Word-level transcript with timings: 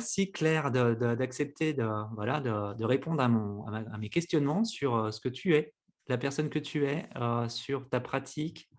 Merci 0.00 0.32
Claire 0.32 0.70
d'accepter 0.70 1.74
de, 1.74 1.86
voilà, 2.14 2.40
de, 2.40 2.84
répondre 2.84 3.20
à, 3.20 3.28
mon, 3.28 3.66
à, 3.66 3.98
mes 3.98 4.08
questionnements 4.08 4.64
sur 4.64 4.96
euh, 4.96 5.10
ce 5.10 5.20
que 5.20 5.28
tu 5.28 5.54
es, 5.54 5.74
la 6.08 6.16
personne 6.16 6.48
que 6.48 6.58
tu 6.58 6.86
es, 6.86 7.06
euh, 7.16 7.46
sur 7.50 7.86
ta 7.86 8.00
pratique. 8.00 8.70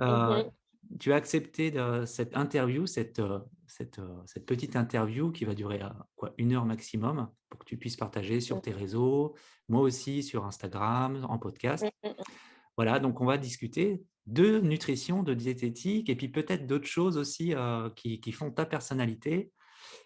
Euh, 0.00 0.44
mmh 0.44 0.50
tu 1.00 1.12
as 1.12 1.16
accepté 1.16 1.72
de, 1.72 2.04
cette 2.06 2.36
interview, 2.36 2.86
cette, 2.86 3.20
cette, 3.66 4.00
cette, 4.26 4.46
petite 4.46 4.76
interview 4.76 5.32
qui 5.32 5.44
va 5.44 5.52
durer 5.52 5.80
quoi, 6.14 6.32
une 6.38 6.52
heure 6.52 6.64
maximum 6.64 7.28
pour 7.50 7.58
que 7.58 7.64
tu 7.64 7.76
puisses 7.76 7.96
partager 7.96 8.40
sur 8.40 8.58
mmh. 8.58 8.60
tes 8.60 8.70
réseaux, 8.70 9.34
moi 9.68 9.80
aussi 9.80 10.22
sur 10.22 10.44
Instagram, 10.46 11.26
en 11.28 11.38
podcast. 11.38 11.84
Mmh, 12.04 12.10
voilà, 12.76 13.00
donc 13.00 13.20
on 13.20 13.24
va 13.24 13.36
discuter 13.36 14.04
de 14.26 14.60
nutrition, 14.60 15.24
de 15.24 15.34
diététique 15.34 16.08
et 16.08 16.14
puis 16.14 16.28
peut-être 16.28 16.68
d'autres 16.68 16.86
choses 16.86 17.18
aussi 17.18 17.52
qui, 17.96 18.20
qui, 18.20 18.30
font 18.30 18.52
ta 18.52 18.64
personnalité 18.64 19.50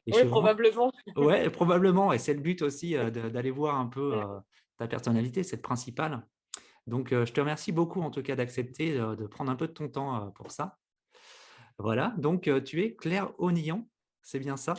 oui, 0.07 0.25
probablement. 0.27 0.93
Oui, 1.17 1.49
probablement. 1.51 2.13
Et 2.13 2.19
c'est 2.19 2.35
le 2.35 2.41
but 2.41 2.63
aussi 2.63 2.97
euh, 2.97 3.11
d'aller 3.11 3.51
voir 3.51 3.79
un 3.79 3.87
peu 3.87 4.19
euh, 4.19 4.39
ta 4.79 4.87
personnalité, 4.89 5.43
c'est 5.43 5.57
le 5.57 5.63
principal. 5.63 6.27
Donc, 6.87 7.13
euh, 7.13 7.27
je 7.27 7.33
te 7.33 7.41
remercie 7.41 7.73
beaucoup 7.73 8.01
en 8.01 8.11
tout 8.11 8.23
cas 8.23 8.37
d'accepter 8.37 8.95
de 8.95 9.27
prendre 9.27 9.51
un 9.51 9.57
peu 9.57 9.69
de 9.69 9.73
ton 9.73 9.89
temps 9.89 10.31
pour 10.33 10.51
ça. 10.51 10.79
Voilà, 11.79 12.15
donc 12.19 12.51
tu 12.65 12.83
es 12.83 12.95
Claire 12.95 13.33
Onillon, 13.39 13.89
c'est 14.23 14.39
bien 14.39 14.57
ça? 14.57 14.75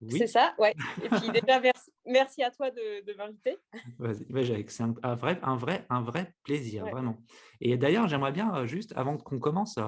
Oui. 0.00 0.18
C'est 0.18 0.26
ça, 0.28 0.54
ouais. 0.58 0.74
Et 1.02 1.08
puis 1.08 1.30
déjà, 1.30 1.60
merci, 2.06 2.42
à 2.42 2.50
toi 2.50 2.70
de, 2.70 3.16
m'inviter. 3.16 3.56
Vas-y, 3.98 4.64
c'est 4.68 4.82
un, 4.82 5.14
vrai, 5.14 5.38
un, 5.42 5.56
vrai, 5.56 5.86
un 5.90 6.02
vrai 6.02 6.34
plaisir, 6.44 6.86
vraiment. 6.86 7.18
Et 7.60 7.76
d'ailleurs, 7.76 8.08
j'aimerais 8.08 8.32
bien, 8.32 8.64
juste 8.66 8.92
avant 8.96 9.16
qu'on 9.16 9.38
commence, 9.38 9.78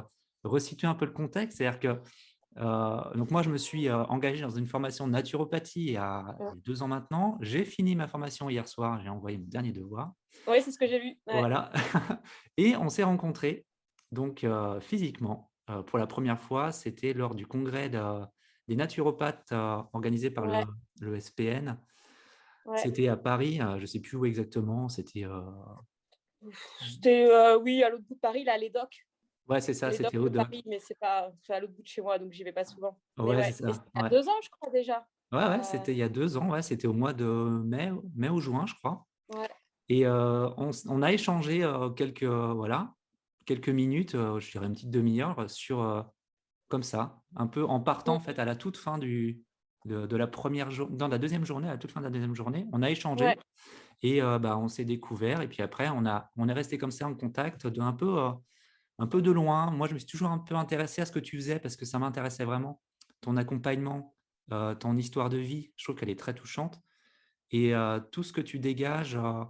resituer 0.44 0.88
un 0.88 0.94
peu 0.94 1.04
le 1.04 1.12
contexte. 1.12 1.58
C'est-à-dire 1.58 1.80
que 1.80 2.00
euh, 2.58 3.14
donc 3.14 3.30
moi, 3.30 3.42
je 3.42 3.50
me 3.50 3.58
suis 3.58 3.88
euh, 3.88 4.02
engagé 4.04 4.42
dans 4.42 4.50
une 4.50 4.66
formation 4.66 5.06
de 5.06 5.12
naturopathie 5.12 5.84
il 5.86 5.92
y 5.92 5.96
a 5.96 6.36
deux 6.56 6.82
ans 6.82 6.88
maintenant. 6.88 7.38
J'ai 7.40 7.64
fini 7.64 7.94
ma 7.94 8.08
formation 8.08 8.50
hier 8.50 8.66
soir, 8.66 9.00
j'ai 9.02 9.08
envoyé 9.08 9.38
mon 9.38 9.46
dernier 9.46 9.72
devoir. 9.72 10.12
Oui, 10.46 10.60
c'est 10.60 10.72
ce 10.72 10.78
que 10.78 10.86
j'ai 10.86 10.98
vu. 10.98 11.18
Voilà. 11.26 11.70
Et 12.56 12.76
on 12.76 12.88
s'est 12.88 13.02
rencontrés, 13.02 13.66
donc 14.10 14.44
euh, 14.44 14.80
physiquement, 14.80 15.50
pour 15.86 15.98
la 15.98 16.06
première 16.06 16.40
fois. 16.40 16.72
C'était 16.72 17.12
lors 17.12 17.34
du 17.34 17.46
congrès 17.46 17.88
des 17.88 18.76
naturopathes 18.76 19.52
organisé 19.92 20.30
par 20.30 20.46
le, 21.00 21.20
SPN. 21.20 21.78
C'était 22.76 23.08
à 23.08 23.16
Paris, 23.16 23.58
je 23.58 23.80
ne 23.80 23.86
sais 23.86 24.00
plus 24.00 24.16
où 24.16 24.24
exactement. 24.24 24.88
C'était. 24.88 25.24
C'était, 26.80 27.28
oui, 27.62 27.82
à 27.84 27.90
l'autre 27.90 28.04
bout 28.08 28.14
de 28.14 28.20
Paris, 28.20 28.42
là, 28.42 28.54
à 28.54 28.58
l'EDOC. 28.58 29.06
Ouais, 29.48 29.60
c'est 29.60 29.74
ça, 29.74 29.90
c'était 29.90 30.18
au 30.18 30.30
Paris, 30.30 30.62
mais 30.66 30.78
c'est 30.78 30.98
pas 30.98 31.32
à 31.48 31.60
l'autre 31.60 31.72
bout 31.72 31.82
de 31.82 31.88
chez 31.88 32.00
moi, 32.02 32.18
donc 32.18 32.32
j'y 32.32 32.44
vais 32.44 32.52
pas 32.52 32.64
souvent. 32.64 32.98
Ouais, 33.18 33.50
c'est 33.50 33.64
ça. 33.64 33.84
Il 33.96 34.02
y 34.02 34.04
a 34.04 34.08
deux 34.08 34.28
ans, 34.28 34.40
je 34.42 34.48
crois 34.48 34.70
déjà. 34.70 35.06
Ouais, 35.32 35.44
ouais, 35.44 35.62
c'était 35.62 35.92
il 35.92 35.98
y 35.98 36.02
a 36.02 36.08
deux 36.08 36.36
ans. 36.36 36.50
Ouais, 36.50 36.62
c'était 36.62 36.86
au 36.86 36.92
mois 36.92 37.12
de 37.12 37.24
mai, 37.24 37.90
mai 38.14 38.28
ou 38.28 38.40
juin, 38.40 38.66
je 38.66 38.74
crois. 38.74 39.06
Ouais. 39.34 39.48
Et 39.88 40.06
euh, 40.06 40.48
on, 40.56 40.70
on, 40.88 41.02
a 41.02 41.12
échangé 41.12 41.64
euh, 41.64 41.90
quelques 41.90 42.24
voilà 42.24 42.94
quelques 43.44 43.68
minutes, 43.68 44.14
euh, 44.14 44.38
je 44.38 44.52
dirais 44.52 44.66
une 44.66 44.74
petite 44.74 44.90
demi-heure 44.90 45.50
sur 45.50 46.06
comme 46.68 46.84
ça, 46.84 47.20
un 47.34 47.48
peu 47.48 47.64
en 47.64 47.80
partant 47.80 48.14
en 48.14 48.20
fait 48.20 48.38
à 48.38 48.44
la 48.44 48.54
toute 48.54 48.76
fin 48.76 48.98
du 48.98 49.42
de, 49.86 50.06
de 50.06 50.16
la 50.16 50.28
première 50.28 50.70
journée, 50.70 50.96
dans 50.96 51.08
la 51.08 51.18
deuxième 51.18 51.44
journée, 51.44 51.66
à 51.66 51.72
la 51.72 51.78
toute 51.78 51.90
fin 51.90 52.00
de 52.00 52.04
la 52.04 52.10
deuxième 52.10 52.36
journée, 52.36 52.66
on 52.72 52.82
a 52.82 52.90
échangé 52.90 53.34
et 54.02 54.20
bah, 54.20 54.56
on 54.56 54.68
s'est 54.68 54.84
découvert 54.84 55.42
et 55.42 55.48
puis 55.48 55.62
après 55.62 55.88
on 55.88 56.06
a 56.06 56.30
on 56.36 56.48
est 56.48 56.52
resté 56.52 56.78
comme 56.78 56.92
ça 56.92 57.08
en 57.08 57.14
contact 57.14 57.66
de 57.66 57.80
un 57.80 57.92
peu 57.92 58.30
un 59.00 59.06
peu 59.06 59.22
de 59.22 59.30
loin. 59.30 59.70
Moi, 59.70 59.88
je 59.88 59.94
me 59.94 59.98
suis 59.98 60.06
toujours 60.06 60.30
un 60.30 60.38
peu 60.38 60.54
intéressé 60.54 61.00
à 61.00 61.06
ce 61.06 61.12
que 61.12 61.18
tu 61.18 61.36
faisais 61.36 61.58
parce 61.58 61.74
que 61.74 61.86
ça 61.86 61.98
m'intéressait 61.98 62.44
vraiment. 62.44 62.82
Ton 63.22 63.38
accompagnement, 63.38 64.14
euh, 64.52 64.74
ton 64.74 64.96
histoire 64.96 65.30
de 65.30 65.38
vie, 65.38 65.72
je 65.76 65.84
trouve 65.84 65.96
qu'elle 65.96 66.10
est 66.10 66.18
très 66.18 66.34
touchante. 66.34 66.78
Et 67.50 67.74
euh, 67.74 67.98
tout 68.12 68.22
ce 68.22 68.32
que 68.32 68.42
tu 68.42 68.58
dégages, 68.58 69.16
euh, 69.16 69.42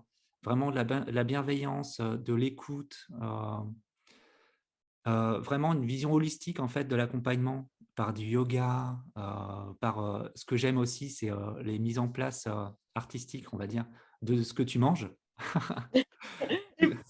vraiment 0.45 0.71
de 0.71 0.77
la, 1.11 1.25
bienveillance, 1.25 2.01
de 2.01 2.33
l'écoute, 2.33 3.09
vraiment 5.05 5.73
une 5.73 5.85
vision 5.85 6.13
holistique 6.13 6.61
en 6.61 6.69
fait 6.69 6.85
de 6.85 6.97
l'accompagnement 6.97 7.69
par 7.97 8.15
du 8.15 8.25
yoga, 8.25 8.99
par 9.81 10.31
ce 10.35 10.47
que 10.47 10.57
j'aime 10.57 10.79
aussi, 10.79 11.11
c'est 11.11 11.31
les 11.61 11.79
mises 11.79 11.99
en 11.99 12.09
place 12.09 12.49
artistiques, 12.95 13.53
on 13.53 13.59
va 13.59 13.67
dire, 13.67 13.85
de 14.23 14.43
ce 14.43 14.55
que 14.55 14.63
tu 14.63 14.79
manges. 14.79 15.11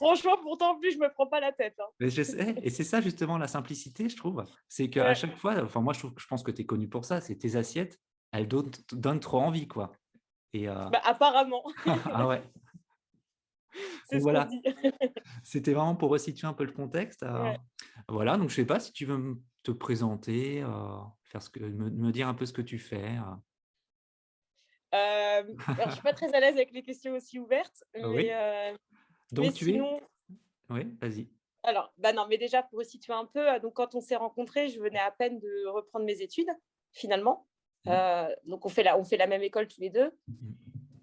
Franchement, 0.00 0.38
pourtant, 0.40 0.78
plus, 0.78 0.92
je 0.92 0.98
me 0.98 1.12
prends 1.12 1.26
pas 1.26 1.40
la 1.40 1.52
tête. 1.52 1.74
Hein. 1.78 1.88
Mais 2.00 2.08
je 2.08 2.22
sais, 2.22 2.54
et 2.62 2.70
c'est 2.70 2.84
ça 2.84 3.02
justement 3.02 3.36
la 3.36 3.46
simplicité, 3.46 4.08
je 4.08 4.16
trouve. 4.16 4.44
C'est 4.66 4.88
qu'à 4.88 5.12
chaque 5.14 5.36
fois, 5.36 5.62
enfin 5.62 5.82
moi, 5.82 5.92
je, 5.92 5.98
trouve, 5.98 6.14
je 6.16 6.26
pense 6.26 6.42
que 6.42 6.50
tu 6.50 6.62
es 6.62 6.64
connu 6.64 6.88
pour 6.88 7.04
ça, 7.04 7.20
c'est 7.20 7.36
tes 7.36 7.56
assiettes, 7.56 8.00
elles 8.32 8.48
donnent, 8.48 8.70
donnent 8.92 9.20
trop 9.20 9.40
envie, 9.40 9.68
quoi. 9.68 9.92
Et, 10.54 10.68
euh... 10.68 10.88
bah, 10.88 11.02
apparemment. 11.04 11.62
ah 11.86 12.26
ouais. 12.26 12.42
voilà. 14.12 14.48
C'était 15.44 15.74
vraiment 15.74 15.96
pour 15.96 16.10
resituer 16.10 16.46
un 16.46 16.54
peu 16.54 16.64
le 16.64 16.72
contexte. 16.72 17.22
Euh, 17.22 17.52
voilà, 18.08 18.38
donc 18.38 18.48
je 18.48 18.54
sais 18.54 18.64
pas 18.64 18.80
si 18.80 18.92
tu 18.92 19.04
veux 19.04 19.38
te 19.62 19.70
présenter, 19.70 20.62
euh, 20.62 20.98
faire 21.24 21.42
ce 21.42 21.50
que, 21.50 21.60
me, 21.60 22.10
dire 22.10 22.26
un 22.26 22.34
peu 22.34 22.46
ce 22.46 22.54
que 22.54 22.62
tu 22.62 22.78
fais. 22.78 23.18
Euh. 24.92 25.42
Alors, 25.66 25.88
je 25.88 25.92
suis 25.92 26.02
pas 26.02 26.12
très 26.12 26.34
à 26.34 26.40
l'aise 26.40 26.56
avec 26.56 26.72
les 26.72 26.82
questions 26.82 27.12
aussi 27.14 27.38
ouvertes, 27.38 27.84
ah 27.94 28.08
mais, 28.08 28.30
euh, 28.32 28.76
donc 29.32 29.54
tu 29.54 29.74
es. 29.74 29.80
Oui, 30.70 30.86
vas-y. 31.00 31.28
Alors, 31.62 31.92
bah 31.98 32.12
non, 32.12 32.26
mais 32.28 32.38
déjà 32.38 32.62
pour 32.62 32.82
situer 32.84 33.12
un 33.12 33.26
peu, 33.26 33.58
donc 33.60 33.74
quand 33.74 33.94
on 33.94 34.00
s'est 34.00 34.16
rencontrés, 34.16 34.68
je 34.68 34.80
venais 34.80 34.98
à 34.98 35.10
peine 35.10 35.38
de 35.40 35.66
reprendre 35.68 36.06
mes 36.06 36.22
études, 36.22 36.48
finalement. 36.92 37.46
Mmh. 37.84 37.90
Euh, 37.90 38.34
donc 38.44 38.64
on 38.66 38.68
fait, 38.68 38.82
la, 38.82 38.98
on 38.98 39.04
fait 39.04 39.16
la 39.16 39.26
même 39.26 39.42
école 39.42 39.68
tous 39.68 39.80
les 39.80 39.90
deux. 39.90 40.10
Mmh. 40.28 40.34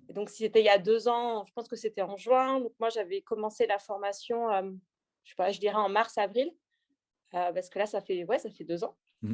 Et 0.09 0.13
donc 0.13 0.29
c'était 0.29 0.61
il 0.61 0.65
y 0.65 0.69
a 0.69 0.79
deux 0.79 1.07
ans, 1.07 1.45
je 1.45 1.53
pense 1.53 1.67
que 1.67 1.75
c'était 1.75 2.01
en 2.01 2.17
juin. 2.17 2.59
Donc 2.59 2.73
moi 2.79 2.89
j'avais 2.89 3.21
commencé 3.21 3.67
la 3.67 3.77
formation, 3.77 4.49
je 5.23 5.29
sais 5.29 5.35
pas, 5.35 5.51
je 5.51 5.59
dirais 5.59 5.75
en 5.75 5.89
mars-avril, 5.89 6.51
parce 7.31 7.69
que 7.69 7.79
là 7.79 7.85
ça 7.85 8.01
fait, 8.01 8.23
ouais, 8.23 8.39
ça 8.39 8.49
fait 8.49 8.63
deux 8.63 8.83
ans. 8.83 8.97
Mmh. 9.21 9.33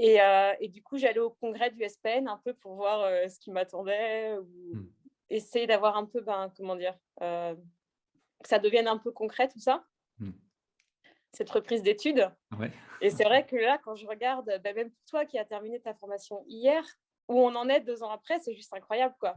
Euh, 0.00 0.52
et, 0.60 0.68
du 0.68 0.82
coup, 0.82 0.96
j'allais 0.96 1.18
au 1.18 1.30
congrès 1.30 1.70
du 1.70 1.82
SPN 1.88 2.28
un 2.28 2.40
peu 2.44 2.54
pour 2.54 2.76
voir 2.76 3.00
euh, 3.02 3.26
ce 3.28 3.38
qui 3.40 3.50
m'attendait 3.50 4.36
ou 4.38 4.86
essayer 5.28 5.66
d'avoir 5.66 5.96
un 5.96 6.04
peu, 6.04 6.20
ben, 6.20 6.52
comment 6.56 6.76
dire, 6.76 6.96
euh, 7.20 7.54
que 8.42 8.48
ça 8.48 8.58
devienne 8.58 8.88
un 8.88 8.98
peu 8.98 9.10
concret 9.10 9.48
tout 9.48 9.60
ça. 9.60 9.84
Mmh. 10.18 10.30
Cette 11.32 11.50
reprise 11.50 11.82
d'études. 11.82 12.30
Et 13.00 13.10
c'est 13.10 13.24
vrai 13.24 13.46
que 13.46 13.56
là, 13.56 13.78
quand 13.84 13.94
je 13.94 14.06
regarde, 14.06 14.46
ben, 14.64 14.74
même 14.74 14.90
pour 14.90 15.04
toi 15.06 15.24
qui 15.24 15.38
as 15.38 15.44
terminé 15.44 15.80
ta 15.80 15.94
formation 15.94 16.44
hier, 16.48 16.82
où 17.28 17.38
on 17.38 17.54
en 17.54 17.68
est 17.68 17.80
deux 17.80 18.02
ans 18.02 18.10
après, 18.10 18.38
c'est 18.40 18.54
juste 18.54 18.72
incroyable. 18.72 19.14
quoi. 19.20 19.34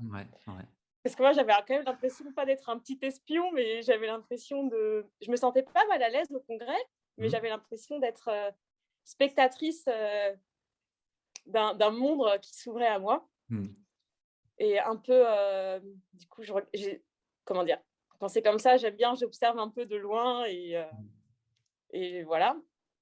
Parce 1.04 1.16
que 1.16 1.22
moi, 1.22 1.34
j'avais 1.34 1.54
quand 1.68 1.76
même 1.76 1.84
l'impression, 1.84 2.32
pas 2.34 2.46
d'être 2.46 2.70
un 2.70 2.80
petit 2.80 2.98
espion, 3.02 3.52
mais 3.52 3.82
j'avais 3.82 4.08
l'impression 4.08 4.66
de. 4.68 5.06
Je 5.22 5.30
me 5.30 5.36
sentais 5.36 5.64
pas 5.64 5.86
mal 5.88 6.02
à 6.02 6.10
l'aise 6.10 6.32
au 6.32 6.40
congrès, 6.40 6.74
mais 7.18 7.28
mmh. 7.28 7.32
j'avais 7.32 7.50
l'impression 7.50 8.00
d'être 8.00 8.30
spectatrice 9.04 9.86
d'un 11.46 11.92
monde 11.92 12.40
qui 12.42 12.56
s'ouvrait 12.56 12.88
à 12.88 13.00
moi. 13.00 13.28
Mmh. 13.50 13.68
Et 14.60 14.80
un 14.80 14.96
peu, 14.96 15.24
euh, 15.26 15.80
du 16.14 16.28
coup, 16.28 16.44
j'ai, 16.74 17.04
comment 17.46 17.64
dire, 17.64 17.80
quand 18.22 18.28
c'est 18.28 18.44
comme 18.44 18.60
ça, 18.60 18.78
j'aime 18.78 18.96
bien, 18.96 19.16
j'observe 19.16 19.58
un 19.58 19.68
peu 19.68 19.88
de 19.88 19.96
loin 19.96 20.46
et, 20.46 20.78
euh, 20.78 20.84
et 21.92 22.22
voilà. 22.22 22.56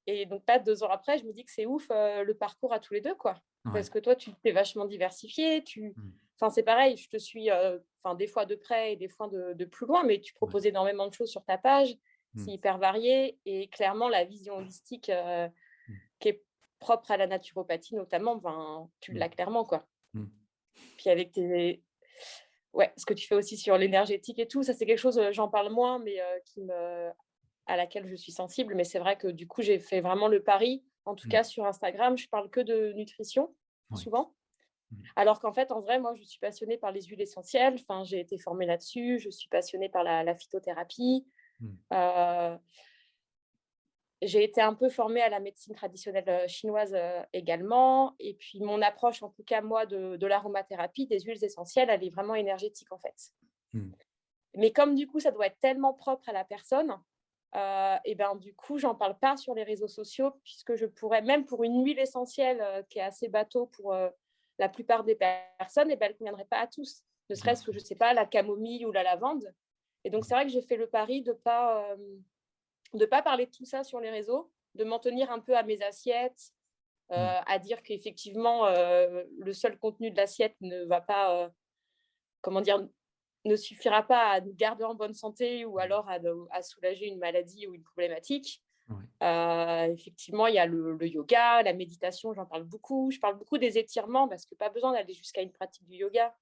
Et 0.07 0.25
donc, 0.25 0.45
pas 0.45 0.59
deux 0.59 0.81
ans 0.81 0.89
après, 0.89 1.17
je 1.17 1.25
me 1.25 1.33
dis 1.33 1.43
que 1.43 1.51
c'est 1.51 1.65
ouf 1.65 1.87
euh, 1.91 2.23
le 2.23 2.33
parcours 2.33 2.71
à 2.71 2.79
tous 2.79 2.93
les 2.93 3.01
deux, 3.01 3.15
quoi. 3.15 3.35
Parce 3.73 3.89
que 3.89 3.99
toi, 3.99 4.15
tu 4.15 4.33
t'es 4.35 4.53
vachement 4.53 4.85
diversifié. 4.85 5.61
Tu... 5.65 5.89
Mmh. 5.89 6.13
Enfin, 6.35 6.49
c'est 6.49 6.63
pareil, 6.63 6.95
je 6.95 7.09
te 7.09 7.17
suis 7.17 7.49
enfin, 7.51 8.15
des 8.15 8.27
fois 8.27 8.45
de 8.45 8.55
près 8.55 8.93
et 8.93 8.95
des 8.95 9.09
fois 9.09 9.27
de, 9.27 9.51
de 9.51 9.65
plus 9.65 9.85
loin, 9.85 10.03
mais 10.05 10.21
tu 10.21 10.33
proposes 10.33 10.65
énormément 10.65 11.07
de 11.09 11.13
choses 11.13 11.29
sur 11.29 11.43
ta 11.43 11.57
page. 11.57 11.95
C'est 12.37 12.51
hyper 12.51 12.77
varié. 12.77 13.37
Et 13.45 13.67
clairement, 13.67 14.07
la 14.07 14.23
vision 14.23 14.55
holistique 14.55 15.11
qui 16.19 16.29
est 16.29 16.43
propre 16.79 17.11
à 17.11 17.17
la 17.17 17.27
naturopathie 17.27 17.95
notamment, 17.95 18.37
ben, 18.37 18.89
tu 19.01 19.11
l'as 19.11 19.27
clairement. 19.27 19.65
quoi. 19.65 19.85
Puis 20.97 21.09
avec 21.09 21.33
tes... 21.33 21.83
Ouais, 22.73 22.93
ce 22.97 23.05
que 23.05 23.13
tu 23.13 23.27
fais 23.27 23.35
aussi 23.35 23.57
sur 23.57 23.77
l'énergétique 23.77 24.39
et 24.39 24.47
tout, 24.47 24.63
ça 24.63 24.73
c'est 24.73 24.85
quelque 24.85 24.99
chose, 24.99 25.19
j'en 25.31 25.47
parle 25.49 25.71
moins, 25.71 25.99
mais 25.99 26.17
qui 26.45 26.61
me... 26.61 27.09
à 27.65 27.77
laquelle 27.77 28.07
je 28.07 28.15
suis 28.15 28.31
sensible. 28.31 28.75
Mais 28.75 28.83
c'est 28.83 28.99
vrai 28.99 29.17
que 29.17 29.27
du 29.27 29.47
coup, 29.47 29.61
j'ai 29.61 29.79
fait 29.79 30.01
vraiment 30.01 30.27
le 30.27 30.43
pari. 30.43 30.83
En 31.05 31.15
tout 31.15 31.27
mmh. 31.27 31.31
cas, 31.31 31.43
sur 31.43 31.65
Instagram, 31.65 32.17
je 32.17 32.29
parle 32.29 32.49
que 32.49 32.59
de 32.59 32.93
nutrition, 32.93 33.53
souvent. 33.95 34.35
Alors 35.15 35.39
qu'en 35.39 35.53
fait, 35.53 35.71
en 35.71 35.81
vrai, 35.81 35.99
moi, 35.99 36.15
je 36.15 36.23
suis 36.23 36.39
passionnée 36.39 36.77
par 36.77 36.91
les 36.91 37.01
huiles 37.03 37.21
essentielles. 37.21 37.75
Enfin, 37.75 38.03
j'ai 38.03 38.19
été 38.19 38.37
formée 38.37 38.65
là-dessus. 38.65 39.19
Je 39.19 39.29
suis 39.29 39.47
passionnée 39.47 39.89
par 39.89 40.03
la, 40.03 40.23
la 40.23 40.35
phytothérapie. 40.35 41.27
Euh, 41.93 42.57
j'ai 44.21 44.43
été 44.43 44.61
un 44.61 44.73
peu 44.73 44.89
formée 44.89 45.21
à 45.21 45.29
la 45.29 45.39
médecine 45.39 45.73
traditionnelle 45.73 46.47
chinoise 46.47 46.95
également. 47.33 48.15
Et 48.19 48.33
puis, 48.33 48.59
mon 48.59 48.81
approche, 48.81 49.23
en 49.23 49.29
tout 49.29 49.43
cas, 49.43 49.61
moi, 49.61 49.85
de, 49.85 50.25
l'aromathérapie, 50.25 51.07
des 51.07 51.21
huiles 51.21 51.43
essentielles, 51.43 51.89
elle 51.89 52.03
est 52.03 52.09
vraiment 52.09 52.35
énergétique, 52.35 52.91
en 52.91 52.97
fait. 52.97 53.31
Mmh. 53.73 53.91
Mais 54.55 54.71
comme, 54.71 54.95
du 54.95 55.07
coup, 55.07 55.19
ça 55.19 55.31
doit 55.31 55.47
être 55.47 55.59
tellement 55.59 55.93
propre 55.93 56.27
à 56.29 56.33
la 56.33 56.43
personne, 56.43 56.97
et 58.05 58.15
ben 58.15 58.35
du 58.35 58.53
coup, 58.53 58.77
j'en 58.77 58.93
parle 58.93 59.17
pas 59.17 59.35
sur 59.37 59.55
les 59.55 59.63
réseaux 59.63 59.87
sociaux, 59.87 60.31
puisque 60.43 60.75
je 60.75 60.85
pourrais, 60.85 61.21
même 61.21 61.45
pour 61.45 61.63
une 61.63 61.83
huile 61.83 61.99
essentielle 61.99 62.85
qui 62.89 62.99
est 62.99 63.03
assez 63.03 63.27
bateau 63.27 63.67
pour, 63.67 63.95
la 64.59 64.69
plupart 64.69 65.03
des 65.03 65.15
personnes, 65.15 65.89
eh 65.89 65.95
ben, 65.95 66.07
elles 66.07 66.11
ne 66.11 66.17
conviendraient 66.17 66.45
pas 66.45 66.59
à 66.59 66.67
tous. 66.67 67.01
Ne 67.29 67.35
serait-ce 67.35 67.65
que, 67.65 67.71
je 67.71 67.79
ne 67.79 67.83
sais 67.83 67.95
pas, 67.95 68.13
la 68.13 68.25
camomille 68.25 68.85
ou 68.85 68.91
la 68.91 69.03
lavande. 69.03 69.51
Et 70.03 70.09
donc, 70.09 70.25
c'est 70.25 70.33
vrai 70.33 70.45
que 70.45 70.51
j'ai 70.51 70.61
fait 70.61 70.75
le 70.75 70.87
pari 70.87 71.21
de 71.21 71.31
ne 71.31 71.37
pas, 71.37 71.95
de 72.93 73.05
pas 73.05 73.21
parler 73.21 73.45
de 73.45 73.51
tout 73.51 73.65
ça 73.65 73.83
sur 73.83 73.99
les 73.99 74.09
réseaux, 74.09 74.51
de 74.75 74.83
m'en 74.83 74.99
tenir 74.99 75.31
un 75.31 75.39
peu 75.39 75.55
à 75.55 75.63
mes 75.63 75.81
assiettes, 75.81 76.53
mmh. 77.09 77.15
à 77.15 77.59
dire 77.59 77.81
qu'effectivement, 77.83 78.67
le 78.69 79.53
seul 79.53 79.77
contenu 79.77 80.11
de 80.11 80.17
l'assiette 80.17 80.55
ne 80.61 80.83
va 80.85 81.01
pas, 81.01 81.51
comment 82.41 82.61
dire, 82.61 82.87
ne 83.45 83.55
suffira 83.55 84.03
pas 84.03 84.31
à 84.31 84.41
nous 84.41 84.53
garder 84.53 84.83
en 84.83 84.95
bonne 84.95 85.13
santé 85.13 85.65
ou 85.65 85.79
alors 85.79 86.07
à, 86.09 86.61
soulager 86.61 87.07
une 87.07 87.19
maladie 87.19 87.67
ou 87.67 87.73
une 87.73 87.83
problématique. 87.83 88.63
effectivement, 89.21 90.47
il 90.47 90.55
y 90.55 90.59
a 90.59 90.65
le, 90.65 90.97
yoga, 91.07 91.61
la 91.63 91.73
méditation, 91.73 92.33
j'en 92.33 92.45
parle 92.45 92.63
beaucoup. 92.63 93.11
Je 93.11 93.19
parle 93.19 93.37
beaucoup 93.37 93.57
des 93.57 93.77
étirements 93.77 94.27
parce 94.27 94.45
que 94.45 94.55
pas 94.55 94.69
besoin 94.69 94.93
d'aller 94.93 95.13
jusqu'à 95.13 95.41
une 95.41 95.51
pratique 95.51 95.87
du 95.87 95.95
yoga. 95.95 96.35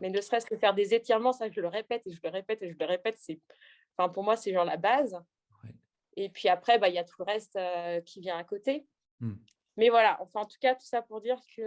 Mais 0.00 0.08
ne 0.08 0.20
serait-ce 0.20 0.46
que 0.46 0.56
faire 0.56 0.74
des 0.74 0.94
étirements, 0.94 1.32
ça 1.32 1.50
je 1.50 1.60
le 1.60 1.68
répète 1.68 2.06
et 2.06 2.12
je 2.12 2.20
le 2.22 2.30
répète 2.30 2.62
et 2.62 2.70
je 2.70 2.76
le 2.78 2.86
répète, 2.86 3.16
c'est, 3.18 3.38
enfin, 3.96 4.08
pour 4.08 4.24
moi, 4.24 4.34
c'est 4.34 4.52
genre 4.52 4.64
la 4.64 4.78
base. 4.78 5.20
Et 6.16 6.28
puis 6.28 6.48
après, 6.48 6.78
bah, 6.78 6.88
il 6.88 6.94
y 6.94 6.98
a 6.98 7.04
tout 7.04 7.16
le 7.18 7.24
reste 7.24 7.58
qui 8.04 8.20
vient 8.20 8.36
à 8.36 8.44
côté. 8.44 8.86
Mmh. 9.20 9.34
Mais 9.76 9.88
voilà, 9.88 10.18
enfin, 10.20 10.40
en 10.40 10.46
tout 10.46 10.58
cas, 10.60 10.74
tout 10.74 10.86
ça 10.86 11.02
pour 11.02 11.20
dire 11.20 11.38
que 11.56 11.62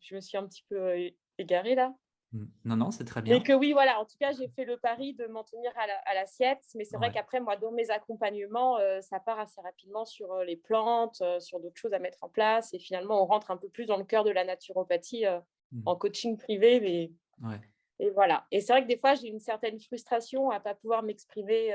je 0.00 0.14
me 0.14 0.20
suis 0.20 0.36
un 0.36 0.46
petit 0.46 0.64
peu 0.68 1.10
égarée 1.38 1.74
là. 1.74 1.94
Mmh. 2.32 2.44
Non, 2.64 2.76
non, 2.76 2.90
c'est 2.90 3.04
très 3.04 3.20
bien. 3.20 3.38
Mais 3.38 3.42
que 3.42 3.52
oui, 3.52 3.72
voilà, 3.72 4.00
en 4.00 4.04
tout 4.04 4.16
cas, 4.18 4.32
j'ai 4.32 4.48
fait 4.48 4.64
le 4.64 4.78
pari 4.78 5.14
de 5.14 5.26
m'en 5.26 5.44
tenir 5.44 5.70
à 5.76 6.14
l'assiette. 6.14 6.64
mais 6.74 6.84
c'est 6.84 6.96
vrai 6.96 7.12
qu'après, 7.12 7.40
moi, 7.40 7.56
dans 7.56 7.72
mes 7.72 7.90
accompagnements, 7.90 8.78
euh, 8.78 9.00
ça 9.00 9.20
part 9.20 9.38
assez 9.38 9.60
rapidement 9.60 10.04
sur 10.04 10.32
euh, 10.32 10.44
les 10.44 10.56
plantes, 10.56 11.20
euh, 11.20 11.40
sur 11.40 11.60
d'autres 11.60 11.76
choses 11.76 11.92
à 11.92 11.98
mettre 11.98 12.24
en 12.24 12.28
place. 12.28 12.72
Et 12.72 12.78
finalement, 12.78 13.22
on 13.22 13.26
rentre 13.26 13.50
un 13.50 13.56
peu 13.56 13.68
plus 13.68 13.86
dans 13.86 13.98
le 13.98 14.04
cœur 14.04 14.24
de 14.24 14.30
la 14.30 14.44
naturopathie 14.44 15.24
mmh. 15.72 15.82
en 15.84 15.96
coaching 15.96 16.38
privé. 16.38 16.80
Mais... 16.80 17.58
Et 17.98 18.10
voilà. 18.10 18.46
Et 18.50 18.60
c'est 18.60 18.72
vrai 18.72 18.82
que 18.82 18.88
des 18.88 18.98
fois, 18.98 19.14
j'ai 19.14 19.28
une 19.28 19.40
certaine 19.40 19.78
frustration 19.78 20.50
à 20.50 20.58
ne 20.58 20.62
pas 20.62 20.74
pouvoir 20.74 21.02
m'exprimer 21.02 21.74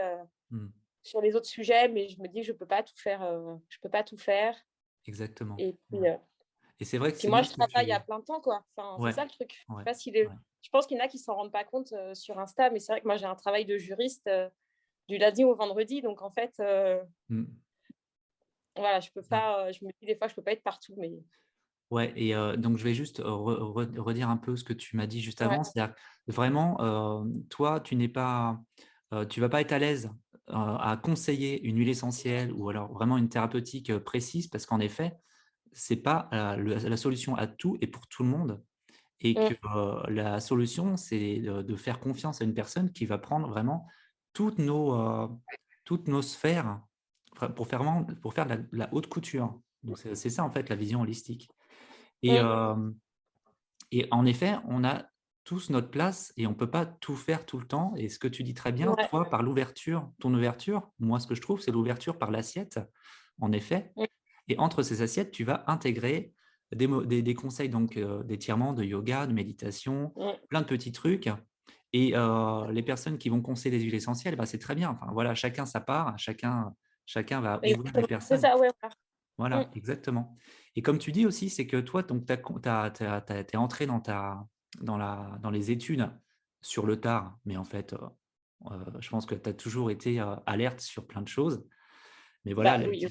mmh. 0.50 0.68
Sur 1.08 1.22
les 1.22 1.36
autres 1.36 1.48
sujets, 1.48 1.88
mais 1.88 2.10
je 2.10 2.22
me 2.22 2.28
dis 2.28 2.42
que 2.42 2.48
je 2.48 2.52
ne 2.52 2.58
peux 2.58 2.66
pas 2.66 2.84
tout 2.84 2.98
faire. 2.98 3.22
je 3.70 3.78
peux 3.82 3.90
pas 3.90 4.04
tout 4.04 4.18
faire. 4.18 4.56
Exactement. 5.06 5.56
Et 5.58 5.74
puis, 5.90 6.00
et 6.80 6.86
c'est 6.86 6.98
vrai 6.98 7.12
que 7.12 7.28
moi, 7.28 7.42
je 7.42 7.50
travaille 7.50 7.92
à 7.92 8.00
plein 8.00 8.22
temps, 8.22 8.40
quoi. 8.40 8.64
Enfin, 8.76 9.10
C'est 9.10 9.16
ça 9.16 9.24
le 9.24 9.32
truc. 9.32 9.66
Je, 9.70 10.70
pense 10.70 10.86
qu'il 10.86 10.98
y 10.98 11.02
en 11.02 11.04
a 11.04 11.08
qui 11.08 11.18
ne 11.18 11.22
s'en 11.22 11.36
rendent 11.36 11.52
pas 11.52 11.64
compte 11.64 11.94
euh, 11.94 12.14
sur 12.14 12.38
Insta, 12.40 12.70
mais 12.70 12.80
c'est 12.80 12.92
vrai 12.92 13.02
que 13.02 13.08
moi, 13.08 13.18
j'ai 13.18 13.26
un 13.26 13.36
travail 13.36 13.66
de 13.66 13.78
juriste 13.78 14.28
euh, 14.28 14.50
du 15.08 15.18
lundi 15.18 15.44
au 15.44 15.56
vendredi. 15.56 16.02
Donc, 16.02 16.22
en 16.22 16.30
fait, 16.30 16.54
euh, 16.60 17.02
mmh. 17.30 17.46
voilà, 18.76 19.00
je 19.00 19.10
peux 19.12 19.24
pas, 19.24 19.72
je 19.72 19.86
me 19.86 19.92
dis 20.00 20.06
des 20.06 20.16
fois, 20.16 20.28
je 20.28 20.34
ne 20.34 20.36
peux 20.36 20.44
pas 20.44 20.52
être 20.52 20.64
partout. 20.64 20.94
Mais... 20.98 21.12
Ouais, 21.90 22.12
et 22.18 22.34
donc 22.58 22.78
je 22.78 22.84
vais 22.84 22.94
juste 22.94 23.22
redire 23.24 24.30
un 24.30 24.36
peu 24.36 24.58
ce 24.58 24.66
que 24.66 24.74
tu 24.74 24.98
m'as 24.98 25.08
dit 25.08 25.22
juste 25.22 25.42
avant. 25.42 25.64
C'est-à-dire 25.64 25.96
vraiment, 26.28 27.26
toi, 27.50 27.80
tu 27.80 27.96
n'es 27.96 28.10
pas, 28.10 28.60
tu 29.30 29.40
vas 29.40 29.48
pas 29.48 29.62
être 29.62 29.72
à 29.72 29.80
l'aise 29.80 30.10
à 30.50 30.98
conseiller 31.02 31.62
une 31.64 31.78
huile 31.78 31.90
essentielle 31.90 32.54
ou 32.54 32.70
alors 32.70 32.92
vraiment 32.94 33.18
une 33.18 33.30
thérapeutique 33.30 33.98
précise 34.00 34.48
parce 34.48 34.66
qu'en 34.66 34.80
effet, 34.80 35.18
c'est 35.74 35.98
pas 35.98 36.30
la, 36.32 36.98
solution 36.98 37.36
à 37.36 37.48
tout 37.48 37.78
et 37.82 37.88
pour 37.88 38.08
tout 38.08 38.24
le 38.24 38.30
monde. 38.30 38.64
Et 39.20 39.34
mmh. 39.34 39.56
que 39.56 40.10
la 40.10 40.40
solution, 40.40 40.96
c'est 40.96 41.40
de, 41.40 41.76
faire 41.76 42.00
confiance 42.00 42.42
à 42.42 42.46
une 42.46 42.54
personne 42.54 42.92
qui 42.92 43.06
va 43.06 43.18
prendre 43.18 43.48
vraiment 43.48 43.88
toutes 44.34 44.60
nos, 44.60 45.40
toutes 45.84 46.08
nos 46.08 46.22
sphères 46.22 46.82
pour 47.56 47.68
faire, 47.68 47.84
pour 48.22 48.34
faire 48.34 48.46
de 48.46 48.66
la, 48.72 48.90
haute 48.94 49.08
couture. 49.08 49.60
Donc, 49.84 49.98
c'est 49.98 50.30
ça, 50.30 50.44
en 50.44 50.50
fait, 50.50 50.70
la 50.70 50.76
vision 50.76 51.02
holistique. 51.02 51.50
Et, 52.24 52.42
mmh. 52.42 52.96
et 53.92 54.08
en 54.12 54.26
effet, 54.26 54.56
on 54.68 54.84
a 54.84 55.06
tous 55.48 55.70
notre 55.70 55.90
place 55.90 56.34
et 56.36 56.46
on 56.46 56.50
ne 56.50 56.56
peut 56.56 56.70
pas 56.70 56.86
tout 56.86 57.16
faire 57.16 57.46
tout 57.46 57.58
le 57.58 57.66
temps. 57.66 57.94
Et 57.96 58.10
ce 58.10 58.20
que 58.20 58.28
tu 58.28 58.44
dis 58.44 58.54
très 58.54 58.74
bien, 58.74 58.94
toi, 59.10 59.24
par 59.30 59.44
l'ouverture, 59.44 60.12
ton 60.20 60.34
ouverture, 60.34 60.92
moi, 61.00 61.22
ce 61.22 61.28
que 61.28 61.36
je 61.36 61.42
trouve, 61.42 61.62
c'est 61.62 61.72
l'ouverture 61.72 62.18
par 62.18 62.32
l'assiette, 62.32 62.82
en 63.40 63.54
effet. 63.54 63.94
Mmh. 63.96 64.04
Et 64.50 64.60
entre 64.60 64.84
ces 64.84 65.02
assiettes, 65.02 65.32
tu 65.32 65.46
vas 65.46 65.64
intégrer 65.68 66.34
des, 66.76 67.22
des, 67.22 67.34
conseils 67.34 67.70
donc 67.70 67.96
euh, 67.96 68.24
d'étirement, 68.24 68.74
de 68.74 68.84
yoga, 68.84 69.26
de 69.26 69.32
méditation, 69.32 70.14
plein 70.50 70.60
de 70.60 70.68
petits 70.68 70.92
trucs. 70.92 71.30
Et 71.94 72.12
euh, 72.14 72.70
les 72.74 72.84
personnes 72.84 73.18
qui 73.18 73.30
vont 73.30 73.42
conseiller 73.42 73.78
des 73.78 73.82
huiles 73.82 73.96
essentielles, 73.96 74.36
bah, 74.36 74.46
c'est 74.46 74.60
très 74.60 74.76
bien. 74.76 74.90
Enfin, 74.90 75.12
voilà, 75.14 75.34
chacun 75.34 75.66
sa 75.66 75.80
part, 75.80 76.20
chacun, 76.20 76.76
chacun 77.06 77.40
va 77.40 77.58
ouvrir 77.60 77.94
les 77.96 78.04
personnes. 78.04 78.38
Ça, 78.38 78.58
ouais. 78.58 78.68
Voilà, 79.38 79.62
mm. 79.62 79.70
exactement. 79.76 80.36
Et 80.76 80.82
comme 80.82 80.98
tu 80.98 81.14
dis 81.14 81.26
aussi, 81.26 81.50
c'est 81.50 81.68
que 81.68 81.78
toi, 81.78 82.04
tu 82.04 82.14
es 82.14 83.56
entré 83.56 83.86
dans, 83.86 84.02
ta, 84.02 84.46
dans, 84.82 84.98
la, 84.98 85.38
dans 85.42 85.50
les 85.50 85.72
études 85.72 86.10
sur 86.62 86.86
le 86.86 87.00
tard, 87.00 87.38
mais 87.46 87.58
en 87.58 87.64
fait, 87.64 87.96
euh, 88.72 88.86
je 89.00 89.10
pense 89.10 89.26
que 89.26 89.36
tu 89.36 89.50
as 89.50 89.54
toujours 89.54 89.92
été 89.92 90.20
alerte 90.46 90.82
sur 90.82 91.06
plein 91.06 91.22
de 91.22 91.28
choses. 91.28 91.66
Mais 92.46 92.54
voilà, 92.54 92.78
bah, 92.78 92.86
oui. 92.90 93.06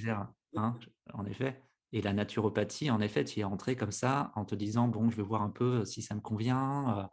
Hein, 0.56 0.78
en 1.12 1.26
effet. 1.26 1.62
Et 1.92 2.02
la 2.02 2.12
naturopathie, 2.12 2.90
en 2.90 3.00
effet, 3.00 3.24
tu 3.24 3.38
y 3.38 3.42
es 3.42 3.44
entré 3.44 3.76
comme 3.76 3.92
ça, 3.92 4.32
en 4.34 4.44
te 4.44 4.54
disant, 4.54 4.88
bon, 4.88 5.10
je 5.10 5.16
vais 5.16 5.22
voir 5.22 5.42
un 5.42 5.50
peu 5.50 5.84
si 5.84 6.02
ça 6.02 6.14
me 6.14 6.20
convient, 6.20 7.08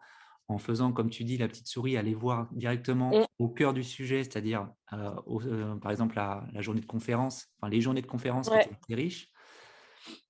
en 0.47 0.57
faisant, 0.57 0.91
comme 0.91 1.09
tu 1.09 1.23
dis, 1.23 1.37
la 1.37 1.47
petite 1.47 1.67
souris, 1.67 1.95
aller 1.95 2.13
voir 2.13 2.47
directement 2.51 3.11
mmh. 3.11 3.25
au 3.39 3.49
cœur 3.49 3.73
du 3.73 3.83
sujet, 3.83 4.23
c'est-à-dire, 4.23 4.69
par 4.89 5.91
exemple, 5.91 6.15
la, 6.15 6.45
journée 6.61 6.81
de 6.81 6.85
conférence, 6.85 7.47
enfin, 7.59 7.69
les 7.69 7.81
journées 7.81 8.01
de 8.01 8.07
conférence 8.07 8.49
qui 8.49 8.55
étaient 8.55 8.95
riches. 8.95 9.29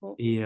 Mmh. 0.01 0.07
Et, 0.19 0.44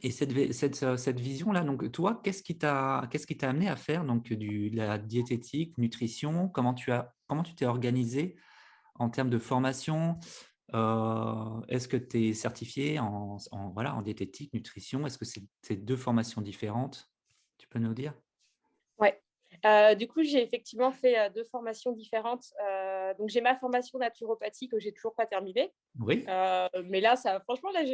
et 0.00 0.10
cette, 0.10 0.52
cette, 0.52 0.96
cette 0.96 1.20
vision-là, 1.20 1.62
donc 1.62 1.90
toi, 1.92 2.20
qu'est-ce 2.24 2.42
qui 2.42 2.56
t'a 2.56 3.06
qu'est-ce 3.10 3.26
qui 3.26 3.36
t'a 3.36 3.50
amené 3.50 3.68
à 3.68 3.76
faire 3.76 4.04
donc 4.04 4.32
du, 4.32 4.70
de 4.70 4.76
la 4.76 4.98
diététique, 4.98 5.76
nutrition? 5.76 6.48
Comment 6.48 6.74
tu 6.74 6.90
as 6.92 7.14
comment 7.26 7.42
tu 7.42 7.54
t'es 7.54 7.66
organisé 7.66 8.36
en 8.94 9.10
termes 9.10 9.30
de 9.30 9.38
formation? 9.38 10.18
Euh, 10.74 11.60
est-ce 11.68 11.86
que 11.86 11.98
tu 11.98 12.28
es 12.28 12.32
certifié 12.32 12.98
en, 12.98 13.36
voilà, 13.74 13.94
en 13.94 14.02
diététique, 14.02 14.54
nutrition? 14.54 15.06
Est-ce 15.06 15.18
que 15.18 15.26
c'est 15.26 15.76
deux 15.76 15.96
formations 15.96 16.40
différentes? 16.40 17.10
Tu 17.58 17.68
peux 17.68 17.78
nous 17.78 17.92
dire? 17.92 18.14
Oui. 18.98 19.08
Euh, 19.66 19.94
du 19.94 20.08
coup, 20.08 20.22
j'ai 20.22 20.42
effectivement 20.42 20.90
fait 20.90 21.18
euh, 21.18 21.28
deux 21.28 21.44
formations 21.44 21.92
différentes. 21.92 22.46
donc, 23.18 23.28
j'ai 23.28 23.42
ma 23.42 23.54
formation 23.56 23.98
naturopathie 23.98 24.68
que 24.68 24.80
j'ai 24.80 24.92
toujours 24.92 25.14
pas 25.14 25.26
terminée. 25.26 25.70
Oui. 26.00 26.24
mais 26.86 27.00
là, 27.00 27.16
ça, 27.16 27.40
franchement, 27.40 27.70
là, 27.70 27.84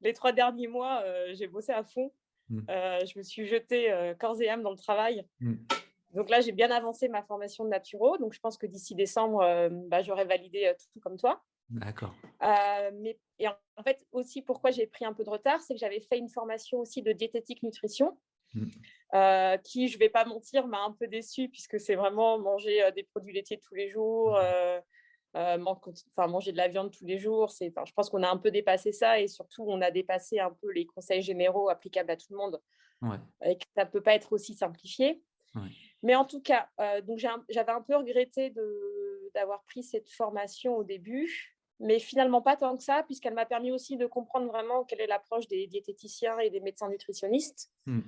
les 0.00 0.12
trois 0.12 0.32
derniers 0.32 0.68
mois, 0.68 1.02
j'ai 1.32 1.46
bossé 1.46 1.72
à 1.72 1.82
fond. 1.82 2.12
Mmh. 2.50 2.62
je 2.68 3.18
me 3.18 3.22
suis 3.22 3.46
jetée 3.46 4.14
corps 4.18 4.40
et 4.40 4.48
âme 4.48 4.62
dans 4.62 4.70
le 4.70 4.76
travail. 4.76 5.24
Mmh. 5.40 5.54
Donc 6.14 6.30
là, 6.30 6.40
j'ai 6.40 6.52
bien 6.52 6.70
avancé 6.70 7.08
ma 7.08 7.22
formation 7.22 7.64
de 7.64 7.68
naturo. 7.68 8.16
Donc, 8.18 8.32
je 8.32 8.40
pense 8.40 8.56
que 8.56 8.66
d'ici 8.66 8.94
décembre, 8.94 9.68
bah, 9.88 10.02
j'aurai 10.02 10.24
validé 10.24 10.72
tout 10.92 11.00
comme 11.00 11.18
toi. 11.18 11.42
D'accord. 11.70 12.14
Euh, 12.42 12.90
mais 12.94 13.18
et 13.38 13.48
en, 13.48 13.82
fait, 13.84 14.04
aussi, 14.12 14.42
pourquoi 14.42 14.70
j'ai 14.70 14.86
pris 14.86 15.04
un 15.04 15.12
peu 15.12 15.24
de 15.24 15.30
retard, 15.30 15.60
c'est 15.60 15.74
que 15.74 15.80
j'avais 15.80 16.00
fait 16.00 16.18
une 16.18 16.28
formation 16.28 16.78
aussi 16.78 17.02
de 17.02 17.12
diététique 17.12 17.62
nutrition, 17.62 18.16
mmh. 18.54 18.66
euh, 19.14 19.56
qui, 19.58 19.88
je 19.88 19.96
ne 19.96 19.98
vais 19.98 20.08
pas 20.08 20.24
mentir, 20.24 20.66
m'a 20.66 20.82
un 20.82 20.92
peu 20.92 21.06
déçue, 21.06 21.48
puisque 21.48 21.78
c'est 21.78 21.94
vraiment 21.94 22.38
manger 22.38 22.82
euh, 22.82 22.90
des 22.90 23.02
produits 23.02 23.34
laitiers 23.34 23.58
tous 23.58 23.74
les 23.74 23.90
jours, 23.90 24.38
enfin, 25.38 26.26
manger 26.26 26.52
de 26.52 26.56
la 26.56 26.68
viande 26.68 26.90
tous 26.90 27.04
les 27.04 27.18
jours. 27.18 27.52
je 27.60 27.92
pense 27.92 28.10
qu'on 28.10 28.22
a 28.22 28.30
un 28.30 28.36
peu 28.36 28.50
dépassé 28.50 28.92
ça, 28.92 29.20
et 29.20 29.28
surtout, 29.28 29.64
on 29.66 29.80
a 29.80 29.90
dépassé 29.90 30.38
un 30.40 30.50
peu 30.50 30.70
les 30.72 30.86
conseils 30.86 31.22
généraux 31.22 31.68
applicables 31.68 32.10
à 32.10 32.16
tout 32.16 32.28
le 32.30 32.36
monde, 32.36 32.60
et 33.44 33.56
que 33.56 33.64
ça 33.76 33.84
ne 33.84 33.90
peut 33.90 34.02
pas 34.02 34.14
être 34.14 34.32
aussi 34.32 34.54
simplifié. 34.54 35.22
Mais 36.02 36.14
en 36.14 36.24
tout 36.24 36.40
cas, 36.40 36.68
donc 37.02 37.18
j'avais 37.18 37.72
un 37.72 37.82
peu 37.82 37.96
regretté 37.96 38.52
d'avoir 39.34 39.62
pris 39.64 39.82
cette 39.82 40.10
formation 40.10 40.76
au 40.76 40.84
début, 40.84 41.56
mais 41.80 41.98
finalement 41.98 42.42
pas 42.42 42.56
tant 42.56 42.76
que 42.76 42.82
ça, 42.82 43.02
puisqu'elle 43.04 43.34
m'a 43.34 43.46
permis 43.46 43.70
aussi 43.70 43.96
de 43.96 44.06
comprendre 44.06 44.48
vraiment 44.48 44.84
quelle 44.84 45.00
est 45.00 45.06
l'approche 45.06 45.46
des 45.46 45.66
diététiciens 45.66 46.38
et 46.38 46.50
des 46.50 46.60
médecins 46.60 46.88
nutritionnistes. 46.88 47.70
Mmh. 47.86 48.00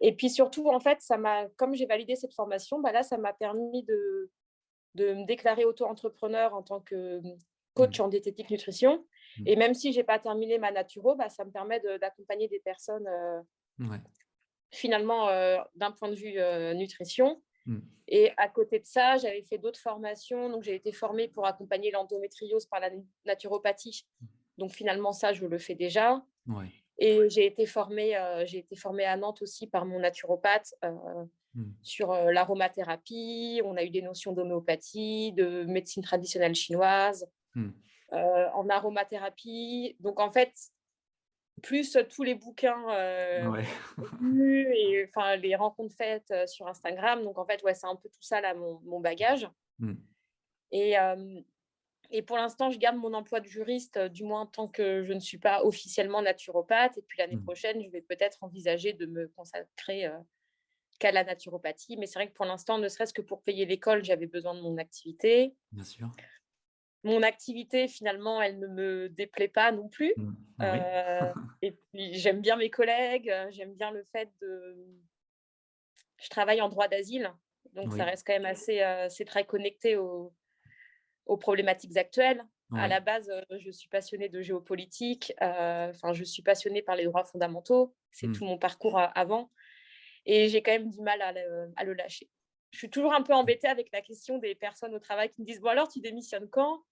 Et 0.00 0.14
puis 0.14 0.28
surtout, 0.28 0.68
en 0.68 0.80
fait, 0.80 1.00
ça 1.00 1.16
m'a, 1.16 1.46
comme 1.56 1.74
j'ai 1.74 1.86
validé 1.86 2.16
cette 2.16 2.34
formation, 2.34 2.80
bah 2.80 2.92
là, 2.92 3.02
ça 3.02 3.16
m'a 3.16 3.32
permis 3.32 3.82
de, 3.84 4.30
de 4.96 5.14
me 5.14 5.26
déclarer 5.26 5.64
auto-entrepreneur 5.64 6.54
en 6.54 6.62
tant 6.62 6.80
que 6.80 7.20
coach 7.74 8.00
mmh. 8.00 8.02
en 8.02 8.08
diététique 8.08 8.50
nutrition. 8.50 9.04
Mmh. 9.38 9.42
Et 9.46 9.56
même 9.56 9.74
si 9.74 9.92
je 9.92 9.98
n'ai 9.98 10.04
pas 10.04 10.18
terminé 10.18 10.58
ma 10.58 10.72
naturo, 10.72 11.14
bah, 11.14 11.28
ça 11.28 11.44
me 11.44 11.50
permet 11.50 11.80
d'accompagner 12.00 12.48
des 12.48 12.60
personnes 12.60 13.06
euh, 13.06 13.96
finalement 14.72 15.28
euh, 15.28 15.58
d'un 15.76 15.92
point 15.92 16.08
de 16.08 16.16
vue 16.16 16.38
euh, 16.38 16.74
nutrition 16.74 17.40
Mmh. 17.66 17.78
Et 18.08 18.30
à 18.36 18.48
côté 18.48 18.78
de 18.78 18.86
ça, 18.86 19.16
j'avais 19.16 19.42
fait 19.42 19.58
d'autres 19.58 19.80
formations. 19.80 20.48
Donc, 20.48 20.62
j'ai 20.62 20.76
été 20.76 20.92
formée 20.92 21.26
pour 21.26 21.46
accompagner 21.46 21.90
l'endométriose 21.90 22.64
par 22.66 22.78
la 22.78 22.90
naturopathie. 23.24 24.06
Donc, 24.56 24.70
finalement, 24.70 25.12
ça, 25.12 25.32
je 25.32 25.44
le 25.44 25.58
fais 25.58 25.74
déjà. 25.74 26.24
Et 26.98 27.28
j'ai 27.28 27.44
été, 27.44 27.66
formée, 27.66 28.16
j'ai 28.44 28.58
été 28.58 28.76
formée 28.76 29.04
à 29.04 29.16
Nantes 29.16 29.42
aussi 29.42 29.66
par 29.66 29.84
mon 29.84 29.98
naturopathe 29.98 30.76
mmh. 31.56 31.64
sur 31.82 32.14
l'aromathérapie. 32.30 33.60
On 33.64 33.76
a 33.76 33.82
eu 33.82 33.90
des 33.90 34.02
notions 34.02 34.32
d'homéopathie, 34.32 35.32
de 35.32 35.64
médecine 35.64 36.02
traditionnelle 36.02 36.54
chinoise, 36.54 37.28
en 38.12 38.68
aromathérapie. 38.68 39.96
Donc, 39.98 40.20
en 40.20 40.30
fait, 40.30 40.52
plus 41.62 41.98
tous 42.10 42.22
les 42.22 42.34
bouquins 42.34 42.84
et 44.22 45.08
enfin 45.08 45.36
les 45.36 45.56
rencontres 45.56 45.94
faites 45.96 46.32
sur 46.46 46.68
Instagram. 46.68 47.22
Donc 47.22 47.38
en 47.38 47.46
fait, 47.46 47.62
ouais, 47.62 47.74
c'est 47.74 47.86
un 47.86 47.96
peu 47.96 48.08
tout 48.08 48.22
ça 48.22 48.40
là, 48.40 48.54
mon, 48.54 49.00
bagage. 49.00 49.48
Mmh. 49.78 49.94
Et, 50.72 50.94
et 52.10 52.22
pour 52.22 52.36
l'instant, 52.36 52.70
je 52.70 52.78
garde 52.78 52.96
mon 52.96 53.14
emploi 53.14 53.40
de 53.40 53.46
juriste, 53.46 53.98
du 53.98 54.24
moins 54.24 54.46
tant 54.46 54.68
que 54.68 55.04
je 55.04 55.12
ne 55.12 55.20
suis 55.20 55.38
pas 55.38 55.64
officiellement 55.64 56.22
naturopathe. 56.22 56.98
Et 56.98 57.02
puis 57.02 57.18
l'année 57.18 57.36
mmh. 57.36 57.44
prochaine, 57.44 57.82
je 57.82 57.88
vais 57.90 58.02
peut-être 58.02 58.42
envisager 58.42 58.92
de 58.92 59.06
me 59.06 59.28
consacrer 59.28 60.10
qu'à 60.98 61.12
la 61.12 61.24
naturopathie. 61.24 61.96
Mais 61.96 62.06
c'est 62.06 62.18
vrai 62.18 62.28
que 62.28 62.34
pour 62.34 62.44
l'instant, 62.44 62.78
ne 62.78 62.88
serait-ce 62.88 63.14
que 63.14 63.22
pour 63.22 63.42
payer 63.42 63.66
l'école, 63.66 64.04
j'avais 64.04 64.26
besoin 64.26 64.54
de 64.54 64.60
mon 64.60 64.78
activité. 64.78 65.54
Bien 65.72 65.84
sûr 65.84 66.10
mon 67.06 67.22
activité, 67.22 67.88
finalement, 67.88 68.42
elle 68.42 68.58
ne 68.58 68.66
me 68.66 69.08
déplaît 69.08 69.48
pas 69.48 69.72
non 69.72 69.88
plus. 69.88 70.12
Mmh. 70.16 70.34
Euh, 70.62 71.32
et 71.62 71.72
puis, 71.72 72.14
j'aime 72.14 72.40
bien 72.40 72.56
mes 72.56 72.68
collègues, 72.68 73.30
euh, 73.30 73.46
j'aime 73.50 73.74
bien 73.74 73.90
le 73.90 74.02
fait 74.04 74.28
de... 74.42 74.76
Je 76.18 76.28
travaille 76.28 76.60
en 76.60 76.68
droit 76.68 76.88
d'asile, 76.88 77.32
donc 77.74 77.92
ça 77.92 78.04
reste 78.04 78.26
quand 78.26 78.32
même 78.32 78.46
assez... 78.46 78.82
Euh, 78.82 79.08
c'est 79.08 79.24
très 79.24 79.44
connecté 79.44 79.96
aux, 79.96 80.32
problématiques 81.40 81.96
actuelles. 81.96 82.44
À 82.74 82.88
la 82.88 82.98
base, 82.98 83.30
je 83.60 83.70
suis 83.70 83.88
passionnée 83.88 84.28
de 84.28 84.42
géopolitique, 84.42 85.32
enfin, 85.40 86.12
je 86.12 86.24
suis 86.24 86.42
passionnée 86.42 86.82
par 86.82 86.96
les 86.96 87.04
droits 87.04 87.24
fondamentaux, 87.24 87.94
c'est 88.10 88.26
mmh. 88.26 88.32
tout 88.32 88.44
mon 88.44 88.58
parcours 88.58 88.98
avant, 89.14 89.50
et 90.26 90.48
j'ai 90.48 90.62
quand 90.62 90.72
même 90.72 90.90
du 90.90 91.00
mal 91.00 91.22
à 91.22 91.84
le 91.84 91.92
lâcher 91.94 92.28
je 92.76 92.80
suis 92.80 92.90
toujours 92.90 93.14
un 93.14 93.22
peu 93.22 93.32
embêtée 93.32 93.68
avec 93.68 93.90
la 93.90 94.02
question 94.02 94.36
des 94.38 94.54
personnes 94.54 94.94
au 94.94 94.98
travail 94.98 95.30
qui 95.30 95.40
me 95.40 95.46
disent 95.46 95.60
Bon, 95.60 95.68
alors, 95.68 95.88
tu 95.88 96.00
démissionnes 96.00 96.48
quand? 96.48 96.82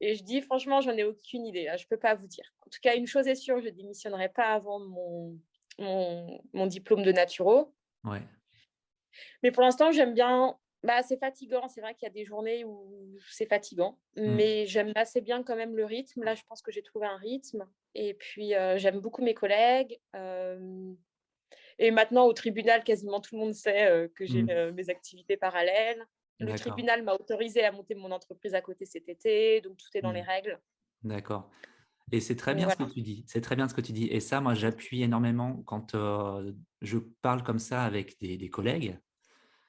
Et 0.00 0.14
je 0.14 0.22
dis 0.22 0.40
Franchement, 0.40 0.80
j'en 0.80 0.92
ai 0.92 1.02
aucune 1.02 1.44
idée. 1.44 1.66
je 1.76 1.84
ne 1.84 1.88
peux 1.88 1.98
pas 1.98 2.14
vous 2.14 2.28
dire. 2.28 2.44
En 2.64 2.70
tout 2.70 2.78
cas, 2.80 2.94
une 2.94 3.08
chose 3.08 3.26
est 3.26 3.34
sûre 3.34 3.60
je 3.60 3.66
ne 3.66 3.70
démissionnerai 3.70 4.28
pas 4.28 4.52
avant 4.52 4.78
mon, 4.78 5.38
mon, 6.52 6.66
diplôme 6.66 7.02
de 7.02 7.10
naturo. 7.10 7.74
Ouais. 8.04 8.22
Mais 9.42 9.50
pour 9.50 9.64
l'instant, 9.64 9.90
j'aime 9.90 10.14
bien. 10.14 10.56
Bah, 10.84 11.02
c'est 11.02 11.18
fatigant. 11.18 11.66
C'est 11.66 11.80
vrai 11.80 11.94
qu'il 11.94 12.06
y 12.06 12.10
a 12.10 12.14
des 12.14 12.24
journées 12.24 12.64
où 12.64 13.18
c'est 13.28 13.46
fatigant. 13.46 13.98
Mmh. 14.16 14.34
Mais 14.36 14.66
j'aime 14.66 14.92
assez 14.94 15.20
bien 15.20 15.42
quand 15.42 15.56
même 15.56 15.76
le 15.76 15.84
rythme. 15.84 16.22
Là, 16.22 16.36
je 16.36 16.42
pense 16.48 16.62
que 16.62 16.70
j'ai 16.70 16.82
trouvé 16.82 17.08
un 17.08 17.16
rythme. 17.16 17.68
Et 17.96 18.14
puis, 18.14 18.54
euh, 18.54 18.78
j'aime 18.78 19.00
beaucoup 19.00 19.22
mes 19.22 19.34
collègues. 19.34 19.98
Euh, 20.14 20.94
et 21.78 21.90
maintenant, 21.90 22.26
au 22.26 22.32
tribunal, 22.32 22.82
quasiment 22.82 23.20
tout 23.20 23.36
le 23.36 23.40
monde 23.40 23.54
sait 23.54 23.88
euh, 23.88 24.08
que 24.14 24.26
j'ai 24.26 24.42
mmh. 24.42 24.72
mes 24.72 24.90
activités 24.90 25.36
parallèles. 25.36 26.04
Le 26.40 26.56
tribunal 26.56 27.02
m'a 27.02 27.14
autorisé 27.14 27.64
à 27.64 27.72
monter 27.72 27.94
mon 27.94 28.12
entreprise 28.12 28.54
à 28.54 28.60
côté 28.60 28.84
cet 28.84 29.08
été, 29.08 29.60
donc 29.60 29.76
tout 29.76 29.88
est 29.94 30.00
dans 30.00 30.12
les 30.12 30.22
mmh. 30.22 30.26
règles. 30.26 30.60
D'accord. 31.02 31.50
Et 32.10 32.20
c'est 32.20 32.36
très 32.36 32.54
bien 32.54 32.70
ce 32.70 32.76
que 32.76 32.84
tu 32.84 33.02
dis. 33.02 33.24
C'est 33.26 33.40
très 33.40 33.54
bien 33.54 33.68
ce 33.68 33.74
que 33.74 33.80
tu 33.80 33.92
dis. 33.92 34.06
Et 34.06 34.20
ça, 34.20 34.40
moi, 34.40 34.54
j'appuie 34.54 35.02
énormément 35.02 35.62
quand 35.66 35.94
euh, 35.94 36.52
je 36.80 36.98
parle 37.22 37.42
comme 37.42 37.58
ça 37.58 37.82
avec 37.82 38.18
des, 38.20 38.48
collègues. 38.48 38.98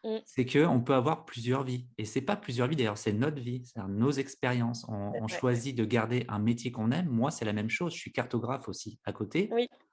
Mmh. 0.05 0.17
C'est 0.25 0.45
qu'on 0.45 0.79
peut 0.79 0.93
avoir 0.93 1.25
plusieurs 1.25 1.63
vies. 1.63 1.87
Et 1.97 2.05
c'est 2.05 2.21
pas 2.21 2.37
plusieurs 2.37 2.67
vies, 2.67 2.77
d'ailleurs, 2.77 2.97
c'est 2.97 3.11
notre 3.11 3.41
vie, 3.41 3.63
c'est 3.65 3.81
nos 3.87 4.11
expériences. 4.11 4.85
On, 4.87 5.27
choisit 5.27 5.75
de 5.75 5.83
garder 5.85 6.25
un 6.29 6.39
métier 6.39 6.71
qu'on 6.71 6.91
aime. 6.91 7.07
Moi, 7.07 7.29
c'est 7.29 7.45
la 7.45 7.53
même 7.53 7.69
chose. 7.69 7.93
Je 7.93 7.99
suis 7.99 8.11
cartographe 8.11 8.69
aussi 8.69 8.99
à 9.03 9.11
côté, 9.11 9.49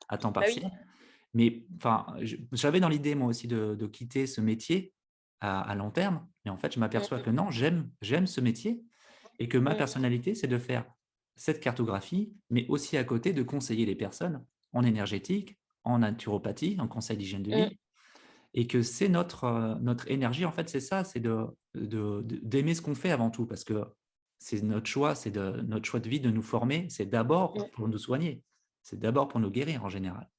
à 0.09 0.19
temps 0.19 0.31
bah 0.31 0.43
partiel. 0.43 0.71
Mais 1.37 1.67
enfin, 1.77 2.07
j'avais 2.53 2.81
dans 2.81 2.89
l'idée, 2.89 3.15
moi 3.15 3.29
aussi, 3.29 3.47
de, 3.47 3.87
quitter 3.93 4.27
ce 4.27 4.41
métier 4.41 4.95
à, 5.41 5.75
long 5.75 5.91
terme. 5.91 6.27
Mais 6.45 6.51
en 6.51 6.57
fait, 6.57 6.73
je 6.73 6.81
m'aperçois 6.81 7.21
que 7.21 7.29
non, 7.29 7.51
j'aime 7.51 8.27
ce 8.27 8.41
métier 8.41 8.83
et 9.39 9.47
que 9.47 9.59
ma 9.59 9.75
personnalité, 9.75 10.35
c'est 10.35 10.47
de 10.47 10.57
faire 10.57 10.87
cette 11.35 11.61
cartographie, 11.61 12.33
mais 12.49 12.67
aussi 12.69 12.97
à 12.97 13.05
côté 13.05 13.35
de 13.35 13.43
conseiller 13.43 13.85
les 13.85 13.95
personnes 13.95 14.43
en 14.73 14.83
énergétique, 14.83 15.59
en 15.85 15.99
naturopathie, 15.99 16.79
en 16.81 16.89
conseil 16.89 17.19
d'hygiène 17.19 17.43
de 17.43 17.55
vie. 17.55 17.79
Et 18.55 18.67
que 18.67 18.81
c'est 18.81 19.11
notre, 19.11 19.45
euh, 19.45 19.75
notre 19.75 20.11
énergie, 20.11 20.47
en 20.47 20.53
fait, 20.53 20.71
c'est 20.71 20.81
ça, 20.81 21.05
c'est 21.05 21.21
d'aimer 21.21 21.49
de, 21.75 22.23
d'aimer 22.23 22.75
ce 22.75 22.81
qu'on 22.81 22.95
fait 22.95 23.11
avant 23.11 23.29
tout, 23.29 23.45
parce 23.45 23.65
que 23.65 23.85
c'est 24.39 24.63
notre 24.63 24.87
choix, 24.87 25.15
c'est 25.15 25.37
notre 25.37 25.85
choix 25.85 26.01
de 26.01 26.09
vie 26.09 26.21
de 26.21 26.31
nous 26.31 26.41
former, 26.41 26.87
c'est 26.89 27.05
d'abord 27.05 27.53
pour 27.73 27.89
nous 27.89 27.99
soigner, 27.99 28.43
c'est 28.83 28.99
d'abord 28.99 29.29
pour 29.29 29.41
nous 29.41 29.51
guérir 29.51 29.85
en 29.85 29.91
général. 29.91 30.31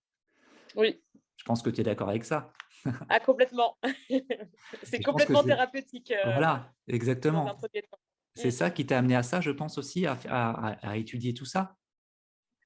Oui. 0.75 1.01
Je 1.37 1.43
pense 1.45 1.61
que 1.61 1.69
tu 1.69 1.81
es 1.81 1.83
d'accord 1.83 2.09
avec 2.09 2.25
ça. 2.25 2.51
ah, 3.09 3.19
complètement. 3.19 3.77
c'est 4.83 5.01
complètement 5.01 5.43
thérapeutique. 5.43 6.11
Euh, 6.11 6.23
voilà, 6.23 6.73
exactement. 6.87 7.57
C'est 8.35 8.47
mm. 8.49 8.51
ça 8.51 8.71
qui 8.71 8.85
t'a 8.85 8.97
amené 8.99 9.15
à 9.15 9.23
ça, 9.23 9.41
je 9.41 9.51
pense 9.51 9.77
aussi, 9.77 10.05
à, 10.05 10.17
à, 10.29 10.97
étudier 10.97 11.33
tout 11.33 11.45
ça? 11.45 11.75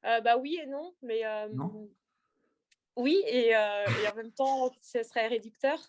Euh, 0.05 0.21
Bah 0.21 0.37
oui 0.37 0.59
et 0.61 0.65
non, 0.65 0.93
mais 1.01 1.25
euh, 1.25 1.47
oui, 2.95 3.21
et, 3.27 3.55
en 3.55 4.15
même 4.15 4.31
temps, 4.31 4.71
ce 4.81 5.03
serait 5.03 5.27
réducteur. 5.27 5.79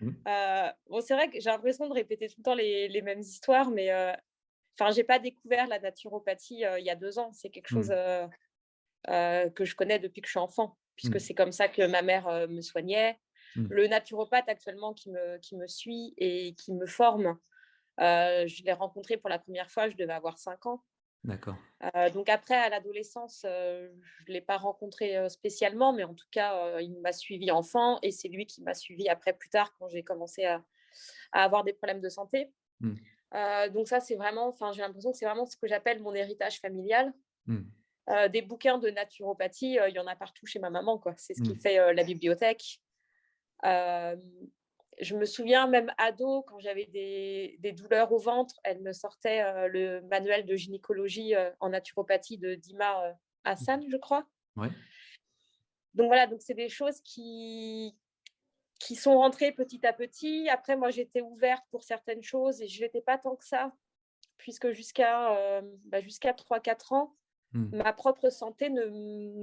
Mm. 0.00 0.10
bon, 0.88 1.00
c'est 1.00 1.14
vrai 1.14 1.30
que 1.30 1.40
j'ai 1.40 1.50
l'impression 1.50 1.88
de 1.88 1.94
répéter 1.94 2.28
tout 2.28 2.36
le 2.38 2.44
temps 2.44 2.54
les, 2.54 2.88
les 2.88 3.02
mêmes 3.02 3.20
histoires, 3.20 3.70
mais 3.70 3.92
enfin, 4.78 4.90
j'ai 4.92 5.04
pas 5.04 5.18
découvert 5.18 5.66
la 5.66 5.78
naturopathie 5.78 6.64
il 6.78 6.84
y 6.84 6.90
a 6.90 6.96
deux 6.96 7.18
ans. 7.18 7.32
C'est 7.32 7.50
quelque 7.50 7.74
mm. 7.74 7.82
chose 7.82 7.92
que 9.54 9.64
je 9.64 9.74
connais 9.74 9.98
depuis 9.98 10.20
que 10.20 10.28
je 10.28 10.32
suis 10.32 10.40
enfant 10.40 10.76
puisque 10.98 11.16
mmh. 11.16 11.20
c'est 11.20 11.34
comme 11.34 11.52
ça 11.52 11.68
que 11.68 11.86
ma 11.86 12.02
mère 12.02 12.48
me 12.48 12.60
soignait. 12.60 13.18
Mmh. 13.56 13.66
Le 13.70 13.86
naturopathe 13.86 14.48
actuellement 14.48 14.92
qui 14.92 15.10
me, 15.10 15.38
qui 15.38 15.56
me 15.56 15.66
suit 15.66 16.12
et 16.18 16.54
qui 16.54 16.74
me 16.74 16.86
forme, 16.86 17.38
je 17.98 18.64
l'ai 18.64 18.72
rencontré 18.72 19.16
pour 19.16 19.30
la 19.30 19.38
première 19.38 19.70
fois, 19.70 19.88
je 19.88 19.96
devais 19.96 20.12
avoir 20.12 20.38
5 20.38 20.66
ans. 20.66 20.84
D'accord. 21.24 21.56
donc 22.14 22.28
après, 22.28 22.54
à 22.54 22.68
l'adolescence, 22.68 23.40
je 23.44 23.88
ne 24.28 24.32
l'ai 24.32 24.40
pas 24.40 24.56
rencontré 24.56 25.28
spécialement, 25.28 25.92
mais 25.92 26.04
en 26.04 26.14
tout 26.14 26.28
cas, 26.30 26.78
il 26.80 27.00
m'a 27.00 27.12
suivi 27.12 27.50
enfant 27.50 27.98
et 28.02 28.10
c'est 28.10 28.28
lui 28.28 28.46
qui 28.46 28.62
m'a 28.62 28.74
suivi 28.74 29.08
après 29.08 29.32
plus 29.32 29.48
tard 29.48 29.74
quand 29.78 29.88
j'ai 29.88 30.04
commencé 30.04 30.44
à, 30.44 30.62
à, 31.32 31.44
avoir 31.44 31.64
des 31.64 31.72
problèmes 31.72 32.00
de 32.00 32.08
santé. 32.08 32.52
Mmh. 32.80 32.94
donc 33.72 33.88
ça, 33.88 34.00
c'est 34.00 34.16
vraiment, 34.16 34.48
enfin, 34.48 34.72
j'ai 34.72 34.82
l'impression 34.82 35.10
que 35.10 35.18
c'est 35.18 35.26
vraiment 35.26 35.46
ce 35.46 35.56
que 35.56 35.66
j'appelle 35.66 36.00
mon 36.02 36.14
héritage 36.14 36.60
familial. 36.60 37.12
Euh, 38.10 38.28
des 38.28 38.40
bouquins 38.40 38.78
de 38.78 38.88
naturopathie, 38.88 39.78
euh, 39.78 39.90
il 39.90 39.94
y 39.94 39.98
en 39.98 40.06
a 40.06 40.16
partout 40.16 40.46
chez 40.46 40.58
ma 40.58 40.70
maman. 40.70 41.00
C'est 41.16 41.34
ce 41.34 41.42
qui 41.42 41.52
mmh. 41.54 41.60
fait 41.60 41.78
euh, 41.78 41.92
la 41.92 42.04
bibliothèque. 42.04 42.80
je 43.62 45.14
me 45.14 45.26
souviens 45.26 45.66
même 45.66 45.92
ado, 45.98 46.42
quand 46.42 46.58
j'avais 46.58 46.86
des, 46.86 47.72
douleurs 47.72 48.10
au 48.12 48.18
ventre, 48.18 48.58
elle 48.64 48.80
me 48.80 48.92
sortait 48.92 49.68
le 49.68 50.00
manuel 50.02 50.46
de 50.46 50.56
gynécologie 50.56 51.34
en 51.60 51.68
naturopathie 51.68 52.38
de 52.38 52.54
Dima 52.54 53.14
Hassan, 53.44 53.84
je 53.88 53.96
crois. 53.96 54.26
Donc 55.94 56.06
voilà, 56.06 56.26
donc 56.26 56.40
c'est 56.40 56.54
des 56.54 56.68
choses 56.68 57.00
qui, 57.02 57.96
qui 58.80 58.96
sont 58.96 59.18
rentrées 59.18 59.52
petit 59.52 59.86
à 59.86 59.92
petit. 59.92 60.48
Après, 60.48 60.76
moi, 60.76 60.90
j'étais 60.90 61.20
ouverte 61.20 61.64
pour 61.70 61.82
certaines 61.84 62.22
choses 62.22 62.62
et 62.62 62.68
je 62.68 62.82
n'étais 62.82 63.02
pas 63.02 63.18
tant 63.18 63.36
que 63.36 63.44
ça, 63.44 63.72
puisque 64.38 64.70
jusqu'à 64.70 65.62
bah, 65.84 66.00
jusqu'à 66.00 66.32
3-4 66.32 66.94
ans, 66.94 67.14
Mmh. 67.52 67.76
ma 67.76 67.92
propre 67.92 68.28
santé 68.28 68.68
ne 68.68 68.86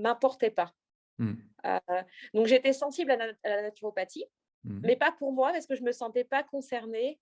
m'importait 0.02 0.52
pas. 0.52 0.74
Mmh. 1.18 1.34
Euh, 1.66 2.02
donc 2.34 2.46
j'étais 2.46 2.74
sensible 2.74 3.12
à 3.12 3.18
la, 3.18 3.62
naturopathie, 3.64 4.26
mmh. 4.64 4.80
mais 4.84 4.96
pas 4.96 5.12
pour 5.12 5.32
moi 5.32 5.52
parce 5.52 5.66
que 5.66 5.76
je 5.76 5.82
ne 5.82 5.88
me 5.88 5.92
sentais 5.92 6.24
pas 6.24 6.44
concernée 6.44 7.20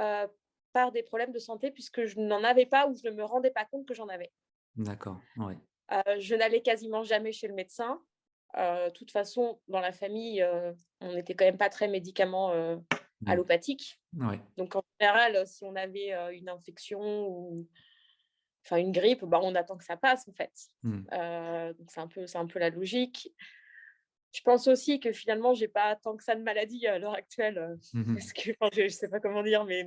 euh, 0.00 0.26
par 0.72 0.90
des 0.90 1.02
problèmes 1.02 1.32
de 1.32 1.38
santé 1.38 1.70
puisque 1.70 2.04
je 2.04 2.18
n'en 2.18 2.42
avais 2.42 2.66
pas 2.66 2.88
ou 2.88 2.96
je 2.96 3.08
ne 3.08 3.14
me 3.14 3.22
rendais 3.22 3.50
pas 3.50 3.64
compte 3.64 3.86
que 3.86 3.94
j'en 3.94 4.08
avais. 4.08 4.32
D'accord, 4.74 5.20
ouais. 5.36 5.56
Euh, 5.92 6.18
je 6.18 6.34
n'allais 6.34 6.62
quasiment 6.62 7.02
jamais 7.02 7.32
chez 7.32 7.46
le 7.46 7.54
médecin. 7.54 8.00
De 8.54 8.90
toute 8.90 9.10
façon, 9.10 9.60
dans 9.68 9.80
la 9.80 9.92
famille, 9.92 10.46
on 11.00 11.14
n'était 11.14 11.34
quand 11.34 11.46
même 11.46 11.56
pas 11.56 11.70
très 11.70 11.88
médicaments 11.88 12.52
allopathiques. 13.24 13.98
Ouais. 14.14 14.38
Donc 14.58 14.76
en 14.76 14.82
général, 15.00 15.46
si 15.46 15.64
on 15.64 15.74
avait 15.74 16.12
une 16.36 16.50
infection 16.50 17.28
ou 17.28 17.66
enfin 18.64 18.76
une 18.76 18.92
grippe, 18.92 19.24
bah, 19.24 19.40
on 19.42 19.54
attend 19.54 19.76
que 19.76 19.84
ça 19.84 19.96
passe 19.96 20.28
en 20.28 20.32
fait. 20.32 20.52
Mmh. 20.82 21.00
Euh, 21.12 21.72
donc 21.74 21.90
c'est 21.90 22.00
un 22.00 22.06
peu 22.06 22.26
c'est 22.26 22.38
un 22.38 22.46
peu 22.46 22.58
la 22.58 22.70
logique. 22.70 23.32
Je 24.32 24.40
pense 24.42 24.66
aussi 24.66 24.98
que 24.98 25.12
finalement 25.12 25.52
j'ai 25.54 25.68
pas 25.68 25.96
tant 25.96 26.16
que 26.16 26.24
ça 26.24 26.34
de 26.34 26.42
maladie 26.42 26.86
à 26.86 26.98
l'heure 26.98 27.14
actuelle 27.14 27.58
euh, 27.58 27.76
mmh 27.92 28.14
parce 28.14 28.32
que 28.32 28.40
je, 28.72 28.82
ne 28.82 28.88
sais 28.88 29.08
pas 29.08 29.20
comment 29.20 29.42
dire 29.42 29.64
mais 29.64 29.86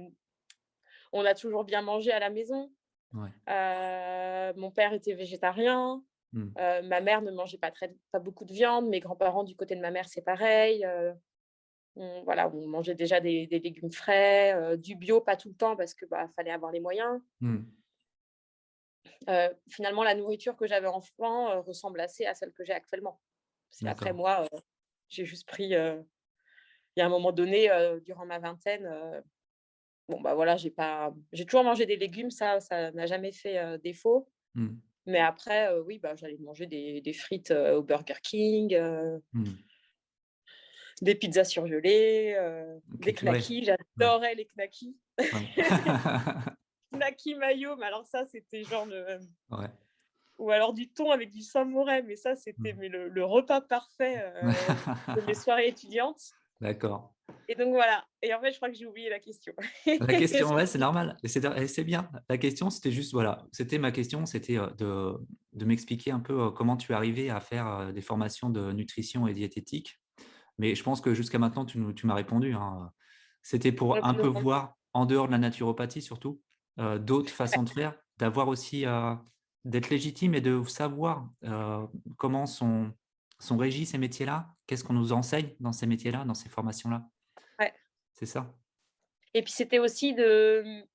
on 1.11 1.25
a 1.25 1.33
toujours 1.33 1.63
bien 1.63 1.81
mangé 1.81 2.11
à 2.11 2.19
la 2.19 2.29
maison. 2.29 2.71
Euh, 3.49 4.53
mon 4.57 4.71
père 4.71 4.93
était 4.93 5.13
végétarien. 5.13 6.03
Mmh. 6.33 6.49
ma 6.83 6.99
mère 6.99 7.21
ne 7.21 7.31
mangeait 7.31 7.57
pas 7.57 7.71
très 7.71 7.95
pas 8.11 8.19
beaucoup 8.19 8.43
de 8.43 8.51
viande. 8.51 8.89
Mes 8.89 8.99
grands-parents 8.99 9.45
du 9.45 9.55
côté 9.55 9.75
de 9.75 9.81
ma 9.81 9.91
mère 9.91 10.09
c'est 10.09 10.21
pareil. 10.21 10.85
On, 11.97 12.23
voilà, 12.23 12.53
on 12.53 12.67
mangeait 12.67 12.93
déjà 12.93 13.21
des, 13.21 13.45
légumes 13.45 13.89
frais, 13.89 14.75
du 14.77 14.97
bio, 14.97 15.21
pas 15.21 15.37
tout 15.37 15.47
le 15.47 15.55
temps 15.55 15.77
parce 15.77 15.93
que 15.93 16.05
bah, 16.05 16.27
fallait 16.35 16.51
avoir 16.51 16.73
les 16.73 16.81
moyens 16.81 17.21
finalement, 19.69 20.03
la 20.03 20.15
nourriture 20.15 20.55
que 20.55 20.67
j'avais 20.67 20.87
enfant 20.87 21.61
ressemble 21.61 21.99
assez 21.99 22.25
à 22.25 22.33
celle 22.33 22.51
que 22.51 22.63
j'ai 22.63 22.73
actuellement. 22.73 23.19
Après, 23.85 24.13
moi, 24.13 24.47
j'ai 25.09 25.25
juste 25.25 25.47
pris, 25.47 25.65
il 25.65 26.05
y 26.97 27.01
a 27.01 27.05
un 27.05 27.09
moment 27.09 27.31
donné, 27.31 27.69
durant 28.05 28.25
ma 28.25 28.39
vingtaine, 28.39 28.89
bon, 30.07 30.21
bah 30.21 30.33
voilà, 30.33 30.55
j'ai 30.55 30.71
pas, 30.71 31.13
j'ai 31.33 31.45
toujours 31.45 31.63
mangé 31.63 31.85
des 31.85 31.97
légumes, 31.97 32.31
ça, 32.31 32.59
ça 32.59 32.91
n'a 32.91 33.05
jamais 33.05 33.31
fait 33.31 33.77
défaut. 33.79 34.29
Mmh. 34.55 34.75
Mais 35.07 35.19
après, 35.19 35.77
oui, 35.79 35.99
bah, 35.99 36.15
j'allais 36.15 36.37
manger 36.37 36.65
des, 36.65 37.13
frites 37.13 37.51
au 37.51 37.83
Burger 37.83 38.15
King, 38.23 38.77
mmh. 39.33 39.43
des 41.01 41.15
pizzas 41.15 41.43
surgelées, 41.45 42.37
des 42.99 43.13
knackis. 43.13 43.65
J'adorais 43.65 44.35
les 44.35 44.45
knackis. 44.45 44.97
knackis 46.95 47.35
mayo, 47.35 47.75
mais 47.77 47.85
alors 47.85 48.05
ça, 48.05 48.25
c'était 48.25 48.63
genre 48.63 48.85
le... 48.85 49.19
Ou 50.37 50.51
alors 50.51 50.73
du 50.73 50.89
thon 50.89 51.11
avec 51.11 51.31
du 51.31 51.41
samouret, 51.41 52.03
mais 52.03 52.17
ça, 52.17 52.35
c'était 52.35 52.73
mmh. 52.73 52.87
le, 52.87 53.23
repas 53.23 53.61
parfait 53.61 54.21
de 55.15 55.21
mes 55.25 55.33
soirées 55.33 55.69
étudiantes. 55.69 56.21
D'accord. 56.59 57.15
Et 57.47 57.55
donc 57.55 57.69
voilà. 57.69 58.05
Et 58.21 58.33
en 58.33 58.41
fait, 58.41 58.51
je 58.51 58.57
crois 58.57 58.69
que 58.69 58.75
j'ai 58.75 58.85
oublié 58.85 59.09
la 59.09 59.19
question. 59.19 59.53
la 59.85 60.07
question, 60.07 60.49
ouais, 60.55 60.65
c'est 60.65 60.77
normal. 60.77 61.17
C'est 61.25 61.83
bien. 61.83 62.09
La 62.29 62.37
question, 62.37 62.69
c'était 62.69 62.91
juste, 62.91 63.11
voilà, 63.11 63.45
c'était 63.51 63.77
ma 63.77 63.91
question, 63.91 64.25
c'était 64.25 64.57
euh, 64.57 64.69
de, 64.77 65.13
de 65.53 65.65
m'expliquer 65.65 66.11
un 66.11 66.19
peu 66.19 66.45
euh, 66.45 66.51
comment 66.51 66.77
tu 66.77 66.91
es 66.91 66.95
arrivé 66.95 67.29
à 67.29 67.39
faire 67.39 67.67
euh, 67.67 67.91
des 67.91 68.01
formations 68.01 68.49
de 68.49 68.71
nutrition 68.71 69.27
et 69.27 69.33
diététique. 69.33 69.99
Mais 70.57 70.73
je 70.75 70.83
pense 70.83 71.01
que 71.01 71.13
jusqu'à 71.13 71.37
maintenant, 71.37 71.65
tu, 71.65 71.79
tu 71.95 72.07
m'as 72.07 72.15
répondu. 72.15 72.53
Hein. 72.53 72.91
C'était 73.43 73.71
pour 73.71 74.03
un 74.03 74.13
peu 74.13 74.27
voir, 74.27 74.75
en 74.93 75.05
dehors 75.05 75.27
de 75.27 75.31
la 75.33 75.37
naturopathie 75.37 76.01
surtout, 76.01 76.41
d'autres 76.77 77.31
façons 77.31 77.63
de 77.63 77.69
faire, 77.69 77.95
d'avoir 78.17 78.47
aussi, 78.47 78.85
d'être 79.63 79.89
légitime 79.89 80.35
et 80.35 80.41
de 80.41 80.63
savoir 80.63 81.29
comment 82.17 82.45
sont, 82.45 82.91
sont 83.39 83.57
régis 83.57 83.89
ces 83.89 83.97
métiers-là, 83.97 84.47
qu'est-ce 84.67 84.83
qu'on 84.83 84.93
nous 84.93 85.13
enseigne 85.13 85.49
dans 85.59 85.71
ces 85.71 85.87
métiers-là, 85.87 86.25
dans 86.25 86.33
ces 86.33 86.49
formations-là. 86.49 87.07
C'est 88.13 88.25
ça. 88.25 88.53
Et 89.33 89.43
puis 89.43 89.51
c'était 89.51 89.79
aussi 89.79 90.13
de, 90.13 90.85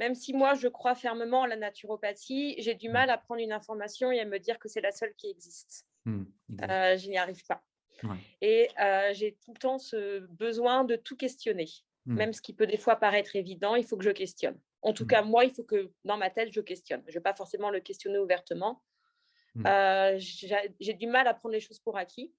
même 0.00 0.14
si 0.14 0.32
moi 0.32 0.54
je 0.54 0.68
crois 0.68 0.94
fermement 0.94 1.42
à 1.42 1.48
la 1.48 1.56
naturopathie, 1.56 2.56
j'ai 2.58 2.74
du 2.74 2.88
mmh. 2.88 2.92
mal 2.92 3.10
à 3.10 3.18
prendre 3.18 3.40
une 3.40 3.52
information 3.52 4.10
et 4.10 4.20
à 4.20 4.24
me 4.24 4.38
dire 4.38 4.58
que 4.58 4.68
c'est 4.68 4.80
la 4.80 4.92
seule 4.92 5.14
qui 5.14 5.28
existe. 5.28 5.86
Mmh, 6.04 6.24
euh, 6.62 6.96
je 6.96 7.08
n'y 7.08 7.18
arrive 7.18 7.44
pas. 7.46 7.62
Et 8.42 8.68
euh, 8.80 9.12
j'ai 9.14 9.36
tout 9.44 9.52
le 9.54 9.58
temps 9.58 9.78
ce 9.78 10.20
besoin 10.20 10.84
de 10.84 10.96
tout 10.96 11.16
questionner. 11.16 11.68
Mmh. 12.04 12.14
Même 12.14 12.32
ce 12.32 12.42
qui 12.42 12.52
peut 12.52 12.66
des 12.66 12.76
fois 12.76 12.96
paraître 12.96 13.36
évident, 13.36 13.74
il 13.74 13.84
faut 13.84 13.96
que 13.96 14.04
je 14.04 14.10
questionne. 14.10 14.58
En 14.82 14.92
tout 14.92 15.06
cas, 15.06 15.22
moi, 15.22 15.44
il 15.44 15.52
faut 15.52 15.64
que 15.64 15.90
dans 16.04 16.16
ma 16.16 16.30
tête, 16.30 16.52
je 16.52 16.60
questionne. 16.60 17.02
Je 17.06 17.10
ne 17.10 17.14
vais 17.14 17.20
pas 17.20 17.34
forcément 17.34 17.70
le 17.70 17.80
questionner 17.80 18.18
ouvertement. 18.18 18.82
Euh, 19.64 20.18
j'ai 20.18 20.94
du 20.94 21.06
mal 21.06 21.26
à 21.26 21.34
prendre 21.34 21.54
les 21.54 21.60
choses 21.60 21.78
pour 21.78 21.96
acquis. 21.96 22.32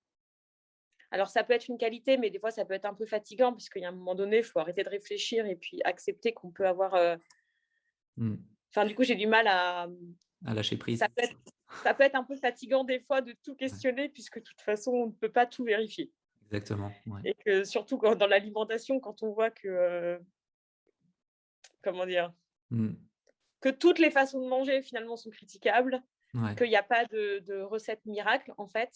Alors, 1.09 1.29
ça 1.29 1.43
peut 1.43 1.53
être 1.53 1.67
une 1.67 1.77
qualité, 1.77 2.17
mais 2.17 2.29
des 2.29 2.39
fois, 2.39 2.51
ça 2.51 2.65
peut 2.65 2.73
être 2.73 2.85
un 2.85 2.93
peu 2.93 3.05
fatigant, 3.05 3.53
puisqu'il 3.53 3.81
y 3.81 3.85
a 3.85 3.89
un 3.89 3.93
moment 3.93 4.13
donné, 4.13 4.39
il 4.39 4.43
faut 4.43 4.59
arrêter 4.59 4.83
de 4.83 4.89
réfléchir 4.89 5.45
et 5.45 5.55
puis 5.55 5.81
accepter 5.83 6.33
qu'on 6.33 6.51
peut 6.51 6.67
avoir. 6.67 6.95
Euh, 6.95 7.15
mmh. 8.17 8.35
Enfin, 8.69 8.85
du 8.85 8.93
coup, 8.93 9.03
j'ai 9.03 9.15
du 9.15 9.27
mal 9.27 9.47
à. 9.47 9.87
À 10.45 10.53
lâcher 10.53 10.77
prise. 10.77 10.99
Ça 10.99 11.09
peut, 11.93 12.03
être, 12.03 12.15
un 12.15 12.23
peu 12.23 12.35
fatigant 12.35 12.83
des 12.83 12.99
fois 12.99 13.21
de 13.21 13.33
tout 13.43 13.55
questionner, 13.55 14.09
puisque 14.09 14.39
de 14.39 14.43
toute 14.43 14.61
façon, 14.61 14.91
on 14.91 15.05
ne 15.07 15.11
peut 15.11 15.31
pas 15.31 15.45
tout 15.45 15.63
vérifier. 15.63 16.11
Exactement. 16.45 16.91
Et 17.25 17.33
que 17.33 17.63
surtout 17.63 17.97
quand, 17.97 18.15
dans 18.15 18.27
l'alimentation, 18.27 18.99
quand 18.99 19.23
on 19.23 19.31
voit 19.31 19.49
que. 19.49 19.67
Euh, 19.67 20.19
comment 21.87 22.05
dire 22.05 22.33
mmh. 22.71 22.93
Que 23.61 23.69
toutes 23.69 23.99
les 23.99 24.11
façons 24.11 24.41
de 24.41 24.47
manger, 24.47 24.81
finalement, 24.81 25.15
sont 25.15 25.29
critiquables. 25.29 26.01
Qu'il 26.57 26.69
n'y 26.69 26.75
a 26.75 26.83
pas 26.83 27.05
de, 27.05 27.39
de 27.47 27.61
recette 27.61 28.05
miracle, 28.05 28.53
en 28.57 28.67
fait. 28.67 28.91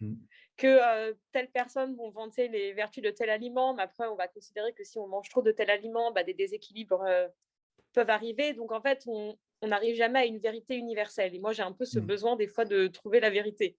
Mmh. 0.00 0.14
que 0.56 1.12
telle 1.30 1.50
personne 1.50 1.94
vont 1.94 2.10
vanter 2.10 2.48
les 2.48 2.72
vertus 2.72 3.02
de 3.02 3.10
tel 3.10 3.28
aliment, 3.28 3.74
mais 3.74 3.82
après, 3.82 4.06
on 4.08 4.16
va 4.16 4.28
considérer 4.28 4.72
que 4.72 4.82
si 4.82 4.98
on 4.98 5.06
mange 5.06 5.28
trop 5.28 5.42
de 5.42 5.52
tel 5.52 5.68
aliment, 5.70 6.10
bah, 6.10 6.24
des 6.24 6.32
déséquilibres 6.32 7.04
peuvent 7.92 8.10
arriver. 8.10 8.54
Donc, 8.54 8.72
en 8.72 8.80
fait, 8.80 9.04
on 9.06 9.36
n'arrive 9.62 9.94
jamais 9.96 10.20
à 10.20 10.24
une 10.24 10.38
vérité 10.38 10.76
universelle. 10.76 11.34
Et 11.34 11.38
moi, 11.38 11.52
j'ai 11.52 11.62
un 11.62 11.72
peu 11.72 11.84
ce 11.84 11.98
mmh. 11.98 12.06
besoin, 12.06 12.36
des 12.36 12.48
fois, 12.48 12.64
de 12.64 12.86
trouver 12.88 13.20
la 13.20 13.30
vérité. 13.30 13.76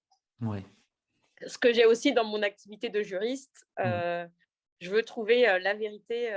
Ce 1.46 1.58
que 1.58 1.74
j'ai 1.74 1.86
aussi 1.86 2.14
dans 2.14 2.26
mon 2.26 2.44
activité 2.44 2.90
de 2.90 3.02
juriste, 3.02 3.66
je 3.78 4.90
veux 4.90 5.04
trouver 5.04 5.42
la 5.60 5.74
vérité, 5.74 6.32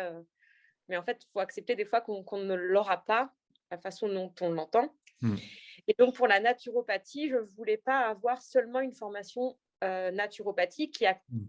mais 0.88 0.96
en 0.96 1.02
fait, 1.02 1.22
il 1.22 1.28
faut 1.32 1.40
accepter 1.40 1.76
des 1.76 1.84
fois 1.84 2.00
qu'on 2.00 2.38
ne 2.38 2.54
l'aura 2.54 3.04
pas, 3.04 3.32
la 3.70 3.78
façon 3.78 4.08
dont 4.08 4.32
on 4.40 4.50
l'entend. 4.50 4.94
Et 5.86 5.94
donc, 5.98 6.14
pour 6.14 6.26
la 6.26 6.40
naturopathie, 6.40 7.28
je 7.28 7.36
ne 7.36 7.40
voulais 7.40 7.76
pas 7.76 8.00
avoir 8.08 8.42
seulement 8.42 8.80
une 8.80 8.92
formation 8.92 9.56
euh, 9.82 10.10
naturopathique 10.10 10.94
qui, 10.94 11.06
a, 11.06 11.20
mmh. 11.28 11.40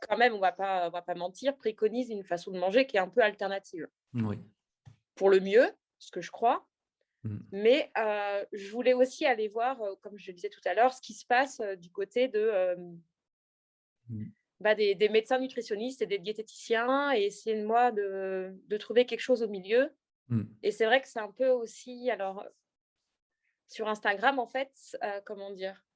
quand 0.00 0.16
même, 0.16 0.34
on 0.34 0.40
pas, 0.40 0.88
va 0.88 1.02
pas 1.02 1.14
mentir, 1.14 1.56
préconise 1.56 2.10
une 2.10 2.24
façon 2.24 2.50
de 2.50 2.58
manger 2.58 2.86
qui 2.86 2.96
est 2.96 3.00
un 3.00 3.08
peu 3.08 3.22
alternative. 3.22 3.86
Oui. 4.14 4.38
Pour 5.14 5.30
le 5.30 5.40
mieux, 5.40 5.70
ce 5.98 6.10
que 6.10 6.20
je 6.20 6.30
crois. 6.30 6.66
Mmh. 7.22 7.38
Mais 7.52 7.92
euh, 7.98 8.44
je 8.52 8.70
voulais 8.72 8.94
aussi 8.94 9.24
aller 9.24 9.48
voir, 9.48 9.80
euh, 9.82 9.94
comme 10.00 10.18
je 10.18 10.28
le 10.28 10.34
disais 10.34 10.48
tout 10.48 10.60
à 10.64 10.74
l'heure, 10.74 10.92
ce 10.94 11.00
qui 11.00 11.14
se 11.14 11.26
passe 11.26 11.60
du 11.78 11.90
côté 11.90 12.28
de, 12.28 12.76
mmh. 14.08 14.24
Bah, 14.60 14.74
des, 14.74 15.08
médecins 15.08 15.38
nutritionnistes 15.38 16.02
et 16.02 16.06
des 16.06 16.18
diététiciens 16.18 17.12
et 17.14 17.24
essayer 17.24 17.60
de 17.60 17.66
moi 17.66 17.92
de, 17.92 18.54
de 18.66 18.76
trouver 18.76 19.06
quelque 19.06 19.20
chose 19.20 19.42
au 19.42 19.48
milieu. 19.48 19.90
Et 20.64 20.72
c'est 20.72 20.86
vrai 20.86 21.00
que 21.00 21.06
c'est 21.06 21.20
un 21.20 21.30
peu 21.30 21.48
aussi, 21.50 22.10
alors, 22.10 22.44
sur 23.68 23.86
Instagram, 23.86 24.40
en 24.40 24.48
fait, 24.48 24.96
comment 25.24 25.52
dire 25.52 25.86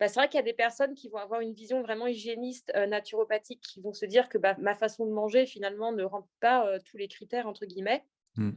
bah, 0.00 0.08
c'est 0.08 0.18
vrai 0.18 0.28
qu'il 0.28 0.38
y 0.38 0.40
a 0.40 0.44
des 0.44 0.54
personnes 0.54 0.94
qui 0.94 1.10
vont 1.10 1.18
avoir 1.18 1.42
une 1.42 1.52
vision 1.52 1.82
vraiment 1.82 2.06
hygiéniste, 2.06 2.72
euh, 2.74 2.86
naturopathique, 2.86 3.60
qui 3.60 3.82
vont 3.82 3.92
se 3.92 4.06
dire 4.06 4.30
que 4.30 4.38
bah, 4.38 4.56
ma 4.58 4.74
façon 4.74 5.04
de 5.04 5.12
manger, 5.12 5.44
finalement, 5.44 5.92
ne 5.92 6.02
remplit 6.02 6.38
pas 6.40 6.66
euh, 6.66 6.78
tous 6.86 6.96
les 6.96 7.06
critères, 7.06 7.46
entre 7.46 7.66
guillemets. 7.66 8.02
Mmh. 8.36 8.50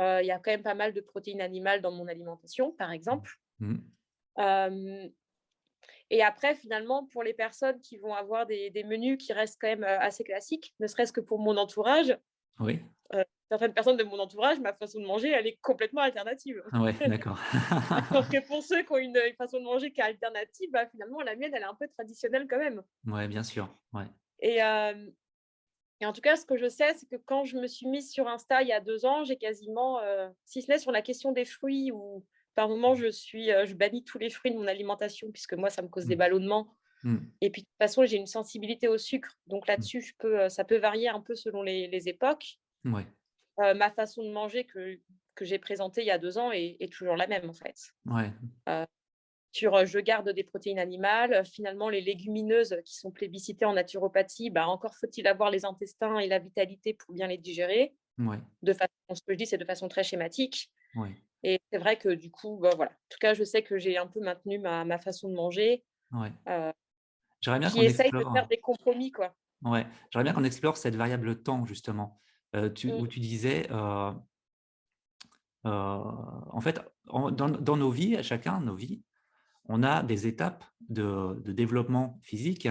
Euh, 0.00 0.22
il 0.22 0.26
y 0.26 0.30
a 0.30 0.38
quand 0.38 0.50
même 0.50 0.62
pas 0.62 0.74
mal 0.74 0.94
de 0.94 1.02
protéines 1.02 1.42
animales 1.42 1.82
dans 1.82 1.92
mon 1.92 2.08
alimentation, 2.08 2.72
par 2.72 2.90
exemple. 2.90 3.38
Mmh. 3.60 3.76
Et 6.10 6.22
après, 6.22 6.54
finalement, 6.54 7.06
pour 7.06 7.22
les 7.22 7.34
personnes 7.34 7.80
qui 7.80 7.98
vont 7.98 8.14
avoir 8.14 8.46
des, 8.46 8.70
des 8.70 8.84
menus 8.84 9.18
qui 9.18 9.32
restent 9.32 9.58
quand 9.60 9.68
même 9.68 9.84
assez 9.84 10.24
classiques, 10.24 10.74
ne 10.80 10.86
serait-ce 10.86 11.12
que 11.12 11.20
pour 11.20 11.38
mon 11.38 11.56
entourage, 11.56 12.16
oui 12.60 12.80
certaines 13.48 13.72
personnes 13.72 13.96
de 13.96 14.04
mon 14.04 14.18
entourage, 14.18 14.60
ma 14.60 14.72
façon 14.72 15.00
de 15.00 15.06
manger, 15.06 15.30
elle 15.30 15.46
est 15.46 15.58
complètement 15.62 16.02
alternative. 16.02 16.62
Ah 16.72 16.82
ouais, 16.82 16.94
d'accord. 17.08 17.38
Parce 18.10 18.28
que 18.28 18.46
pour 18.46 18.62
ceux 18.62 18.82
qui 18.82 18.92
ont 18.92 18.98
une, 18.98 19.18
façon 19.36 19.58
de 19.58 19.64
manger 19.64 19.90
qui 19.90 20.00
est 20.00 20.04
alternative, 20.04 20.70
bah, 20.70 20.86
finalement, 20.86 21.20
la 21.22 21.34
mienne, 21.34 21.52
elle 21.54 21.62
est 21.62 21.66
un 21.66 21.74
peu 21.74 21.88
traditionnelle 21.88 22.46
quand 22.48 22.58
même. 22.58 22.82
Ouais, 23.06 23.26
bien 23.26 23.42
sûr. 23.42 23.68
Ouais. 23.92 24.04
Et, 24.40 24.62
euh, 24.62 25.10
et 26.00 26.06
en 26.06 26.12
tout 26.12 26.20
cas, 26.20 26.36
ce 26.36 26.44
que 26.44 26.56
je 26.56 26.68
sais, 26.68 26.94
c'est 26.94 27.08
que 27.08 27.16
quand 27.16 27.44
je 27.44 27.56
me 27.56 27.66
suis 27.66 27.88
mise 27.88 28.10
sur 28.10 28.28
Insta 28.28 28.62
il 28.62 28.68
y 28.68 28.72
a 28.72 28.80
deux 28.80 29.06
ans, 29.06 29.24
j'ai 29.24 29.36
quasiment, 29.36 29.98
euh, 30.00 30.28
si 30.44 30.62
ce 30.62 30.70
n'est 30.70 30.78
sur 30.78 30.92
la 30.92 31.02
question 31.02 31.32
des 31.32 31.44
fruits, 31.44 31.90
où 31.90 32.24
par 32.58 32.68
moment, 32.68 32.94
je, 32.94 33.08
suis, 33.08 33.52
euh, 33.52 33.66
je 33.66 33.74
bannis 33.74 34.02
tous 34.02 34.18
les 34.18 34.30
fruits 34.30 34.50
de 34.50 34.56
mon 34.56 34.66
alimentation, 34.66 35.30
puisque 35.30 35.54
moi, 35.54 35.70
ça 35.70 35.82
me 35.82 35.88
cause 35.88 36.06
des 36.06 36.16
mmh. 36.16 36.18
ballonnements. 36.18 36.74
Mmh. 37.04 37.16
Et 37.40 37.50
puis, 37.50 37.62
de 37.62 37.66
toute 37.66 37.78
façon, 37.78 38.04
j'ai 38.04 38.16
une 38.16 38.26
sensibilité 38.26 38.88
au 38.88 38.98
sucre. 38.98 39.38
Donc 39.46 39.64
mmh. 39.64 39.70
là-dessus, 39.70 40.00
je 40.00 40.14
peux, 40.18 40.48
ça 40.48 40.64
peut 40.64 40.78
varier 40.78 41.08
un 41.08 41.20
peu 41.20 41.36
selon 41.36 41.62
les, 41.62 41.86
les 41.86 42.08
époques. 42.08 42.58
Ouais. 42.84 43.06
Euh, 43.60 43.74
ma 43.74 43.90
façon 43.90 44.22
de 44.22 44.30
manger 44.30 44.64
que, 44.64 44.98
que 45.34 45.44
j'ai 45.44 45.58
présentée 45.58 46.02
il 46.02 46.06
y 46.06 46.12
a 46.12 46.18
deux 46.18 46.38
ans 46.38 46.52
est, 46.52 46.92
toujours 46.92 47.16
la 47.16 47.26
même 47.26 47.48
en 47.48 47.52
fait. 47.52 47.92
Ouais. 48.06 48.30
Euh, 48.68 48.86
sur 49.52 49.74
euh, 49.74 49.84
je 49.84 49.98
garde 49.98 50.30
des 50.30 50.44
protéines 50.44 50.78
animales. 50.78 51.44
Finalement, 51.44 51.88
les 51.88 52.00
légumineuses 52.00 52.76
qui 52.84 52.94
sont 52.94 53.10
plébiscitées 53.10 53.64
en 53.64 53.72
naturopathie, 53.72 54.50
bah, 54.50 54.68
encore 54.68 54.94
faut-il 54.94 55.26
avoir 55.26 55.50
les 55.50 55.64
intestins 55.64 56.18
et 56.18 56.28
la 56.28 56.38
vitalité 56.38 56.94
pour 56.94 57.14
bien 57.14 57.26
les 57.26 57.38
digérer. 57.38 57.94
Ouais. 58.18 58.38
De 58.62 58.72
façon, 58.72 58.90
ce 59.12 59.22
que 59.22 59.32
je 59.32 59.38
dis, 59.38 59.46
c'est 59.46 59.58
de 59.58 59.64
façon 59.64 59.88
très 59.88 60.04
schématique. 60.04 60.70
Ouais. 60.94 61.14
Et 61.42 61.60
c'est 61.70 61.78
vrai 61.78 61.96
que 61.96 62.08
du 62.08 62.30
coup, 62.30 62.58
bah, 62.60 62.70
voilà. 62.76 62.90
En 62.90 63.08
tout 63.10 63.18
cas, 63.20 63.34
je 63.34 63.44
sais 63.44 63.62
que 63.62 63.78
j'ai 63.78 63.96
un 63.96 64.06
peu 64.06 64.20
maintenu 64.20 64.58
ma, 64.58 64.84
ma 64.84 64.98
façon 64.98 65.28
de 65.28 65.34
manger. 65.34 65.84
Ouais. 66.12 66.32
J'aimerais 67.40 67.60
bien 67.60 67.70
qu'on 67.70 67.82
essaye 67.82 68.10
de 68.10 68.24
faire 68.32 68.48
des 68.48 68.58
compromis, 68.58 69.12
quoi. 69.12 69.34
Ouais. 69.62 69.86
J'aimerais 70.10 70.24
bien 70.24 70.32
qu'on 70.32 70.44
explore 70.44 70.76
cette 70.76 70.96
variable 70.96 71.42
temps, 71.42 71.64
justement. 71.64 72.20
Euh, 72.56 72.70
tu, 72.70 72.90
où 72.90 73.04
mmh. 73.04 73.08
tu 73.08 73.20
disais, 73.20 73.68
euh, 73.70 74.12
en 75.64 76.60
fait, 76.60 76.80
dans, 77.06 77.76
nos 77.76 77.90
vies, 77.90 78.22
chacun, 78.22 78.60
nos 78.60 78.74
vies, 78.74 79.02
on 79.66 79.82
a 79.82 80.02
des 80.02 80.26
étapes 80.26 80.64
de, 80.88 81.40
développement 81.44 82.18
physique 82.22 82.68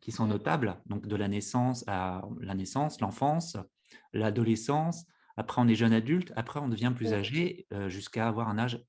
qui 0.00 0.10
sont 0.10 0.26
mmh. 0.26 0.30
notables, 0.30 0.82
donc 0.86 1.06
de 1.06 1.16
la 1.16 1.28
naissance 1.28 1.84
à 1.86 2.22
la 2.40 2.54
naissance, 2.54 3.00
l'enfance, 3.00 3.56
l'adolescence, 4.12 5.06
après 5.38 5.62
on 5.62 5.68
est 5.68 5.74
jeune 5.74 5.92
adulte, 5.92 6.32
après 6.36 6.60
on 6.60 6.68
devient 6.68 6.92
plus 6.94 7.14
âgé 7.14 7.66
jusqu'à 7.86 8.28
avoir 8.28 8.48
un 8.48 8.58
âge 8.58 8.84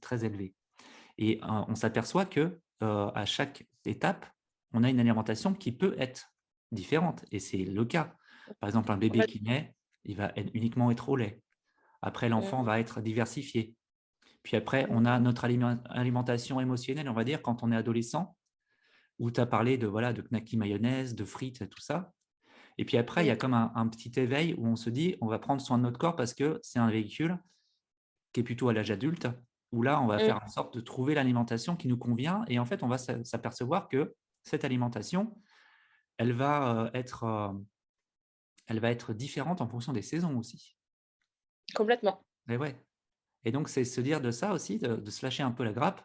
très 0.00 0.24
élevé. 0.24 0.54
Et 1.18 1.38
on 1.42 1.74
s'aperçoit 1.74 2.24
que 2.24 2.58
à 2.80 3.24
chaque 3.26 3.68
étape, 3.84 4.26
on 4.72 4.82
a 4.82 4.90
une 4.90 5.00
alimentation 5.00 5.52
qui 5.52 5.72
peut 5.72 5.94
être 5.98 6.32
différente, 6.72 7.24
et 7.30 7.38
c'est 7.38 7.64
le 7.64 7.84
cas. 7.84 8.14
Par 8.58 8.68
exemple, 8.68 8.90
un 8.90 8.96
bébé 8.96 9.20
qui 9.26 9.42
naît, 9.42 9.74
il 10.04 10.16
va 10.16 10.32
uniquement 10.54 10.90
être 10.90 11.08
au 11.08 11.16
lait. 11.16 11.42
Après, 12.02 12.28
l'enfant 12.28 12.62
va 12.62 12.80
être 12.80 13.00
diversifié. 13.00 13.74
Puis 14.42 14.56
après, 14.56 14.86
on 14.88 15.04
a 15.04 15.20
notre 15.20 15.44
alimentation 15.44 16.60
émotionnelle, 16.60 17.08
on 17.08 17.14
va 17.14 17.24
dire, 17.24 17.42
quand 17.42 17.62
on 17.62 17.70
est 17.70 17.76
adolescent, 17.76 18.36
où 19.18 19.30
tu 19.30 19.40
as 19.40 19.46
parlé 19.46 19.76
de, 19.76 19.86
voilà, 19.86 20.14
de 20.14 20.22
knacky 20.22 20.56
mayonnaise, 20.56 21.14
de 21.14 21.24
frites, 21.24 21.68
tout 21.68 21.82
ça. 21.82 22.12
Et 22.78 22.84
puis 22.84 22.96
après, 22.96 23.24
il 23.24 23.28
y 23.28 23.30
a 23.30 23.36
comme 23.36 23.54
un, 23.54 23.88
petit 23.88 24.18
éveil 24.18 24.54
où 24.54 24.66
on 24.66 24.76
se 24.76 24.90
dit, 24.90 25.16
on 25.20 25.26
va 25.26 25.38
prendre 25.38 25.60
soin 25.60 25.78
de 25.78 25.82
notre 25.82 25.98
corps 25.98 26.16
parce 26.16 26.34
que 26.34 26.58
c'est 26.62 26.78
un 26.78 26.90
véhicule 26.90 27.38
qui 28.32 28.40
est 28.40 28.42
plutôt 28.44 28.68
à 28.68 28.72
l'âge 28.72 28.90
adulte. 28.90 29.28
où 29.72 29.82
là, 29.82 30.00
on 30.00 30.06
va 30.06 30.16
mmh. 30.16 30.20
faire 30.20 30.42
en 30.42 30.48
sorte 30.48 30.74
de 30.74 30.80
trouver 30.80 31.14
l'alimentation 31.14 31.76
qui 31.76 31.88
nous 31.88 31.98
convient. 31.98 32.44
Et 32.48 32.58
en 32.58 32.64
fait, 32.64 32.82
on 32.82 32.88
va 32.88 32.98
s'apercevoir 32.98 33.88
que 33.88 34.14
cette 34.42 34.64
alimentation, 34.64 35.36
elle 36.16 36.32
va, 36.32 36.84
euh, 36.84 36.90
être, 36.94 37.24
euh, 37.24 37.52
elle 38.66 38.80
va 38.80 38.90
être 38.90 39.12
différente 39.14 39.60
en 39.60 39.68
fonction 39.68 39.92
des 39.92 40.02
saisons 40.02 40.38
aussi. 40.38 40.76
Complètement. 41.74 42.24
Et, 42.48 42.56
ouais. 42.56 42.74
et 43.44 43.52
donc, 43.52 43.68
c'est 43.68 43.84
se 43.84 44.00
dire 44.00 44.20
de 44.20 44.30
ça 44.30 44.52
aussi, 44.52 44.78
de, 44.78 45.08
se 45.10 45.24
lâcher 45.24 45.42
un 45.42 45.52
peu 45.52 45.64
la 45.64 45.72
grappe, 45.72 46.04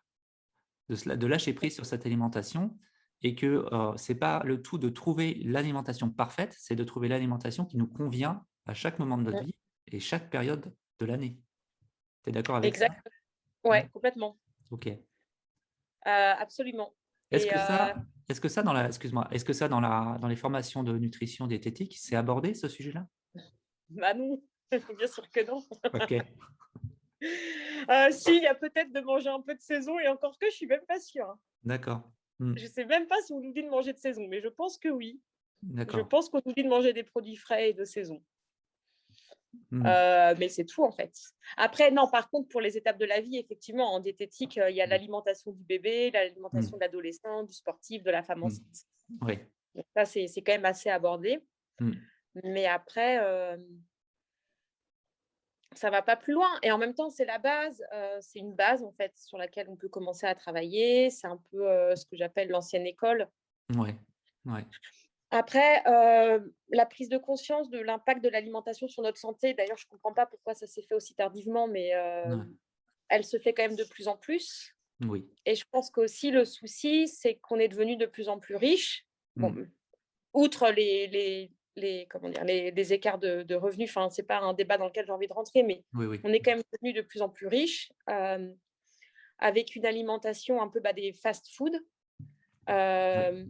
de, 0.89 1.15
de 1.15 1.28
lâcher 1.28 1.54
prise 1.54 1.73
sur 1.73 1.86
cette 1.86 2.06
alimentation 2.06 2.78
et 3.21 3.36
que 3.36 3.65
euh, 3.73 3.95
ce 3.97 4.12
n'est 4.13 4.19
pas 4.19 4.41
le 4.43 4.62
tout 4.62 4.78
de 4.78 4.89
trouver 4.89 5.36
l'alimentation 5.43 6.10
parfaite, 6.10 6.56
c'est 6.60 6.75
de 6.75 6.84
trouver 6.84 7.08
l'alimentation 7.08 7.65
qui 7.65 7.78
nous 7.78 7.88
convient 7.88 8.45
à 8.65 8.73
chaque 8.73 8.99
moment 8.99 9.17
de 9.17 9.23
notre 9.23 9.43
vie 9.43 9.56
et 9.91 9.99
chaque 9.99 10.30
période 10.30 10.73
de 10.99 11.06
l'année. 11.06 11.39
Tu 12.23 12.30
es 12.30 12.34
d'accord 12.34 12.56
avec 12.56 12.75
ça? 12.75 12.88
Oui, 13.63 13.84
mmh. 13.84 13.89
complètement. 13.89 14.38
Ok. 14.71 14.88
Euh, 14.88 14.99
absolument. 16.06 16.93
Est-ce 17.32 17.47
que, 17.47 17.56
ça, 17.56 17.89
euh 17.89 17.99
est 18.30 18.39
que 18.39 18.47
ça, 18.47 18.63
dans 18.63 18.73
la, 18.73 18.86
excuse-moi, 18.86 19.28
est-ce 19.32 19.45
que 19.45 19.54
ça 19.54 19.67
dans, 19.67 19.82
la, 19.82 20.17
dans 20.21 20.28
les 20.28 20.36
formations 20.36 20.84
de 20.84 20.97
nutrition 20.97 21.47
diététique, 21.47 21.97
c'est 21.97 22.15
abordé 22.15 22.54
ce 22.54 22.67
sujet-là? 22.67 23.08
Bah 23.89 24.13
non, 24.13 24.41
bien 24.97 25.08
sûr 25.08 25.30
que 25.30 25.45
non. 25.45 25.63
Ok. 25.93 26.13
euh, 27.21 28.12
si, 28.12 28.38
il 28.38 28.43
y 28.43 28.47
a 28.47 28.56
peut-être 28.56 28.91
de 28.91 28.99
manger 29.01 29.30
un 29.30 29.41
peu 29.41 29.56
de 29.56 29.62
saison 29.62 29.99
et 29.99 30.08
encore 30.08 30.38
que 30.38 30.47
je 30.49 30.56
suis 30.56 30.67
même 30.67 30.86
pas 30.88 30.99
sûre. 30.99 31.30
Hein. 31.30 31.39
D'accord. 31.63 32.10
Mmh. 32.39 32.58
Je 32.58 32.63
ne 32.63 32.69
sais 32.69 32.86
même 32.86 33.08
pas 33.08 33.21
si 33.21 33.34
on 33.34 33.39
nous 33.39 33.54
dit 33.54 33.63
de 33.63 33.69
manger 33.69 33.93
de 33.93 33.98
saison, 33.98 34.28
mais 34.28 34.41
je 34.41 34.48
pense 34.48 34.78
que 34.78 34.89
oui. 34.89 35.21
Je 35.63 36.02
pense 36.02 36.30
qu'on 36.30 36.41
nous 36.45 36.54
dit 36.54 36.63
de 36.63 36.69
manger 36.69 36.93
des 36.93 37.04
produits 37.04 37.38
frais 37.38 37.69
et 37.69 37.74
de 37.74 37.86
saison. 37.86 38.21
Mmh. 39.71 39.86
Euh, 39.86 40.36
mais 40.38 40.50
c'est 40.50 40.65
tout 40.65 40.84
en 40.84 40.91
fait. 40.91 41.13
Après, 41.58 41.89
non, 41.91 42.08
par 42.10 42.30
contre, 42.30 42.50
pour 42.50 42.62
les 42.62 42.78
étapes 42.78 43.00
de 43.00 43.06
la 43.06 43.21
vie, 43.21 43.38
effectivement, 43.38 43.93
en 43.93 44.00
diététique, 44.00 44.58
euh, 44.58 44.69
il 44.69 44.76
y 44.76 44.82
a 44.82 44.88
mmh. 44.88 44.89
l'alimentation 44.89 45.52
du 45.52 45.63
bébé, 45.63 46.12
l'alimentation 46.12 46.78
de 46.78 46.82
l'adolescent, 46.82 47.43
du 47.43 47.54
sportif, 47.54 48.04
de 48.04 48.12
la 48.12 48.21
femme 48.21 48.43
enceinte. 48.43 48.86
Oui. 49.21 49.39
ça, 49.95 50.06
c'est 50.06 50.28
quand 50.38 50.54
même 50.54 50.65
assez 50.65 50.89
abordé. 50.89 51.39
Mais 52.43 52.65
après, 52.65 53.19
euh, 53.24 53.58
ça 55.78 55.90
va 55.90 56.02
pas 56.02 56.16
plus 56.16 56.34
loin. 56.34 56.50
Et 56.64 56.72
en 56.72 56.78
même 56.78 56.94
temps, 56.94 57.10
c'est 57.10 57.26
la 57.26 57.40
base. 57.40 57.84
Euh, 57.94 58.18
c'est 58.22 58.40
une 58.40 58.54
base, 58.54 58.84
en 58.84 58.92
fait, 58.92 59.14
sur 59.18 59.38
laquelle 59.38 59.68
on 59.70 59.76
peut 59.76 59.90
commencer 59.90 60.26
à 60.26 60.36
travailler. 60.36 61.10
C'est 61.10 61.28
un 61.28 61.40
peu 61.52 61.70
euh, 61.70 61.96
ce 61.96 62.06
que 62.06 62.16
j'appelle 62.16 62.50
l'ancienne 62.50 62.86
école. 62.86 63.28
Oui, 63.76 63.90
ouais. 64.46 64.66
Après, 65.32 65.84
euh, 65.88 66.40
la 66.70 66.86
prise 66.86 67.10
de 67.10 67.18
conscience 67.18 67.70
de 67.70 67.80
l'impact 67.80 68.24
de 68.24 68.30
l'alimentation 68.30 68.88
sur 68.88 69.04
notre 69.04 69.18
santé, 69.18 69.54
d'ailleurs, 69.54 69.78
je 69.78 69.86
ne 69.86 69.90
comprends 69.90 70.14
pas 70.14 70.26
pourquoi 70.26 70.54
ça 70.54 70.68
s'est 70.68 70.84
fait 70.84 70.96
aussi 70.96 71.16
tardivement, 71.16 71.68
mais 71.68 71.92
elle 73.10 73.26
se 73.26 73.38
fait 73.38 73.54
quand 73.54 73.64
même 73.64 73.76
de 73.76 73.84
plus 73.84 74.08
en 74.08 74.18
plus. 74.18 74.74
Oui. 75.02 75.30
Et 75.46 75.56
je 75.56 75.66
pense 75.70 75.90
qu'aussi, 75.90 76.32
le 76.32 76.46
souci, 76.46 77.08
c'est 77.08 77.36
qu'on 77.36 77.60
est 77.60 77.68
devenu 77.68 77.98
de 77.98 78.06
plus 78.06 78.30
en 78.30 78.40
plus 78.40 78.56
riche. 78.56 79.06
Bon, 79.36 79.50
mmh. 79.50 79.70
Outre 80.34 80.70
les, 80.70 81.08
les, 81.08 81.52
les, 81.76 82.08
comment 82.10 82.30
dire, 82.30 82.44
les, 82.44 82.94
écarts 82.94 83.20
de, 83.20 83.56
revenus. 83.56 83.90
Enfin, 83.90 84.10
ce 84.10 84.22
n'est 84.22 84.26
pas 84.26 84.40
un 84.40 84.54
débat 84.54 84.78
dans 84.78 84.86
lequel 84.86 85.06
j'ai 85.06 85.12
envie 85.12 85.28
de 85.28 85.34
rentrer, 85.34 85.64
mais 85.64 85.84
on 85.94 86.34
est 86.34 86.40
quand 86.40 86.52
même 86.52 86.64
devenu 86.74 86.94
de 86.94 87.02
plus 87.02 87.22
en 87.22 87.30
plus 87.30 87.48
riche 87.48 87.92
euh, 88.10 88.52
avec 89.40 89.76
une 89.76 89.86
alimentation 89.86 90.62
un 90.62 90.68
peu 90.68 90.80
bah, 90.80 90.94
des 90.94 91.14
fast-food. 91.14 91.74
Euh, 92.70 93.46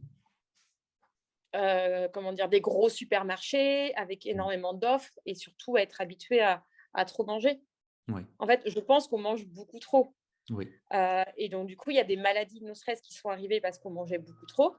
euh, 1.55 2.09
comment 2.09 2.33
dire, 2.33 2.49
des 2.49 2.59
gros 2.59 2.89
supermarchés 2.89 3.95
avec 3.95 4.25
énormément 4.25 4.73
d'offres 4.73 5.17
et 5.25 5.35
surtout 5.35 5.77
être 5.77 6.01
habitué 6.01 6.41
à, 6.41 6.63
trop 7.05 7.25
manger. 7.25 7.61
En 8.39 8.45
fait, 8.45 8.61
je 8.69 8.79
pense 8.79 9.07
qu'on 9.07 9.19
mange 9.19 9.45
beaucoup 9.45 9.79
trop. 9.79 10.13
et 11.37 11.49
donc, 11.49 11.67
du 11.67 11.77
coup, 11.77 11.91
il 11.91 11.95
y 11.95 11.99
a 11.99 12.03
des 12.03 12.17
maladies 12.17 12.59
de 12.59 12.65
nos 12.65 12.75
stress 12.75 13.01
qui 13.01 13.13
sont 13.13 13.29
arrivées 13.29 13.61
parce 13.61 13.79
qu'on 13.79 13.89
mangeait 13.89 14.17
beaucoup 14.17 14.45
trop. 14.45 14.75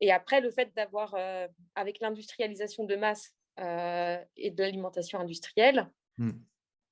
Et 0.00 0.12
après, 0.12 0.40
le 0.40 0.50
fait 0.50 0.74
d'avoir, 0.74 1.14
euh, 1.14 1.46
avec 1.74 2.00
l'industrialisation 2.00 2.84
de 2.84 2.96
masse 2.96 3.32
euh, 3.60 4.22
et 4.36 4.50
de 4.50 4.62
l'alimentation 4.62 5.18
industrielle, 5.18 5.90
mmh. 6.18 6.30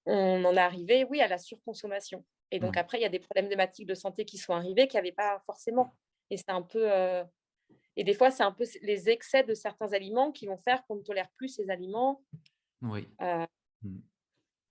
on 0.07 0.45
en 0.45 0.55
est 0.55 0.61
arrivé, 0.61 1.05
oui, 1.05 1.21
à 1.21 1.29
la 1.29 1.39
surconsommation. 1.39 2.25
Et 2.51 2.61
donc 2.61 2.77
après, 2.77 2.99
il 2.99 3.01
y 3.01 3.07
a 3.07 3.09
des 3.09 3.19
problématiques 3.19 3.87
de 3.87 3.95
santé 3.95 4.27
qui 4.27 4.37
sont 4.37 4.53
arrivés 4.53 4.87
qui 4.87 4.97
n'y 4.97 5.01
avait 5.01 5.13
pas 5.13 5.43
forcément. 5.47 5.97
Et 6.31 6.37
c'est 6.37 6.51
un 6.51 6.63
peu... 6.63 6.93
Euh, 6.93 7.25
et 7.97 8.05
des 8.05 8.15
fois, 8.15 8.31
c'est 8.31 8.43
un 8.43 8.53
peu 8.53 8.65
les 8.83 9.09
excès 9.09 9.43
de 9.43 9.55
certains 9.55 9.93
aliments 9.93 10.33
qui 10.33 10.47
vont 10.47 10.59
faire 10.59 10.85
qu'on 10.87 10.97
ne 10.97 11.03
tolère 11.03 11.31
plus 11.37 11.49
ces 11.49 11.71
aliments. 11.71 12.23
Oui. 12.83 13.09
Mmh. 13.21 13.99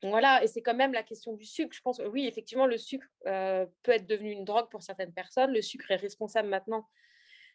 Voilà, 0.03 0.43
et 0.43 0.47
c'est 0.47 0.63
quand 0.63 0.73
même 0.73 0.93
la 0.93 1.03
question 1.03 1.33
du 1.33 1.45
sucre. 1.45 1.75
Je 1.75 1.81
pense 1.81 2.01
oui, 2.11 2.25
effectivement, 2.25 2.65
le 2.65 2.77
sucre 2.77 3.05
peut 3.23 3.91
être 3.91 4.07
devenu 4.07 4.31
une 4.31 4.45
drogue 4.45 4.69
pour 4.69 4.81
certaines 4.81 5.13
personnes. 5.13 5.51
Le 5.51 5.61
sucre 5.61 5.91
est 5.91 5.95
responsable 5.95 6.49
maintenant 6.49 6.87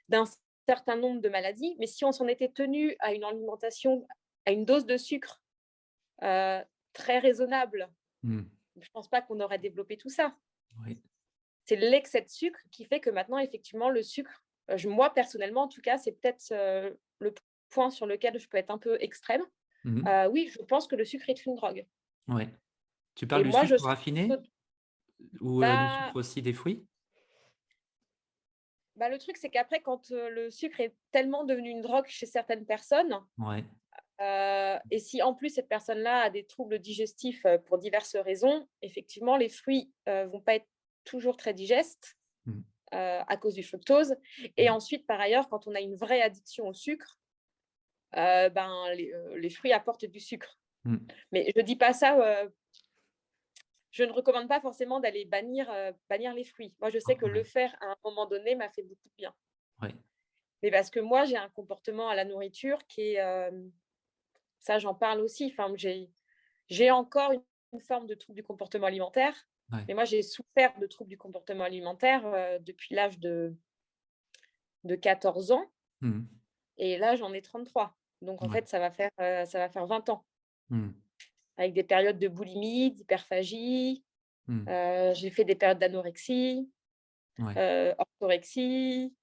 d'un 0.09 0.25
certain 0.67 0.97
nombre 0.97 1.21
de 1.21 1.29
maladies, 1.29 1.77
mais 1.79 1.87
si 1.87 2.05
on 2.05 2.13
s'en 2.13 2.27
était 2.27 2.49
tenu 2.49 2.97
à 2.99 3.13
une 3.13 3.25
alimentation, 3.25 4.07
à 4.45 4.53
une 4.53 4.65
dose 4.65 4.85
de 4.85 4.97
sucre 4.97 5.41
euh, 6.23 6.63
très 6.93 7.19
raisonnable, 7.19 7.89
mmh. 8.23 8.43
je 8.77 8.81
ne 8.81 8.93
pense 8.93 9.09
pas 9.09 9.23
qu'on 9.23 9.41
aurait 9.41 9.59
développé 9.59 9.97
tout 9.97 10.09
ça. 10.09 10.37
C'est 11.65 11.77
l'excès 11.77 12.21
de 12.21 12.29
sucre 12.29 12.61
qui 12.71 12.85
fait 12.85 13.01
que 13.01 13.11
maintenant, 13.11 13.39
effectivement, 13.39 13.91
le 13.91 14.03
sucre, 14.03 14.45
euh, 14.71 14.77
moi 14.87 15.13
personnellement, 15.15 15.63
en 15.63 15.69
tout 15.69 15.81
cas, 15.81 15.99
c'est 15.99 16.13
peut-être 16.13 16.53
euh, 16.53 16.93
le 17.19 17.35
point 17.71 17.91
sur 17.91 18.07
lequel 18.07 18.39
je 18.39 18.49
peux 18.49 18.59
être 18.59 18.71
un 18.71 18.79
peu 18.79 18.97
extrême. 19.01 19.43
Mmh 19.85 20.09
oui, 20.33 20.51
je 20.51 20.61
pense 20.63 20.89
que 20.89 20.97
le 20.97 21.05
sucre 21.05 21.31
est 21.31 21.47
une 21.47 21.55
drogue. 21.55 21.87
Ouais. 22.27 22.49
Tu 23.15 23.27
parles 23.27 23.45
du 23.45 23.53
sucre 23.53 23.85
raffiné 23.85 24.29
ou 25.41 25.63
du 25.63 25.67
sucre 25.67 26.17
aussi 26.17 26.43
des 26.43 26.53
fruits? 26.53 26.85
Bah, 28.97 29.09
le 29.09 29.19
truc, 29.19 29.37
c'est 29.37 29.51
qu'après, 29.51 29.81
quand 29.81 30.11
le 30.11 30.51
sucre 30.51 30.81
est 30.81 30.95
tellement 31.13 31.45
devenu 31.45 31.71
une 31.71 31.83
drogue 31.83 32.07
chez 32.07 32.27
certaines 32.27 32.65
personnes, 32.65 33.21
et 34.91 34.99
si 34.99 35.23
en 35.23 35.35
plus 35.35 35.51
cette 35.51 35.69
personne-là 35.69 36.23
a 36.23 36.31
des 36.31 36.47
troubles 36.47 36.79
digestifs 36.79 37.45
pour 37.67 37.79
diverses 37.79 38.17
raisons, 38.17 38.67
effectivement, 38.83 39.37
les 39.37 39.49
fruits 39.49 39.93
ne 40.07 40.25
vont 40.25 40.41
pas 40.41 40.57
être 40.57 40.69
toujours 41.05 41.37
très 41.37 41.53
digestes 41.53 42.17
mmh. 42.47 42.61
à 42.93 43.37
cause 43.37 43.55
du 43.55 43.63
fructose. 43.63 44.17
Et 44.57 44.69
mmh. 44.69 44.73
ensuite, 44.73 45.07
par 45.07 45.21
ailleurs, 45.21 45.49
quand 45.49 45.67
on 45.67 45.75
a 45.75 45.81
une 45.81 45.97
vraie 45.97 46.23
addiction 46.23 46.67
au 46.67 46.73
sucre, 46.73 47.21
ben, 48.13 48.73
les, 48.95 49.51
fruits 49.51 49.73
apportent 49.73 50.07
du 50.07 50.21
sucre. 50.21 50.59
Mmh. 50.85 50.97
Mais 51.33 51.53
je 51.55 51.61
ne 51.61 51.67
dis 51.67 51.77
pas 51.77 51.93
ça 51.93 52.49
je 53.91 54.05
ne 54.05 54.13
recommande 54.13 54.49
pas 54.49 54.61
forcément 54.61 55.01
d'aller 55.01 55.25
bannir, 55.25 55.71
euh, 55.71 55.93
bannir 56.09 56.35
les 56.35 56.45
fruits. 56.45 56.75
Moi, 56.81 56.91
je 56.91 56.99
sais 56.99 57.17
que 57.17 57.27
le 57.27 57.43
faire 57.43 57.75
à 57.81 57.87
un 57.87 57.97
moment 58.05 58.27
donné 58.27 58.55
m'a 58.55 58.69
fait 58.69 58.83
beaucoup 58.83 59.09
de 59.09 59.15
bien. 59.17 59.35
Mais 60.63 60.71
parce 60.71 60.91
que 60.91 61.01
moi, 61.01 61.25
j'ai 61.25 61.37
un 61.37 61.51
comportement 61.51 62.09
à 62.09 62.15
la 62.15 62.25
nourriture 62.25 62.79
qui 62.87 63.13
est... 63.13 63.21
Euh, 63.21 63.51
ça, 64.59 64.79
j'en 64.79 64.95
parle 64.95 65.21
aussi. 65.21 65.53
Enfin, 65.53 65.73
j'ai 66.69 66.91
encore 66.91 67.33
une, 67.33 67.43
forme 67.81 68.07
de 68.07 68.15
trouble 68.15 68.37
du 68.37 68.43
comportement 68.43 68.87
alimentaire. 68.87 69.35
Mais 69.87 69.93
moi, 69.93 70.05
j'ai 70.05 70.23
souffert 70.23 70.79
de 70.79 70.87
troubles 70.87 71.11
du 71.11 71.19
comportement 71.19 71.65
alimentaire 71.65 72.25
euh, 72.25 72.59
depuis 72.61 72.95
l'âge 72.95 73.19
de, 73.19 73.55
de 74.85 74.95
14 74.95 75.53
ans. 75.53 75.71
Mmh. 76.01 76.23
Et 76.79 76.97
là, 76.97 77.17
j'en 77.17 77.35
ai 77.35 77.43
33. 77.43 77.95
Donc, 78.23 78.43
en 78.43 78.49
fait, 78.49 78.67
ça 78.67 78.79
va, 78.79 78.91
faire, 78.91 79.11
ça 79.19 79.59
va 79.59 79.69
faire 79.69 79.87
20 79.87 80.09
ans. 80.09 80.25
Mmh 80.71 80.91
avec 81.57 81.73
des 81.73 81.85
périodes 81.85 82.19
de 82.19 82.29
boulimie, 82.29 82.93
d'hyperphagie. 82.93 84.05
Mmh. 84.47 84.69
Euh, 84.69 85.15
j'ai 85.15 85.31
fait 85.31 85.45
des 85.45 85.55
périodes 85.55 85.79
d'anorexie, 85.79 86.71
euh, 87.41 87.95
orthorexie. 87.99 89.15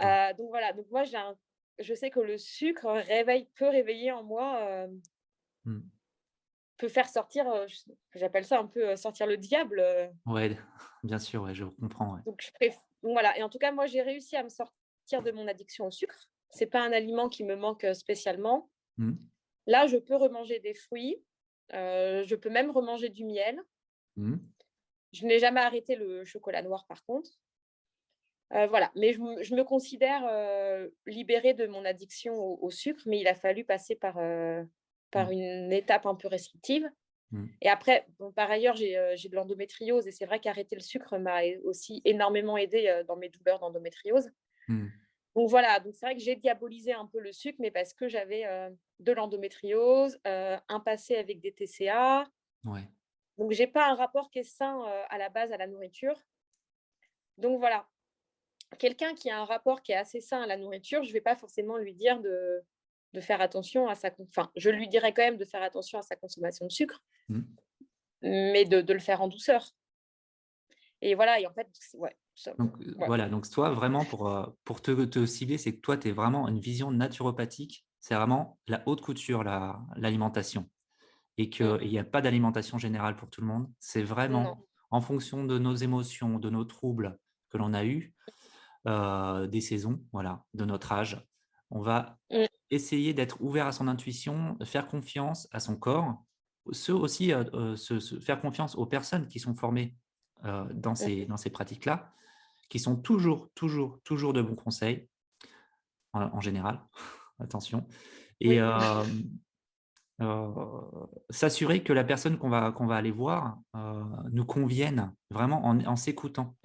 Euh, 0.00 0.32
donc 0.34 0.48
voilà, 0.48 0.72
donc 0.72 0.86
moi 0.90 1.02
je 1.78 1.94
sais 1.94 2.10
que 2.10 2.20
le 2.20 2.38
sucre 2.38 2.90
réveille, 2.90 3.48
peut 3.54 3.68
réveiller 3.68 4.10
en 4.12 4.24
moi, 4.24 4.88
mmh. 5.64 5.80
peut 6.78 6.88
faire 6.88 7.08
sortir, 7.08 7.46
j'appelle 8.14 8.44
ça 8.44 8.58
un 8.58 8.66
peu 8.66 8.96
sortir 8.96 9.26
le 9.26 9.36
diable. 9.36 9.84
Ouais, 10.24 10.56
bien 11.04 11.18
sûr, 11.18 11.42
ouais, 11.42 11.54
je 11.54 11.64
comprends. 11.64 12.18
Donc, 12.24 12.40
je 12.60 12.68
donc 13.02 13.12
voilà, 13.12 13.36
et 13.38 13.42
en 13.42 13.50
tout 13.50 13.58
cas 13.58 13.70
moi 13.70 13.86
j'ai 13.86 14.02
réussi 14.02 14.36
à 14.36 14.42
me 14.42 14.48
sortir 14.48 15.22
de 15.22 15.30
mon 15.30 15.46
addiction 15.46 15.86
au 15.86 15.90
sucre. 15.90 16.30
C'est 16.50 16.66
pas 16.66 16.80
un 16.80 16.92
aliment 16.92 17.28
qui 17.28 17.44
me 17.44 17.54
manque 17.54 17.86
spécialement. 17.92 18.70
Mmh. 18.96 19.12
Là, 19.66 19.86
je 19.86 19.96
peux 19.96 20.16
remanger 20.16 20.60
des 20.60 20.74
fruits. 20.74 21.22
Euh, 21.74 22.24
je 22.24 22.36
peux 22.36 22.50
même 22.50 22.70
remanger 22.70 23.08
du 23.08 23.24
miel. 23.24 23.60
Mmh. 24.16 24.36
Je 25.12 25.26
n'ai 25.26 25.38
jamais 25.38 25.60
arrêté 25.60 25.96
le 25.96 26.24
chocolat 26.24 26.62
noir, 26.62 26.86
par 26.86 27.04
contre. 27.04 27.30
Euh, 28.52 28.68
voilà, 28.68 28.92
mais 28.94 29.12
je, 29.12 29.20
me 29.20 29.62
considère 29.64 30.24
euh, 30.30 30.88
libérée 31.06 31.54
de 31.54 31.66
mon 31.66 31.84
addiction 31.84 32.34
au, 32.34 32.70
sucre, 32.70 33.02
mais 33.06 33.18
il 33.18 33.26
a 33.26 33.34
fallu 33.34 33.64
passer 33.64 33.96
par, 33.96 34.14
par 35.10 35.28
mmh. 35.28 35.32
une 35.32 35.72
étape 35.72 36.06
un 36.06 36.14
peu 36.14 36.28
restrictive. 36.28 36.88
Mmh. 37.32 37.46
Et 37.62 37.68
après, 37.68 38.06
par 38.36 38.48
ailleurs, 38.48 38.76
j'ai 38.76 39.28
de 39.28 39.34
l'endométriose 39.34 40.06
et 40.06 40.12
c'est 40.12 40.26
vrai 40.26 40.38
qu'arrêter 40.38 40.76
le 40.76 40.82
sucre 40.82 41.18
m'a 41.18 41.40
aussi 41.64 42.02
énormément 42.04 42.56
aidé 42.56 43.02
dans 43.08 43.16
mes 43.16 43.30
douleurs 43.30 43.58
d'endométriose. 43.58 44.30
Donc 44.68 45.50
voilà, 45.50 45.80
donc 45.80 45.94
c'est 45.94 46.06
vrai 46.06 46.14
que 46.14 46.22
j'ai 46.22 46.36
diabolisé 46.36 46.92
un 46.92 47.06
peu 47.06 47.20
le 47.20 47.32
sucre, 47.32 47.58
mais 47.60 47.70
parce 47.72 47.92
que 47.92 48.08
j'avais 48.08 48.44
de 49.00 49.12
l'endométriose, 49.12 50.18
un 50.24 50.80
passé 50.80 51.16
avec 51.16 51.40
des 51.40 51.52
TCA. 51.52 52.26
Donc, 53.38 53.52
je 53.52 53.62
n'ai 53.62 53.66
pas 53.66 53.90
un 53.90 53.94
rapport 53.94 54.30
qui 54.30 54.40
est 54.40 54.44
sain 54.44 54.82
à 55.08 55.18
la 55.18 55.28
base 55.28 55.52
à 55.52 55.56
la 55.56 55.66
nourriture. 55.66 56.16
Donc, 57.38 57.58
voilà. 57.58 57.86
Quelqu'un 58.78 59.14
qui 59.14 59.30
a 59.30 59.40
un 59.40 59.44
rapport 59.44 59.82
qui 59.82 59.92
est 59.92 59.96
assez 59.96 60.20
sain 60.20 60.42
à 60.42 60.46
la 60.46 60.56
nourriture, 60.56 61.02
je 61.02 61.08
ne 61.08 61.12
vais 61.12 61.20
pas 61.20 61.36
forcément 61.36 61.76
lui 61.76 61.94
dire 61.94 62.20
de, 62.20 62.62
de 63.12 63.20
faire 63.20 63.40
attention 63.40 63.88
à 63.88 63.94
sa... 63.94 64.10
Enfin, 64.28 64.50
je 64.56 64.70
lui 64.70 64.88
dirais 64.88 65.12
quand 65.12 65.22
même 65.22 65.36
de 65.36 65.44
faire 65.44 65.62
attention 65.62 65.98
à 65.98 66.02
sa 66.02 66.16
consommation 66.16 66.66
de 66.66 66.72
sucre, 66.72 67.02
mmh. 67.28 67.40
mais 68.22 68.64
de, 68.64 68.80
de, 68.80 68.92
le 68.92 68.98
faire 68.98 69.22
en 69.22 69.28
douceur. 69.28 69.74
Et 71.00 71.14
voilà, 71.14 71.40
et 71.40 71.46
en 71.46 71.52
fait, 71.52 71.68
ouais. 71.94 72.16
donc, 72.58 72.74
Voilà, 73.06 73.28
donc 73.28 73.48
toi, 73.50 73.70
vraiment, 73.70 74.04
pour, 74.04 74.54
pour 74.64 74.82
te, 74.82 75.04
te 75.04 75.26
cibler, 75.26 75.58
c'est 75.58 75.74
que 75.74 75.80
toi, 75.80 75.96
tu 75.96 76.08
es 76.08 76.12
vraiment 76.12 76.48
une 76.48 76.58
vision 76.58 76.90
naturopathique. 76.90 77.86
C'est 78.00 78.14
vraiment 78.14 78.58
la 78.68 78.82
haute 78.86 79.00
couture, 79.00 79.42
l'alimentation 79.44 80.68
et 81.38 81.50
qu'il 81.50 81.66
mmh. 81.66 81.84
n'y 81.84 81.98
a 81.98 82.04
pas 82.04 82.20
d'alimentation 82.20 82.78
générale 82.78 83.16
pour 83.16 83.30
tout 83.30 83.40
le 83.40 83.46
monde. 83.46 83.70
C'est 83.78 84.02
vraiment 84.02 84.64
en 84.90 85.00
fonction 85.00 85.44
de 85.44 85.58
nos 85.58 85.74
émotions, 85.74 86.38
de 86.38 86.50
nos 86.50 86.64
troubles 86.64 87.18
que 87.50 87.58
l'on 87.58 87.74
a 87.74 87.84
eus, 87.84 88.14
euh, 88.86 89.46
des 89.46 89.60
saisons, 89.60 90.00
voilà, 90.12 90.44
de 90.54 90.64
notre 90.64 90.92
âge. 90.92 91.26
On 91.70 91.80
va 91.80 92.18
mmh. 92.30 92.44
essayer 92.70 93.14
d'être 93.14 93.40
ouvert 93.40 93.66
à 93.66 93.72
son 93.72 93.88
intuition, 93.88 94.56
faire 94.64 94.86
confiance 94.86 95.48
à 95.52 95.60
son 95.60 95.76
corps, 95.76 96.24
ceux 96.72 96.94
aussi 96.94 97.32
euh, 97.32 97.44
euh, 97.54 97.76
se, 97.76 97.98
faire 98.20 98.40
confiance 98.40 98.76
aux 98.76 98.86
personnes 98.86 99.28
qui 99.28 99.40
sont 99.40 99.54
formées 99.54 99.94
dans 100.74 100.92
mmh. 100.92 100.96
ces, 100.96 101.26
dans 101.26 101.38
ces 101.38 101.50
pratiques-là, 101.50 102.12
qui 102.68 102.78
sont 102.78 102.94
toujours, 102.94 103.48
toujours, 103.54 103.98
toujours 104.04 104.32
de 104.32 104.42
bons 104.42 104.54
conseils, 104.54 105.08
en, 106.12 106.40
général, 106.40 106.80
attention. 107.38 107.86
Et, 108.40 108.60
s'assurer 111.28 111.82
que 111.82 111.92
la 111.92 112.04
personne 112.04 112.38
qu'on 112.38 112.48
va, 112.48 112.72
qu'on 112.72 112.86
va 112.86 112.96
aller 112.96 113.10
voir 113.10 113.58
nous 114.30 114.44
convienne 114.44 115.12
vraiment 115.30 115.64
en, 115.66 115.96
s'écoutant. 115.96 116.56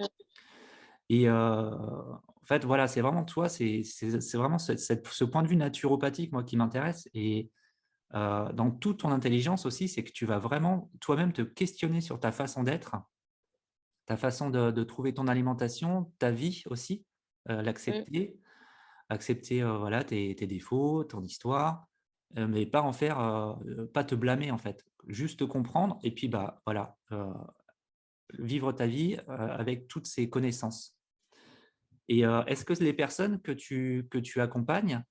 Et 1.10 1.30
en 1.30 2.46
fait, 2.46 2.64
voilà, 2.64 2.88
c'est 2.88 3.02
vraiment 3.02 3.26
toi, 3.26 3.50
c'est 3.50 3.84
vraiment 4.34 4.58
ce 4.58 5.24
point 5.26 5.44
de 5.44 5.48
vue 5.48 5.58
naturopathique, 5.58 6.32
moi, 6.32 6.44
qui 6.44 6.56
m'intéresse. 6.56 7.10
Et 7.14 7.52
dans 8.14 8.72
toute 8.72 9.00
ton 9.00 9.12
intelligence 9.12 9.66
aussi, 9.66 9.88
c'est 9.88 10.04
que 10.04 10.12
tu 10.12 10.26
vas 10.26 10.40
vraiment 10.40 10.90
toi-même 11.00 11.34
te 11.34 11.42
questionner 11.42 12.02
sur 12.02 12.20
ta 12.20 12.32
façon 12.32 12.64
d'être, 12.64 12.96
ta 14.06 14.18
façon 14.18 14.50
de, 14.50 14.84
trouver 14.84 15.14
ton 15.14 15.28
alimentation, 15.28 16.12
ta 16.20 16.32
vie 16.32 16.64
aussi, 16.68 17.06
l'accepter, 17.48 18.40
accepter 19.12 19.62
voilà, 19.62 20.04
tes, 20.04 20.34
défauts, 20.34 21.04
ton 21.04 21.22
histoire, 21.22 21.88
mais 22.36 22.66
pas 22.66 22.82
en 22.82 22.94
faire, 22.94 23.58
pas 23.94 24.04
te 24.04 24.16
blâmer 24.16 24.52
en 24.52 24.58
fait, 24.58 24.86
juste 25.08 25.46
comprendre 25.46 26.00
et 26.02 26.12
puis 26.12 26.28
bah 26.28 26.62
voilà, 26.66 26.98
vivre 28.40 28.72
ta 28.72 28.88
vie 28.88 29.18
avec 29.28 29.88
toutes 29.88 30.08
ces 30.08 30.30
connaissances. 30.30 30.98
Et 32.08 32.22
est-ce 32.22 32.66
que 32.66 32.74
les 32.82 32.94
personnes 32.94 33.42
que 33.42 33.52
tu, 33.52 34.08
que 34.10 34.18
tu 34.18 34.40
accompagnes, 34.42 35.04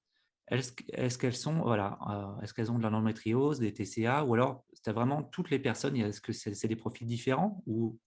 est-ce 0.51 1.19
qu'elles 1.19 1.37
sont, 1.37 1.61
voilà, 1.61 1.99
est-ce 2.43 2.53
qu'elles 2.53 2.73
ont 2.73 2.79
de 2.79 2.83
l'endométriose, 2.83 3.61
des 3.61 3.73
TCA, 3.73 4.25
ou 4.25 4.35
alors 4.35 4.65
c'est 4.73 4.93
vraiment 4.93 5.23
toutes 5.23 5.51
les 5.51 5.59
personnes, 5.59 5.97
est-ce 5.97 6.21
que 6.21 6.33
c'est 6.33 6.69
des 6.69 6.77
profils 6.77 7.07
différents 7.07 7.63
ou, 7.67 7.99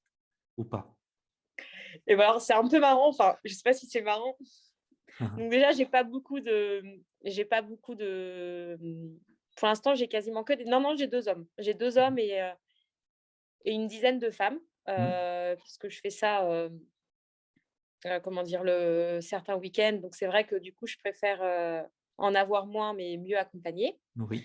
ou 0.58 0.65
pas? 0.65 0.93
Et 2.08 2.15
ben 2.15 2.39
c'est 2.39 2.53
un 2.53 2.67
peu 2.67 2.79
marrant, 2.79 3.10
enfin, 3.10 3.36
je 3.45 3.53
sais 3.53 3.62
pas 3.63 3.73
si 3.73 3.88
c'est 3.88 4.01
marrant, 4.01 4.36
Donc 5.19 5.49
déjà, 5.49 5.71
j'ai 5.71 5.86
pas 5.86 6.04
beaucoup 6.04 6.39
de, 6.39 6.84
j'ai 7.23 7.45
pas 7.45 7.62
beaucoup 7.62 7.95
de. 7.95 8.78
Pour 9.56 9.67
l'instant, 9.67 9.95
j'ai 9.95 10.08
quasiment 10.08 10.43
que 10.43 10.54
des. 10.54 10.65
Non, 10.65 10.80
non, 10.80 10.95
j'ai 10.95 11.08
deux 11.08 11.28
hommes. 11.28 11.47
J'ai 11.58 11.73
deux 11.73 11.97
hommes 11.97 12.17
et, 12.17 12.41
euh, 12.41 12.54
et 13.65 13.73
une 13.73 13.88
dizaine 13.88 14.19
de 14.19 14.32
femmes, 14.32 14.56
mmh. 14.56 14.89
euh, 14.89 15.56
puisque 15.58 15.89
je 15.89 15.99
fais 15.99 16.10
ça. 16.10 16.45
Euh, 16.45 16.69
comment 18.21 18.43
dire 18.43 18.63
le 18.65 19.19
certains 19.21 19.56
week-ends. 19.56 19.99
Donc 20.02 20.13
c'est 20.13 20.28
vrai 20.28 20.45
que 20.45 20.58
du 20.58 20.73
coup, 20.73 20.88
je 20.88 20.97
préfère 20.97 21.88
en 22.17 22.36
avoir 22.36 22.65
moins, 22.65 22.93
mais 22.93 23.15
mieux 23.15 23.38
accompagner. 23.38 23.97
Oui. 24.17 24.43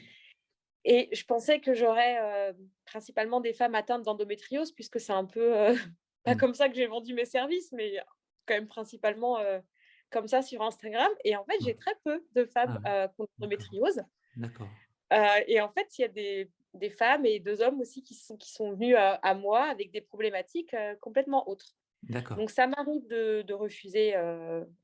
Et 0.85 1.09
je 1.13 1.25
pensais 1.25 1.61
que 1.61 1.75
j'aurais 1.75 2.55
principalement 2.85 3.41
des 3.41 3.53
femmes 3.53 3.75
atteintes 3.75 4.05
d'endométriose, 4.05 4.71
puisque 4.71 5.01
c'est 5.01 5.13
un 5.13 5.25
peu 5.25 5.53
pas 6.23 6.37
mmh. 6.37 6.39
comme 6.39 6.55
ça 6.55 6.69
que 6.69 6.77
j'ai 6.77 6.87
vendu 6.87 7.15
mes 7.15 7.25
services, 7.25 7.73
mais 7.73 7.97
quand 8.47 8.55
même 8.55 8.69
principalement 8.69 9.39
comme 10.11 10.29
ça 10.29 10.43
sur 10.43 10.63
Instagram. 10.63 11.11
Et 11.25 11.37
en 11.37 11.45
fait, 11.45 11.57
j'ai 11.65 11.75
très 11.75 11.95
peu 12.05 12.25
de 12.35 12.45
femmes 12.45 12.81
ah 12.85 13.05
euh, 13.05 13.09
contre 13.17 13.33
l'endométriose. 13.39 14.03
D'accord. 14.37 14.69
Euh, 15.13 15.41
et 15.47 15.61
en 15.61 15.71
fait, 15.71 15.99
il 15.99 16.03
y 16.03 16.05
a 16.05 16.09
des, 16.09 16.51
des, 16.75 16.91
femmes 16.91 17.25
et 17.25 17.41
deux 17.41 17.63
hommes 17.63 17.81
aussi 17.81 18.03
qui 18.03 18.15
sont, 18.15 18.37
qui 18.37 18.53
sont 18.53 18.73
venus 18.73 18.95
à, 18.97 19.15
à 19.15 19.35
moi 19.35 19.65
avec 19.65 19.91
des 19.91 20.01
problématiques 20.01 20.75
euh, 20.75 20.95
complètement 21.01 21.49
autres. 21.49 21.75
Donc, 22.37 22.51
ça 22.51 22.69
m'arrive 22.69 23.05
de, 23.09 23.43
de, 23.43 23.55
refuser 23.55 24.15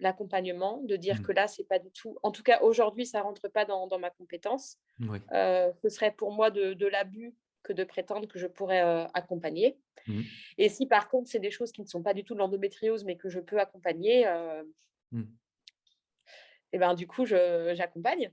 l'accompagnement, 0.01 0.81
de 0.83 0.97
dire 0.97 1.21
mmh. 1.21 1.23
que 1.23 1.31
là, 1.31 1.47
c'est 1.47 1.63
pas 1.63 1.79
du 1.79 1.89
tout. 1.93 2.19
En 2.25 2.33
tout 2.33 2.43
cas, 2.43 2.61
aujourd'hui, 2.61 3.07
ça 3.07 3.23
rentre 3.23 3.47
pas 3.47 3.65
dans, 3.65 3.87
dans 3.87 4.01
ma 4.01 4.11
compétence. 4.11 4.79
Oui. 4.99 5.21
ce 5.31 5.89
serait 5.89 6.11
pour 6.11 6.33
moi 6.33 6.51
de, 6.51 6.73
de 6.75 6.87
l'abus 6.89 7.33
que 7.63 7.73
de 7.73 7.85
prétendre 7.85 8.27
que 8.27 8.41
je 8.41 8.49
pourrais 8.49 8.81
accompagner. 9.15 9.79
Mmh. 10.09 10.23
Et 10.59 10.69
si 10.69 10.87
par 10.87 11.09
contre, 11.09 11.31
c'est 11.31 11.39
des 11.39 11.53
choses 11.53 11.71
qui 11.71 11.83
ne 11.83 11.87
sont 11.87 12.03
pas 12.03 12.15
du 12.15 12.25
tout 12.25 12.35
de 12.35 12.41
l'endométriose, 12.41 13.05
mais 13.05 13.17
que 13.17 13.29
je 13.29 13.39
peux 13.39 13.61
accompagner, 13.61 14.27
Mmh. 15.15 15.23
Et 16.73 16.79
ben, 16.79 16.95
du 16.95 17.07
coup, 17.07 17.25
j'accompagne. 17.25 18.33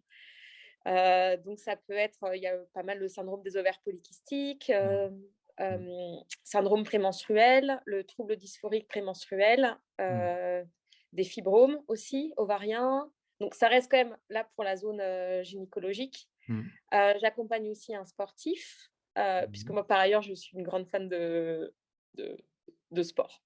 donc, 0.85 1.59
ça 1.59 1.75
peut 1.75 1.93
être, 1.93 2.35
il 2.35 2.41
y 2.41 2.47
a 2.47 2.57
pas 2.73 2.83
mal 2.83 2.97
le 2.97 3.07
syndrome 3.07 3.43
des 3.43 3.55
ovaires 3.55 3.79
polykystiques, 3.83 4.69
mmh. 4.69 5.63
Mmh. 5.63 6.23
syndrome 6.43 6.83
prémenstruel, 6.83 7.81
le 7.85 8.03
trouble 8.03 8.35
dysphorique 8.35 8.87
prémenstruel, 8.87 9.77
des 9.99 11.23
fibromes 11.23 11.79
aussi, 11.87 12.33
ovariens. 12.37 13.11
Donc, 13.39 13.53
ça 13.53 13.67
reste 13.67 13.91
quand 13.91 13.97
même 13.97 14.17
là 14.29 14.47
pour 14.55 14.63
la 14.63 14.75
zone 14.75 15.01
gynécologique. 15.43 16.27
J'accompagne 16.91 17.69
aussi 17.69 17.93
un 17.93 18.05
sportif, 18.05 18.89
puisque 19.51 19.69
moi, 19.69 19.85
par 19.85 19.99
ailleurs, 19.99 20.23
je 20.23 20.33
suis 20.33 20.57
une 20.57 20.63
grande 20.63 20.87
fan 20.87 21.07
de, 21.07 21.75
de, 22.15 22.37
de 22.91 23.03
sport. 23.03 23.41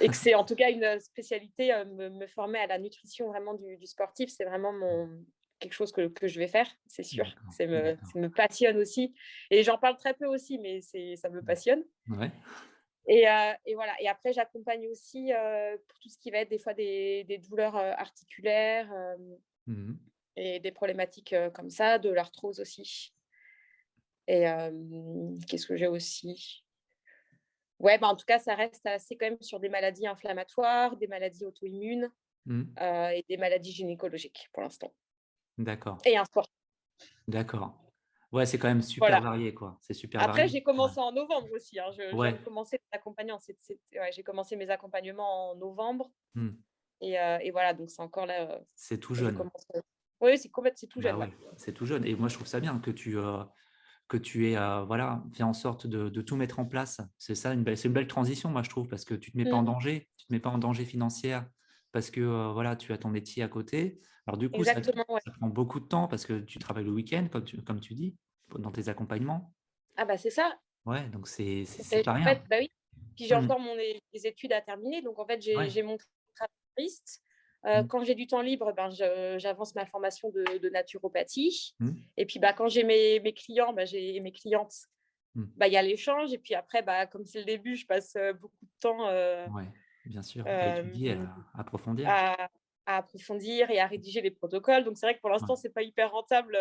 Et 0.00 0.08
que 0.08 0.16
c'est 0.16 0.34
en 0.34 0.44
tout 0.44 0.54
cas 0.54 0.70
une 0.70 0.98
spécialité, 1.00 1.72
euh, 1.72 1.84
me, 1.84 2.26
former 2.26 2.60
à 2.60 2.66
la 2.66 2.78
nutrition 2.78 3.28
vraiment 3.28 3.54
du, 3.54 3.86
sportif, 3.86 4.30
c'est 4.30 4.44
vraiment 4.44 4.72
mon, 4.72 5.24
quelque 5.58 5.72
chose 5.72 5.92
que, 5.92 6.08
que, 6.08 6.28
je 6.28 6.38
vais 6.38 6.46
faire, 6.46 6.68
c'est 6.86 7.02
sûr. 7.02 7.26
Ça 7.50 7.66
me, 7.66 7.96
me, 8.14 8.28
passionne 8.28 8.76
aussi. 8.76 9.14
Et 9.50 9.62
j'en 9.62 9.78
parle 9.78 9.96
très 9.96 10.14
peu 10.14 10.26
aussi, 10.26 10.58
mais 10.58 10.80
ça 10.80 11.28
me 11.28 11.42
passionne. 11.42 11.84
Ouais. 12.08 12.30
Et, 13.06 13.28
euh, 13.28 13.52
et, 13.66 13.74
voilà. 13.74 13.94
Et 14.00 14.08
après, 14.08 14.32
j'accompagne 14.32 14.86
aussi 14.88 15.32
euh, 15.32 15.76
pour 15.88 15.98
tout 15.98 16.08
ce 16.08 16.18
qui 16.18 16.30
va 16.30 16.38
être 16.38 16.50
des 16.50 16.58
fois 16.58 16.74
des, 16.74 17.24
des 17.24 17.38
douleurs 17.38 17.76
articulaires 17.76 18.92
mmh 19.66 19.94
et 20.36 20.60
des 20.60 20.70
problématiques 20.70 21.34
comme 21.52 21.68
ça, 21.68 21.98
de 21.98 22.08
l'arthrose 22.08 22.60
aussi. 22.60 23.12
Et 24.26 24.44
qu'est-ce 25.46 25.66
que 25.66 25.76
j'ai 25.76 25.88
aussi? 25.88 26.64
Ouais, 27.80 27.98
bah 27.98 28.08
en 28.08 28.16
tout 28.16 28.26
cas, 28.26 28.38
ça 28.38 28.54
reste 28.54 28.86
assez 28.86 29.16
quand 29.16 29.26
même 29.26 29.40
sur 29.40 29.58
des 29.58 29.70
maladies 29.70 30.06
inflammatoires, 30.06 30.96
des 30.96 31.06
maladies 31.06 31.46
auto-immunes 31.46 32.10
mmh. 32.44 32.62
euh, 32.78 33.08
et 33.08 33.24
des 33.28 33.38
maladies 33.38 33.72
gynécologiques 33.72 34.50
pour 34.52 34.62
l'instant. 34.62 34.92
D'accord. 35.56 35.98
Et 36.04 36.16
un 36.16 36.26
sport. 36.26 36.46
D'accord. 37.26 37.74
Ouais, 38.32 38.46
c'est 38.46 38.58
quand 38.58 38.68
même 38.68 38.82
super 38.82 39.20
varié, 39.20 39.54
quoi. 39.54 39.78
C'est 39.80 39.94
super 39.94 40.22
Après, 40.22 40.46
j'ai 40.46 40.62
commencé 40.62 41.00
en 41.00 41.10
novembre 41.10 41.48
aussi. 41.52 41.80
Hein. 41.80 41.90
J'ai 41.90 44.22
commencé 44.22 44.56
mes 44.56 44.70
accompagnements 44.70 45.50
en 45.50 45.56
novembre. 45.56 46.10
Mmh. 46.34 46.50
Et, 47.00 47.18
euh, 47.18 47.38
et, 47.40 47.50
voilà, 47.50 47.72
donc 47.72 47.90
c'est 47.90 48.02
encore 48.02 48.26
là. 48.26 48.42
Euh, 48.42 48.58
c'est 48.76 48.98
tout 48.98 49.14
jeune. 49.14 49.36
Oui, 50.20 50.36
c'est 50.36 50.50
complètement, 50.50 50.88
tout 50.88 51.00
bah 51.00 51.10
jeune. 51.10 51.18
ouais, 51.18 51.32
C'est 51.56 51.72
tout 51.72 51.86
jeune. 51.86 52.04
Et 52.04 52.14
moi, 52.14 52.28
je 52.28 52.34
trouve 52.34 52.46
ça 52.46 52.60
bien 52.60 52.78
que 52.78 52.90
tu, 52.90 53.16
que 54.10 54.16
tu 54.16 54.50
aies 54.50 54.56
voilà, 54.86 55.22
fait 55.32 55.44
en 55.44 55.52
sorte 55.52 55.86
de, 55.86 56.20
tout 56.20 56.34
mettre 56.34 56.58
en 56.58 56.66
place. 56.66 57.00
C'est 57.16 57.36
ça, 57.36 57.54
une 57.54 57.62
belle, 57.62 57.78
c'est 57.78 57.86
une 57.86 57.94
belle 57.94 58.08
transition, 58.08 58.50
moi, 58.50 58.62
je 58.62 58.68
trouve, 58.68 58.88
parce 58.88 59.04
que 59.04 59.14
tu 59.14 59.30
ne 59.30 59.32
te 59.32 59.38
mets 59.38 59.50
pas 59.50 59.56
en 59.56 59.62
mmh. 59.62 59.66
danger, 59.66 60.08
tu 60.16 60.24
ne 60.24 60.28
te 60.28 60.32
mets 60.34 60.40
pas 60.40 60.50
en 60.50 60.58
danger 60.58 60.84
financière 60.84 61.46
parce 61.92 62.10
que 62.10 62.52
voilà, 62.52 62.76
tu 62.76 62.92
as 62.92 62.98
ton 62.98 63.08
métier 63.08 63.42
à 63.44 63.48
côté. 63.48 64.00
Alors, 64.26 64.36
du 64.36 64.50
coup, 64.50 64.64
ça, 64.64 64.74
prend 64.80 65.48
beaucoup 65.48 65.78
de 65.78 65.86
temps 65.86 66.08
parce 66.08 66.26
que 66.26 66.40
tu 66.40 66.58
travailles 66.58 66.84
le 66.84 66.90
week-end, 66.90 67.28
comme 67.30 67.44
tu, 67.44 67.62
comme 67.62 67.80
tu 67.80 67.94
dis, 67.94 68.16
dans 68.58 68.72
tes 68.72 68.88
accompagnements. 68.88 69.54
Ah, 69.96 70.04
bah, 70.04 70.18
c'est 70.18 70.30
ça. 70.30 70.58
Ouais, 70.86 71.08
donc 71.10 71.28
c'est, 71.28 71.64
c'est, 71.64 72.02
pas 72.02 72.14
rien. 72.14 72.34
bah 72.50 72.56
oui. 72.58 72.70
Puis 73.14 73.26
j'ai 73.26 73.36
mmh. 73.36 73.44
encore 73.44 73.60
mon, 73.60 73.76
les 73.76 74.26
études 74.26 74.52
à 74.52 74.60
terminer. 74.60 75.02
Donc, 75.02 75.20
en 75.20 75.26
fait, 75.26 75.40
j'ai, 75.40 75.54
j'ai 75.68 75.84
mon 75.84 75.96
travail 76.34 76.90
euh, 77.66 77.82
mmh. 77.82 77.88
Quand 77.88 78.04
j'ai 78.04 78.14
du 78.14 78.26
temps 78.26 78.40
libre, 78.40 78.72
ben, 78.72 78.88
j'avance 79.38 79.74
ma 79.74 79.84
formation 79.84 80.30
de, 80.30 80.68
naturopathie. 80.70 81.74
Mmh. 81.78 81.90
Et 82.16 82.26
puis, 82.26 82.38
bah, 82.38 82.52
quand 82.52 82.68
j'ai 82.68 82.84
mes, 82.84 83.20
mes, 83.20 83.34
clients, 83.34 83.72
bah, 83.72 83.84
j'ai 83.84 84.18
mes 84.20 84.32
clientes, 84.32 84.74
mmh. 85.34 85.44
bah, 85.56 85.68
il 85.68 85.74
y 85.74 85.76
a 85.76 85.82
l'échange. 85.82 86.32
Et 86.32 86.38
puis 86.38 86.54
après, 86.54 86.82
bah, 86.82 87.06
comme 87.06 87.26
c'est 87.26 87.40
le 87.40 87.44
début, 87.44 87.76
je 87.76 87.86
passe 87.86 88.16
euh, 88.16 88.32
beaucoup 88.32 88.64
de 88.64 88.70
temps 88.80 89.08
euh, 89.08 89.46
bien 90.06 90.22
sûr, 90.22 90.46
à 90.46 90.80
étudier, 90.80 91.12
à, 91.12 91.60
approfondir. 91.60 92.08
À, 92.08 92.48
approfondir 92.86 93.70
et 93.70 93.78
à 93.78 93.86
rédiger 93.86 94.20
les 94.20 94.30
protocoles. 94.30 94.84
Donc, 94.84 94.96
c'est 94.96 95.06
vrai 95.06 95.14
que 95.14 95.20
pour 95.20 95.30
l'instant, 95.30 95.54
ce 95.54 95.68
n'est 95.68 95.72
pas 95.72 95.82
hyper 95.82 96.10
rentable 96.10 96.56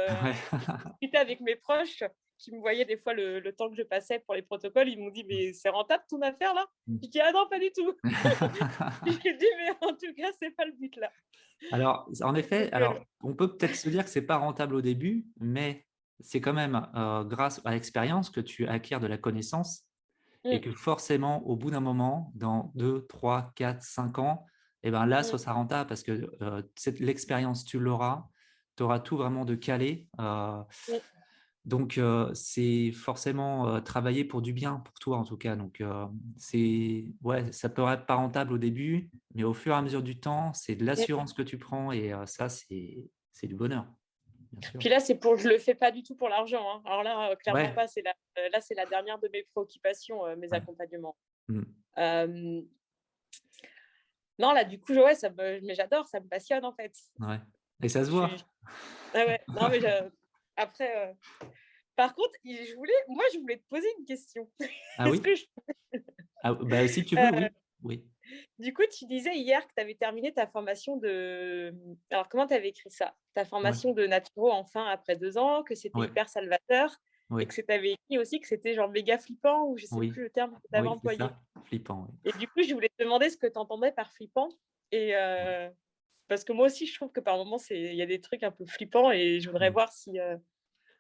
discuter 1.00 1.18
avec 1.18 1.40
mes 1.40 1.56
proches. 1.56 2.04
Qui 2.40 2.52
me 2.52 2.60
voyaient 2.60 2.86
des 2.86 2.98
fois 2.98 3.14
le, 3.14 3.52
temps 3.52 3.70
que 3.70 3.76
je 3.76 3.84
passais 3.84 4.20
pour 4.20 4.34
les 4.34 4.42
protocoles, 4.42 4.90
ils 4.90 4.98
m'ont 4.98 5.12
dit 5.12 5.26
Mais 5.28 5.54
c'est 5.54 5.70
rentable 5.70 6.04
ton 6.10 6.22
affaire 6.22 6.54
là? 6.54 6.66
Mmh. 6.88 6.98
Je 7.04 7.10
dis 7.10 7.20
Ah 7.22 7.32
non, 7.32 7.48
pas 7.50 7.60
du 7.60 7.72
tout. 7.72 7.94
J'ai 9.24 9.38
dit 9.38 9.46
Mais 9.58 9.70
en 9.82 9.94
tout 9.94 10.14
cas, 10.18 10.30
c'est 10.40 10.52
pas 10.52 10.66
le 10.66 10.72
but 10.72 10.96
là. 10.96 11.12
Alors, 11.72 12.10
en 12.24 12.36
effet, 12.36 12.72
alors, 12.72 12.98
on 13.22 13.36
peut 13.36 13.56
peut-être 13.56 13.76
se 13.76 13.90
dire 13.90 14.06
que 14.06 14.10
c'est 14.10 14.26
pas 14.26 14.38
rentable 14.38 14.76
au 14.76 14.82
début, 14.82 15.26
mais 15.42 15.86
c'est 16.22 16.40
quand 16.40 16.54
même 16.54 16.88
grâce 17.28 17.62
à 17.66 17.72
l'expérience 17.72 18.30
que 18.30 18.40
tu 18.40 18.66
acquiers 18.66 19.00
de 19.00 19.08
la 19.08 19.18
connaissance 19.18 19.86
et 20.46 20.58
mmh. 20.58 20.62
que 20.62 20.72
forcément, 20.72 21.46
au 21.46 21.58
bout 21.58 21.70
d'un 21.70 21.82
moment, 21.82 22.32
dans 22.34 22.72
2, 22.76 23.06
3, 23.08 23.52
4, 23.56 23.82
5 23.82 24.20
ans, 24.20 24.46
et 24.82 24.88
eh 24.88 24.92
ben 24.92 25.06
là, 25.06 25.24
ça 25.24 25.38
sera 25.38 25.52
rentable 25.52 25.90
parce 25.90 26.04
que 26.04 26.30
l'expérience, 27.04 27.66
tu 27.66 27.80
l'auras, 27.80 28.30
tu 28.78 28.84
auras 28.84 29.02
tout 29.02 29.18
vraiment 29.18 29.44
de 29.44 29.56
calé. 29.56 30.08
Donc, 31.66 32.00
c'est 32.34 32.92
forcément 32.92 33.82
travailler 33.82 34.24
pour 34.24 34.42
du 34.42 34.54
bien, 34.54 34.78
pour 34.78 34.94
toi 34.96 35.18
en 35.18 35.24
tout 35.24 35.38
cas. 35.38 35.56
Donc, 35.56 35.84
c'est 36.38 37.06
ouais, 37.22 37.52
ça 37.52 37.70
peut 37.70 37.86
être 37.88 38.06
pas 38.06 38.16
rentable 38.16 38.54
au 38.54 38.58
début, 38.58 39.12
mais 39.36 39.44
au 39.44 39.54
fur 39.54 39.74
et 39.74 39.76
à 39.76 39.82
mesure 39.82 40.02
du 40.02 40.20
temps, 40.20 40.54
c'est 40.54 40.76
de 40.76 40.86
l'assurance 40.86 41.34
que 41.34 41.42
tu 41.42 41.58
prends 41.58 41.92
et 41.92 42.14
ça, 42.26 42.50
c'est 42.50 43.10
du 43.44 43.56
bonheur. 43.56 43.86
Puis 44.80 44.90
là, 44.90 45.00
c'est 45.00 45.16
pour, 45.16 45.38
je 45.38 45.48
le 45.48 45.60
fais 45.60 45.76
pas 45.76 45.92
du 45.92 46.02
tout 46.02 46.16
pour 46.16 46.28
l'argent. 46.28 46.66
Hein. 46.68 46.82
Alors 46.86 47.04
là, 47.04 47.36
clairement 47.36 47.72
pas. 47.74 47.88
C'est 47.88 48.02
la, 48.02 48.16
là, 48.50 48.62
c'est 48.62 48.74
la 48.74 48.88
dernière 48.88 49.20
de 49.20 49.30
mes 49.32 49.44
préoccupations, 49.44 50.24
mes 50.38 50.52
accompagnements. 50.54 51.16
Mmh. 51.50 51.62
non, 54.40 54.52
là, 54.54 54.64
du 54.64 54.80
coup, 54.80 54.94
ouais, 54.94 55.14
ça 55.14 55.30
mais 55.38 55.76
j'adore, 55.76 56.08
ça 56.08 56.20
me 56.20 56.28
passionne 56.28 56.66
en 56.66 56.72
fait. 56.72 56.96
Ouais. 57.20 57.40
Et 57.84 57.90
ça 57.90 58.04
se 58.04 58.10
voit. 58.10 58.30
Ah 59.14 59.26
ouais. 59.26 59.40
Non, 59.50 59.70
mais 59.70 59.80
après, 60.60 61.16
par 62.00 62.16
contre, 62.16 62.34
je 62.46 62.76
voulais, 62.76 62.94
moi, 63.10 63.24
je 63.34 63.40
voulais 63.40 63.58
te 63.58 63.68
poser 63.70 63.88
une 64.00 64.06
question. 64.06 64.50
Ah 64.98 65.10
oui? 65.10 65.22
ah, 66.44 66.54
bah, 66.54 66.88
si 66.88 67.04
tu 67.04 67.16
veux, 67.16 67.32
oui. 67.34 67.48
oui. 67.84 68.06
Du 68.58 68.74
coup, 68.74 68.84
tu 68.92 69.06
disais 69.06 69.36
hier 69.36 69.68
que 69.68 69.74
tu 69.76 69.82
avais 69.82 69.96
terminé 69.96 70.34
ta 70.34 70.48
formation 70.48 70.98
de. 70.98 71.74
Alors, 72.10 72.30
comment 72.30 72.48
tu 72.48 72.54
avais 72.54 72.70
écrit 72.70 72.92
ça? 72.92 73.16
Ta 73.34 73.44
formation 73.44 73.94
de 73.94 74.06
naturo 74.08 74.52
enfin 74.52 74.86
après 74.86 75.16
deux 75.16 75.38
ans, 75.38 75.64
que 75.64 75.76
c'était 75.76 76.00
hyper 76.00 76.30
salvateur, 76.30 76.96
et 77.38 77.46
que 77.46 77.62
tu 77.62 77.72
avais 77.72 77.92
écrit 77.92 78.18
aussi 78.18 78.40
que 78.40 78.48
c'était 78.48 78.74
genre 78.76 78.90
méga 78.90 79.18
flippant, 79.18 79.66
ou 79.66 79.78
je 79.78 79.86
sais 79.86 80.08
plus 80.08 80.24
le 80.24 80.30
terme 80.30 80.52
que 80.52 80.68
tu 80.72 80.78
avais 80.78 80.88
employé. 80.88 81.20
Flippant, 81.66 82.08
Et 82.24 82.32
du 82.34 82.48
coup, 82.48 82.62
je 82.62 82.74
voulais 82.74 82.90
te 82.98 83.04
demander 83.04 83.30
ce 83.30 83.38
que 83.38 83.48
tu 83.48 83.58
entendais 83.58 83.92
par 83.92 84.12
flippant. 84.14 84.50
Et 84.92 85.14
parce 86.30 86.44
que 86.44 86.54
moi 86.54 86.68
aussi, 86.68 86.88
je 86.88 86.96
trouve 86.96 87.12
que 87.12 87.20
par 87.20 87.36
moments, 87.38 87.58
il 87.70 87.96
y 87.96 88.02
a 88.02 88.06
des 88.06 88.22
trucs 88.22 88.44
un 88.44 88.52
peu 88.52 88.66
flippants, 88.66 89.12
et 89.12 89.42
je 89.42 89.50
voudrais 89.50 89.72
voir 89.72 89.92
si, 89.92 90.18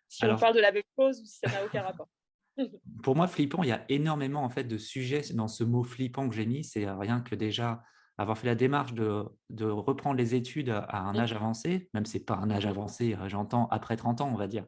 si 0.09 0.25
on 0.25 0.35
parle 0.35 0.55
de 0.55 0.61
la 0.61 0.71
même 0.71 0.83
chose 0.97 1.21
ou 1.21 1.25
si 1.25 1.39
ça 1.43 1.49
n'a 1.51 1.65
aucun 1.65 1.83
rapport. 1.83 2.09
Pour 3.03 3.15
moi, 3.15 3.27
flippant, 3.27 3.63
il 3.63 3.69
y 3.69 3.71
a 3.71 3.85
énormément 3.89 4.43
en 4.43 4.49
fait 4.49 4.65
de 4.65 4.77
sujets 4.77 5.33
dans 5.33 5.47
ce 5.47 5.63
mot 5.63 5.83
flippant 5.83 6.27
que 6.27 6.35
j'ai 6.35 6.45
mis. 6.45 6.63
C'est 6.63 6.89
rien 6.89 7.21
que 7.21 7.35
déjà 7.35 7.81
avoir 8.17 8.37
fait 8.37 8.47
la 8.47 8.55
démarche 8.55 8.93
de, 8.93 9.25
reprendre 9.65 10.17
les 10.17 10.35
études 10.35 10.69
à 10.69 10.99
un 10.99 11.17
âge 11.17 11.31
avancé, 11.31 11.89
même 11.93 12.05
si 12.05 12.13
ce 12.13 12.17
n'est 12.17 12.25
pas 12.25 12.35
un 12.35 12.51
âge 12.51 12.65
avancé, 12.65 13.15
euh, 13.15 13.29
j'entends 13.29 13.67
après 13.71 13.95
30 13.95 14.19
ans, 14.19 14.29
on 14.29 14.35
va 14.35 14.47
dire, 14.47 14.65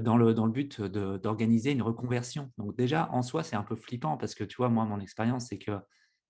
dans, 0.00 0.16
le, 0.16 0.32
dans 0.32 0.46
le 0.46 0.52
but 0.52 0.80
d'organiser 0.80 1.72
une 1.72 1.82
reconversion. 1.82 2.50
Donc 2.56 2.74
déjà, 2.76 3.10
en 3.12 3.20
soi, 3.20 3.42
c'est 3.42 3.56
un 3.56 3.62
peu 3.62 3.76
flippant 3.76 4.16
parce 4.16 4.34
que 4.34 4.42
tu 4.42 4.56
vois, 4.56 4.70
moi, 4.70 4.86
mon 4.86 5.00
expérience, 5.00 5.48
c'est 5.48 5.58
que 5.58 5.72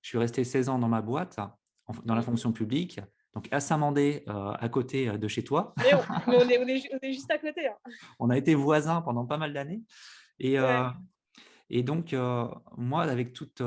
je 0.02 0.08
suis 0.08 0.18
resté 0.18 0.42
16 0.42 0.68
ans 0.68 0.78
dans 0.80 0.88
ma 0.88 1.00
boîte, 1.00 1.38
dans 2.04 2.14
la 2.14 2.22
fonction 2.22 2.52
publique, 2.52 3.00
donc 3.34 3.48
à 3.50 3.60
Saint-Mandé, 3.60 4.22
euh, 4.28 4.52
à 4.52 4.68
côté 4.68 5.08
euh, 5.08 5.18
de 5.18 5.28
chez 5.28 5.42
toi. 5.42 5.74
on, 6.26 6.48
est, 6.48 7.12
juste 7.12 7.30
à 7.30 7.38
côté. 7.38 7.66
Hein. 7.66 7.76
On 8.18 8.30
a 8.30 8.38
été 8.38 8.54
voisins 8.54 9.02
pendant 9.02 9.26
pas 9.26 9.38
mal 9.38 9.52
d'années. 9.52 9.82
Et, 10.38 10.58
euh, 10.58 10.88
et 11.68 11.82
donc, 11.82 12.12
euh, 12.12 12.46
moi, 12.76 13.02
avec 13.02 13.32
toute, 13.32 13.62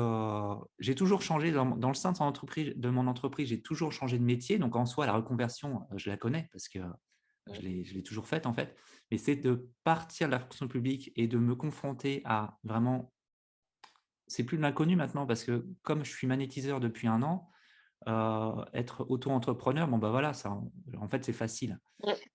j'ai 0.78 0.94
toujours 0.94 1.22
changé 1.22 1.52
dans, 1.52 1.76
le 1.76 1.94
sein 1.94 2.12
de, 2.12 2.18
entreprise, 2.18 2.72
de 2.74 2.88
mon 2.88 3.06
entreprise, 3.06 3.48
j'ai 3.48 3.60
toujours 3.60 3.92
changé 3.92 4.18
de 4.18 4.24
métier. 4.24 4.58
Donc, 4.58 4.74
en 4.74 4.86
soi, 4.86 5.06
la 5.06 5.12
reconversion, 5.12 5.86
je 5.96 6.08
la 6.08 6.16
connais 6.16 6.48
parce 6.52 6.68
que 6.68 6.78
je 7.52 7.60
l'ai 7.60 8.02
toujours 8.02 8.26
faite 8.26 8.46
en 8.46 8.52
fait. 8.52 8.76
Mais 9.10 9.16
c'est 9.16 9.36
de 9.36 9.70
partir 9.84 10.28
de 10.28 10.32
la 10.32 10.38
fonction 10.38 10.68
publique 10.68 11.12
et 11.16 11.26
de 11.26 11.38
me 11.38 11.54
confronter 11.54 12.22
à 12.24 12.58
vraiment. 12.64 13.12
C'est 14.26 14.44
plus 14.44 14.58
de 14.58 14.62
l'inconnu 14.62 14.94
maintenant 14.94 15.26
parce 15.26 15.42
que 15.44 15.66
comme 15.82 16.04
je 16.04 16.10
suis 16.10 16.26
magnétiseur 16.26 16.80
depuis 16.80 17.08
un 17.08 17.22
an, 17.22 17.48
être 18.06 19.06
auto-entrepreneur, 19.08 19.86
bon 19.88 19.98
bah 19.98 20.10
voilà, 20.10 20.32
ça, 20.32 20.50
en 20.98 21.08
fait, 21.08 21.24
c'est 21.24 21.32
facile. 21.32 21.78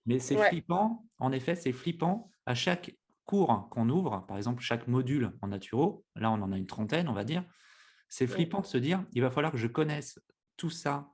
Mais 0.05 0.19
c'est 0.19 0.37
flippant, 0.37 1.05
en 1.19 1.31
effet, 1.31 1.55
c'est 1.55 1.71
flippant 1.71 2.29
à 2.45 2.53
chaque 2.53 2.95
cours 3.25 3.67
qu'on 3.69 3.89
ouvre, 3.89 4.25
par 4.27 4.37
exemple 4.37 4.61
chaque 4.61 4.87
module 4.87 5.31
en 5.41 5.47
naturo, 5.47 6.05
là 6.15 6.31
on 6.31 6.41
en 6.41 6.51
a 6.51 6.57
une 6.57 6.67
trentaine, 6.67 7.07
on 7.07 7.13
va 7.13 7.23
dire, 7.23 7.43
c'est 8.09 8.27
flippant 8.27 8.61
de 8.61 8.65
se 8.65 8.77
dire, 8.77 9.05
il 9.13 9.21
va 9.21 9.31
falloir 9.31 9.51
que 9.51 9.57
je 9.57 9.67
connaisse 9.67 10.19
tout 10.57 10.69
ça 10.69 11.09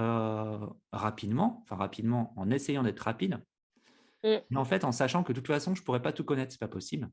euh, 0.00 0.66
rapidement, 0.92 1.62
enfin 1.64 1.76
rapidement 1.76 2.32
en 2.36 2.50
essayant 2.50 2.82
d'être 2.82 3.00
rapide, 3.00 3.42
mmh. 4.24 4.36
mais 4.50 4.56
en 4.56 4.64
fait 4.64 4.84
en 4.84 4.92
sachant 4.92 5.24
que 5.24 5.32
de 5.32 5.40
toute 5.40 5.48
façon 5.48 5.74
je 5.74 5.80
ne 5.80 5.84
pourrais 5.84 6.02
pas 6.02 6.12
tout 6.12 6.24
connaître, 6.24 6.52
c'est 6.52 6.60
pas 6.60 6.68
possible. 6.68 7.10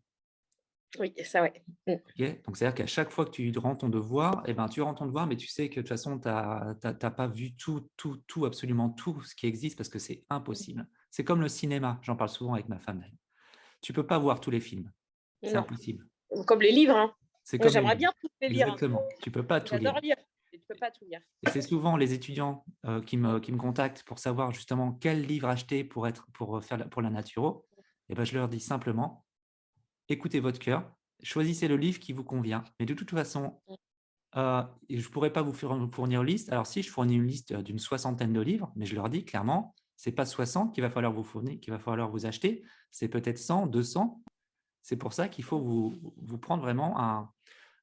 Oui, 0.99 1.13
ça 1.23 1.43
oui. 1.43 1.49
Mmh. 1.87 2.25
Donc 2.45 2.57
c'est-à-dire 2.57 2.75
qu'à 2.75 2.87
chaque 2.87 3.11
fois 3.11 3.25
que 3.25 3.31
tu 3.31 3.51
rends 3.57 3.75
ton 3.75 3.89
devoir, 3.89 4.43
eh 4.45 4.53
ben, 4.53 4.67
tu 4.67 4.81
rends 4.81 4.93
ton 4.93 5.05
devoir, 5.05 5.27
mais 5.27 5.35
tu 5.35 5.47
sais 5.47 5.69
que 5.69 5.75
de 5.75 5.81
toute 5.81 5.89
façon, 5.89 6.19
tu 6.19 6.27
n'as 6.27 7.11
pas 7.11 7.27
vu 7.27 7.55
tout, 7.55 7.89
tout, 7.97 8.17
tout, 8.27 8.45
absolument 8.45 8.89
tout 8.89 9.21
ce 9.23 9.35
qui 9.35 9.47
existe 9.47 9.77
parce 9.77 9.89
que 9.89 9.99
c'est 9.99 10.23
impossible. 10.29 10.87
C'est 11.11 11.23
comme 11.23 11.41
le 11.41 11.47
cinéma, 11.47 11.99
j'en 12.01 12.15
parle 12.15 12.29
souvent 12.29 12.53
avec 12.53 12.69
ma 12.69 12.79
femme 12.79 13.03
tu 13.81 13.93
peux 13.93 14.05
pas 14.05 14.17
voir 14.17 14.39
tous 14.39 14.49
les 14.49 14.59
films. 14.59 14.91
C'est 15.43 15.55
impossible. 15.55 16.07
Comme 16.47 16.61
les 16.61 16.71
livres. 16.71 16.95
Hein. 16.95 17.13
J'aimerais 17.67 17.95
bien 17.95 18.11
tous 18.19 18.29
les 18.41 18.49
lire. 18.49 18.67
Hein. 18.67 18.73
Exactement. 18.73 19.03
Tu 19.21 19.29
peux 19.29 19.45
pas 19.45 19.61
tout 19.61 19.75
lire. 19.75 19.99
lire. 20.01 20.15
Tu 20.51 20.59
peux 20.67 20.73
pas 20.73 20.89
tout 20.89 21.05
lire. 21.05 21.21
Et 21.45 21.49
c'est 21.51 21.61
souvent 21.61 21.95
les 21.95 22.13
étudiants 22.13 22.65
euh, 22.85 23.01
qui, 23.01 23.17
me, 23.17 23.39
qui 23.39 23.51
me 23.51 23.57
contactent 23.57 24.01
pour 24.03 24.17
savoir 24.17 24.51
justement 24.53 24.93
quel 24.93 25.21
livre 25.21 25.49
acheter 25.49 25.83
pour, 25.83 26.07
être, 26.07 26.25
pour, 26.33 26.63
faire, 26.63 26.89
pour 26.89 27.03
la 27.03 27.11
naturo. 27.11 27.67
Et 28.09 28.15
ben, 28.15 28.23
je 28.23 28.33
leur 28.33 28.47
dis 28.47 28.59
simplement, 28.59 29.24
écoutez 30.09 30.39
votre 30.39 30.59
cœur, 30.59 30.91
choisissez 31.23 31.67
le 31.67 31.77
livre 31.77 31.99
qui 31.99 32.13
vous 32.13 32.23
convient. 32.23 32.63
Mais 32.79 32.85
de 32.85 32.93
toute 32.93 33.11
façon, 33.11 33.59
mm. 33.67 33.73
euh, 34.37 34.63
je 34.89 35.07
ne 35.07 35.11
pourrais 35.11 35.33
pas 35.33 35.41
vous 35.41 35.53
fournir 35.53 36.21
une 36.21 36.27
liste. 36.27 36.51
Alors 36.51 36.67
si, 36.67 36.81
je 36.81 36.89
fournis 36.89 37.15
une 37.15 37.27
liste 37.27 37.53
d'une 37.53 37.79
soixantaine 37.79 38.33
de 38.33 38.41
livres, 38.41 38.71
mais 38.75 38.85
je 38.85 38.95
leur 38.95 39.09
dis 39.09 39.25
clairement, 39.25 39.75
c'est 39.95 40.11
pas 40.11 40.25
60 40.25 40.73
qu'il 40.73 40.83
va 40.83 40.89
falloir 40.89 41.13
vous 41.13 41.23
fournir, 41.23 41.59
qu'il 41.59 41.71
va 41.71 41.79
falloir 41.79 42.09
vous 42.09 42.25
acheter, 42.25 42.63
c'est 42.91 43.07
peut-être 43.07 43.37
100, 43.37 43.67
200. 43.67 44.21
C'est 44.81 44.97
pour 44.97 45.13
ça 45.13 45.29
qu'il 45.29 45.43
faut 45.43 45.59
vous, 45.59 46.13
vous, 46.17 46.37
prendre 46.37 46.61
vraiment 46.61 46.99
un, 46.99 47.31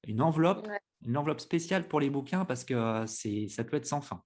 une 0.07 0.21
enveloppe, 0.21 0.69
une 1.05 1.17
enveloppe 1.17 1.41
spéciale 1.41 1.89
pour 1.89 2.01
les 2.01 2.11
bouquins 2.11 2.45
parce 2.45 2.65
que 2.65 2.75
euh, 2.75 3.07
c'est, 3.07 3.49
ça 3.49 3.65
peut 3.65 3.77
être 3.77 3.87
sans 3.87 4.01
fin. 4.01 4.23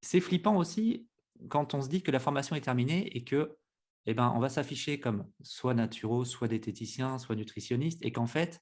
C'est 0.00 0.20
flippant 0.20 0.56
aussi 0.56 1.06
quand 1.48 1.74
on 1.74 1.82
se 1.82 1.88
dit 1.88 2.02
que 2.02 2.10
la 2.10 2.20
formation 2.20 2.56
est 2.56 2.62
terminée 2.62 3.16
et 3.16 3.24
que 3.24 3.56
eh 4.06 4.14
ben, 4.14 4.32
on 4.34 4.38
va 4.38 4.48
s'afficher 4.48 5.00
comme 5.00 5.30
soit 5.42 5.74
naturo, 5.74 6.24
soit 6.24 6.48
diététicien, 6.48 7.18
soit 7.18 7.36
nutritionniste, 7.36 8.04
et 8.04 8.12
qu'en 8.12 8.26
fait, 8.26 8.60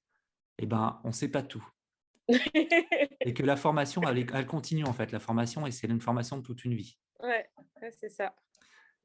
eh 0.59 0.67
ben, 0.67 1.01
on 1.05 1.09
ne 1.09 1.13
sait 1.13 1.31
pas 1.31 1.43
tout. 1.43 1.67
et 2.29 3.35
que 3.35 3.43
la 3.43 3.57
formation, 3.57 4.03
elle, 4.09 4.27
elle, 4.33 4.47
continue 4.47 4.85
en 4.85 4.93
fait. 4.93 5.11
La 5.13 5.19
formation, 5.19 5.67
et 5.67 5.73
c'est 5.73 5.89
une 5.89 6.01
formation 6.01 6.37
de 6.37 6.43
toute 6.43 6.65
une 6.65 6.75
vie. 6.75 6.97
Ouais, 7.21 7.49
c'est 7.91 8.09
ça. 8.09 8.35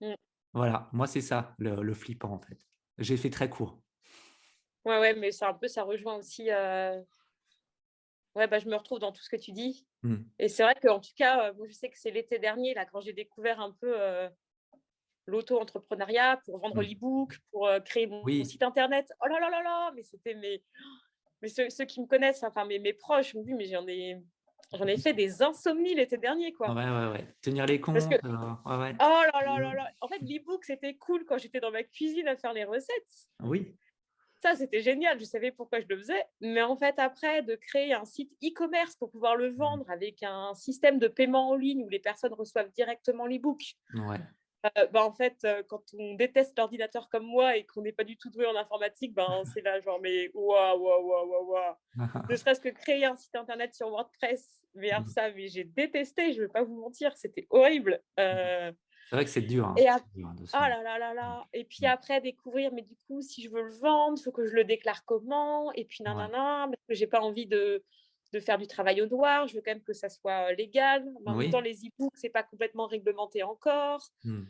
Mmh. 0.01 0.13
Voilà, 0.53 0.89
moi 0.93 1.07
c'est 1.07 1.21
ça, 1.21 1.55
le, 1.57 1.93
flippant 1.93 2.31
en 2.31 2.39
fait. 2.39 2.57
J'ai 2.97 3.17
fait 3.17 3.29
très 3.29 3.49
court. 3.49 3.79
Ouais, 4.85 4.99
ouais, 4.99 5.13
mais 5.15 5.31
c'est 5.31 5.45
un 5.45 5.53
peu, 5.53 5.67
ça 5.67 5.83
rejoint 5.83 6.15
aussi. 6.15 6.49
Euh, 6.49 7.01
ouais, 8.35 8.47
bah, 8.47 8.59
je 8.59 8.67
me 8.67 8.75
retrouve 8.75 8.99
dans 8.99 9.11
tout 9.11 9.21
ce 9.21 9.29
que 9.29 9.35
tu 9.35 9.51
dis. 9.51 9.85
Mmh. 10.03 10.17
Et 10.39 10.47
c'est 10.47 10.63
vrai 10.63 10.75
qu'en 10.81 10.99
tout 10.99 11.13
cas, 11.15 11.49
euh, 11.49 11.53
moi 11.55 11.67
je 11.67 11.73
sais 11.73 11.89
que 11.89 11.97
c'est 11.97 12.11
l'été 12.11 12.39
dernier, 12.39 12.73
là, 12.73 12.85
quand 12.85 13.01
j'ai 13.01 13.13
découvert 13.13 13.59
un 13.59 13.71
peu 13.71 13.99
euh, 13.99 14.29
l'auto-entrepreneuriat 15.27 16.41
pour 16.45 16.59
vendre 16.59 16.81
mmh. 16.81 16.85
l'e-book, 16.85 17.37
pour 17.51 17.69
créer 17.85 18.07
mon, 18.07 18.25
site 18.43 18.63
internet. 18.63 19.11
Oh 19.23 19.27
là 19.27 19.39
là 19.39 19.49
là 19.49 19.61
là, 19.61 19.91
mais 19.95 20.03
c'était 20.03 20.35
mes. 20.35 20.63
Mais 21.41 21.49
ceux, 21.49 21.85
qui 21.85 22.01
me 22.01 22.07
connaissent, 22.07 22.43
enfin 22.43 22.65
mes, 22.65 22.79
mes 22.79 22.93
proches 22.93 23.35
m'ont 23.35 23.43
dit, 23.43 23.53
mais 23.53 23.65
j'en 23.65 23.87
ai, 23.87 24.19
J'en 24.73 24.85
ai 24.85 24.97
fait 24.97 25.13
des 25.13 25.41
insomnies 25.41 25.95
l'été 25.95 26.17
dernier, 26.17 26.51
quoi. 26.51 26.73
Ouais, 26.73 26.83
ouais, 26.83 27.11
ouais. 27.11 27.35
Tenir 27.41 27.65
les 27.65 27.79
comptes. 27.79 28.09
Que... 28.09 28.15
Euh, 28.15 28.77
ouais, 28.79 28.95
Oh 28.99 29.21
là 29.33 29.45
là 29.45 29.59
là 29.59 29.73
là. 29.73 29.89
En 30.01 30.07
fait, 30.07 30.19
l'e-book, 30.19 30.65
c'était 30.65 30.95
cool 30.95 31.23
quand 31.25 31.37
j'étais 31.37 31.61
dans 31.61 31.71
ma 31.71 31.83
cuisine 31.83 32.27
à 32.27 32.35
faire 32.35 32.53
les 32.53 32.65
recettes. 32.65 33.29
Oui. 33.43 33.73
Ça, 34.43 34.55
c'était 34.55 34.81
génial. 34.81 35.19
Je 35.19 35.25
savais 35.25 35.51
pourquoi 35.51 35.79
je 35.79 35.85
le 35.87 35.97
faisais. 35.97 36.21
Mais 36.41 36.61
en 36.61 36.75
fait, 36.75 36.99
après, 36.99 37.43
de 37.43 37.55
créer 37.55 37.93
un 37.93 38.03
site 38.03 38.31
e-commerce 38.43 38.95
pour 38.97 39.09
pouvoir 39.09 39.37
le 39.37 39.51
mmh. 39.51 39.55
vendre 39.55 39.89
avec 39.89 40.21
un 40.21 40.53
système 40.53 40.99
de 40.99 41.07
paiement 41.07 41.49
en 41.49 41.55
ligne 41.55 41.83
où 41.83 41.89
les 41.89 41.99
personnes 41.99 42.33
reçoivent 42.33 42.71
directement 42.73 43.25
l'e-book. 43.25 43.61
Ouais. 43.93 44.19
Euh, 44.65 44.87
bah, 44.91 45.03
en 45.03 45.11
fait, 45.11 45.37
euh, 45.45 45.63
quand 45.67 45.83
on 45.97 46.15
déteste 46.15 46.57
l'ordinateur 46.57 47.09
comme 47.09 47.25
moi 47.25 47.57
et 47.57 47.65
qu'on 47.65 47.81
n'est 47.81 47.91
pas 47.91 48.03
du 48.03 48.17
tout 48.17 48.29
doué 48.29 48.45
en 48.45 48.55
informatique, 48.55 49.13
ben, 49.13 49.43
c'est 49.53 49.61
là 49.61 49.79
genre, 49.79 49.99
mais 50.01 50.29
waouh, 50.33 50.79
waouh, 50.79 51.07
waouh, 51.07 51.51
waouh. 51.51 51.75
Ne 52.29 52.35
serait-ce 52.35 52.61
que 52.61 52.69
créer 52.69 53.05
un 53.05 53.15
site 53.15 53.35
internet 53.35 53.75
sur 53.75 53.89
WordPress, 53.89 54.61
mais 54.73 54.91
mmh. 54.91 55.07
ça, 55.07 55.31
mais 55.31 55.47
j'ai 55.47 55.63
détesté, 55.63 56.33
je 56.33 56.41
ne 56.41 56.47
vais 56.47 56.51
pas 56.51 56.63
vous 56.63 56.79
mentir, 56.79 57.15
c'était 57.15 57.47
horrible. 57.49 58.01
Mmh. 58.17 58.21
Euh, 58.21 58.71
C'est 59.09 59.15
vrai 59.15 59.25
que 59.25 59.31
c'est 59.31 59.41
dur. 59.41 59.67
Hein, 59.67 59.75
et, 59.77 59.87
dur 60.15 60.33
oh 60.39 60.57
là 60.59 60.81
là 60.81 60.97
là 60.97 61.13
là. 61.13 61.47
et 61.53 61.63
puis 61.63 61.85
après, 61.85 62.19
découvrir, 62.19 62.73
mais 62.73 62.81
du 62.81 62.95
coup, 63.07 63.21
si 63.21 63.43
je 63.43 63.49
veux 63.49 63.63
le 63.63 63.73
vendre, 63.73 64.17
il 64.19 64.23
faut 64.23 64.31
que 64.31 64.47
je 64.47 64.55
le 64.55 64.63
déclare 64.63 65.05
comment? 65.05 65.71
Et 65.73 65.85
puis, 65.85 66.03
nanana, 66.03 66.67
parce 66.67 66.83
que 66.89 66.95
j'ai 66.95 67.07
pas 67.07 67.21
envie 67.21 67.45
de, 67.45 67.83
de 68.33 68.39
faire 68.39 68.57
du 68.57 68.67
travail 68.67 69.01
au 69.01 69.07
noir, 69.07 69.47
je 69.47 69.55
veux 69.55 69.61
quand 69.61 69.71
même 69.71 69.83
que 69.83 69.93
ça 69.93 70.09
soit 70.09 70.51
légal. 70.53 71.05
En 71.25 71.35
même 71.35 71.49
temps, 71.49 71.61
les 71.61 71.77
e-books, 71.85 72.17
c'est 72.17 72.29
pas 72.29 72.43
complètement 72.43 72.87
réglementé 72.87 73.43
encore. 73.43 74.11
Mmh 74.23 74.43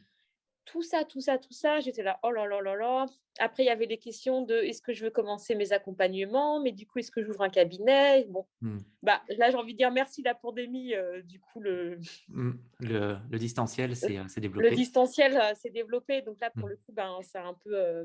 tout 0.68 0.84
ça, 0.84 1.06
tout 1.06 1.22
ça, 1.22 1.38
tout 1.38 1.54
ça, 1.54 1.80
j'étais 1.80 2.04
là, 2.04 2.20
oh 2.24 2.30
là 2.30 2.46
là 2.46 2.62
là 2.62 2.76
là. 2.76 3.06
Après, 3.40 3.64
il 3.64 3.68
y 3.68 3.70
avait 3.70 3.88
des 3.88 3.98
questions 3.98 4.42
de 4.42 4.56
est-ce 4.56 4.82
que 4.82 4.94
je 4.94 5.06
veux 5.06 5.10
commencer 5.10 5.56
mes 5.56 5.72
accompagnements, 5.72 6.60
mais 6.60 6.72
du 6.74 6.86
coup, 6.86 7.00
est-ce 7.00 7.10
que 7.10 7.24
j'ouvre 7.24 7.42
un 7.42 7.50
cabinet? 7.50 8.26
Bon, 8.26 8.46
mmh. 8.62 8.78
bah, 9.02 9.22
là, 9.38 9.50
j'ai 9.50 9.56
envie 9.56 9.74
de 9.74 9.78
dire 9.78 9.92
merci 9.92 10.22
la 10.22 10.36
pandémie. 10.36 10.94
Euh, 10.94 11.22
du 11.22 11.40
coup, 11.40 11.62
le... 11.62 12.00
Mmh. 12.28 12.52
le, 12.80 13.18
le, 13.30 13.40
distanciel 13.40 13.96
s'est 13.96 14.42
développé. 14.42 14.70
Le 14.70 14.76
distanciel 14.76 15.40
s'est 15.56 15.70
développé. 15.70 16.22
Donc 16.22 16.38
là, 16.42 16.52
pour 16.52 16.68
le 16.68 16.76
coup, 16.76 16.92
ben, 16.92 17.18
ça, 17.22 17.44
a 17.44 17.48
un 17.48 17.54
peu, 17.54 17.74
euh, 17.74 18.04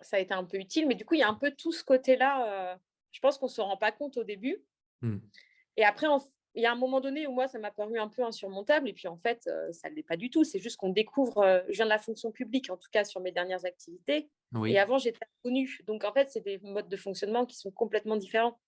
ça 0.00 0.18
a 0.18 0.20
été 0.20 0.34
un 0.34 0.44
peu 0.44 0.58
utile. 0.58 0.86
Mais 0.86 0.94
du 0.94 1.06
coup, 1.06 1.14
il 1.14 1.20
y 1.20 1.24
a 1.24 1.28
un 1.28 1.34
peu 1.34 1.52
tout 1.52 1.72
ce 1.72 1.82
côté-là. 1.82 2.78
Je 3.16 3.20
pense 3.22 3.38
qu'on 3.38 3.46
ne 3.46 3.50
se 3.50 3.62
rend 3.62 3.78
pas 3.78 3.92
compte 3.92 4.18
au 4.18 4.24
début. 4.24 4.62
Et 5.78 5.84
après, 5.84 6.06
il 6.54 6.62
y 6.62 6.66
a 6.66 6.72
un 6.72 6.76
moment 6.76 7.00
donné 7.00 7.26
où 7.26 7.32
moi, 7.32 7.48
ça 7.48 7.58
m'a 7.58 7.70
paru 7.70 7.98
un 7.98 8.08
peu 8.08 8.22
insurmontable. 8.22 8.90
Et 8.90 8.92
puis, 8.92 9.08
en 9.08 9.16
fait, 9.16 9.46
euh, 9.46 9.72
ça 9.72 9.88
ne 9.88 9.94
l'est 9.94 10.02
pas 10.02 10.18
du 10.18 10.28
tout. 10.28 10.44
C'est 10.44 10.58
juste 10.58 10.76
qu'on 10.76 10.90
découvre. 10.90 11.38
Euh, 11.38 11.62
je 11.68 11.76
viens 11.76 11.86
de 11.86 11.90
la 11.90 11.98
fonction 11.98 12.30
publique, 12.30 12.68
en 12.68 12.76
tout 12.76 12.90
cas 12.92 13.04
sur 13.04 13.22
mes 13.22 13.32
dernières 13.32 13.64
activités. 13.64 14.28
Et 14.66 14.78
avant, 14.78 14.98
j'étais 14.98 15.24
inconnue. 15.38 15.80
Donc, 15.86 16.04
en 16.04 16.12
fait, 16.12 16.30
c'est 16.30 16.42
des 16.42 16.58
modes 16.58 16.90
de 16.90 16.96
fonctionnement 16.98 17.46
qui 17.46 17.56
sont 17.56 17.70
complètement 17.70 18.16
différents. 18.16 18.58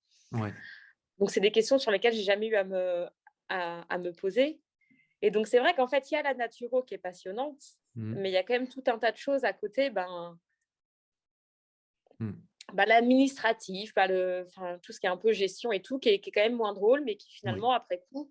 Donc, 1.19 1.31
c'est 1.31 1.41
des 1.41 1.51
questions 1.51 1.79
sur 1.79 1.91
lesquelles 1.91 2.15
j'ai 2.15 2.23
jamais 2.23 2.47
eu 2.47 2.57
à 2.57 2.65
me, 2.65 3.07
à, 3.51 3.99
me 3.99 4.13
poser. 4.13 4.63
Et 5.21 5.31
donc, 5.31 5.47
c'est 5.47 5.59
vrai 5.59 5.75
qu'en 5.75 5.89
fait, 5.89 6.11
il 6.11 6.15
y 6.15 6.17
a 6.17 6.23
la 6.23 6.33
naturo 6.33 6.83
qui 6.83 6.95
est 6.95 6.99
passionnante, 6.99 7.63
mmh. 7.97 8.15
mais 8.15 8.31
il 8.31 8.33
y 8.33 8.39
a 8.39 8.45
quand 8.45 8.55
même 8.55 8.69
tout 8.69 8.85
un 8.87 8.99
tas 8.99 9.13
de 9.13 9.19
choses 9.19 9.45
à 9.45 9.53
côté. 9.53 9.91
Ben, 9.91 10.39
mmh 12.19 12.33
bah, 12.73 12.85
l'administratif, 12.87 13.95
bah, 13.95 14.07
le, 14.07 14.47
tout 14.83 14.93
ce 14.93 15.01
qui 15.01 15.07
est 15.07 15.11
un 15.11 15.17
peu 15.17 15.33
gestion 15.33 15.73
et 15.73 15.81
tout, 15.81 15.99
qui 15.99 16.11
est, 16.11 16.21
qui 16.21 16.31
est 16.31 16.33
quand 16.33 16.43
même 16.43 16.57
moins 16.57 16.75
drôle, 16.75 17.03
mais 17.05 17.17
qui 17.17 17.33
finalement, 17.33 17.73
après 17.73 18.03
coup, 18.13 18.31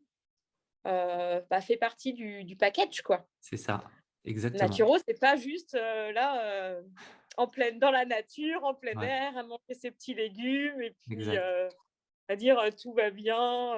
euh, 0.85 1.41
bah, 1.49 1.61
fait 1.61 1.77
partie 1.77 2.13
du, 2.13 2.43
du 2.43 2.55
package. 2.55 3.01
quoi. 3.01 3.27
C'est 3.41 3.57
ça, 3.57 3.83
exactement. 4.25 4.69
Naturo, 4.69 4.97
c'est 5.07 5.19
pas 5.19 5.35
juste 5.35 5.75
euh, 5.75 6.11
là, 6.11 6.41
euh, 6.45 6.81
en 7.38 7.47
pleine, 7.47 7.79
dans 7.79 7.91
la 7.91 8.05
nature, 8.05 8.63
en 8.63 8.73
plein 8.73 8.99
air, 9.01 9.35
à 9.38 9.43
manger 9.43 9.73
ses 9.73 9.91
petits 9.91 10.13
légumes, 10.13 10.81
et 10.81 10.95
puis 11.07 11.38
à 12.29 12.35
dire 12.35 12.61
tout 12.81 12.93
va 12.93 13.09
bien. 13.09 13.75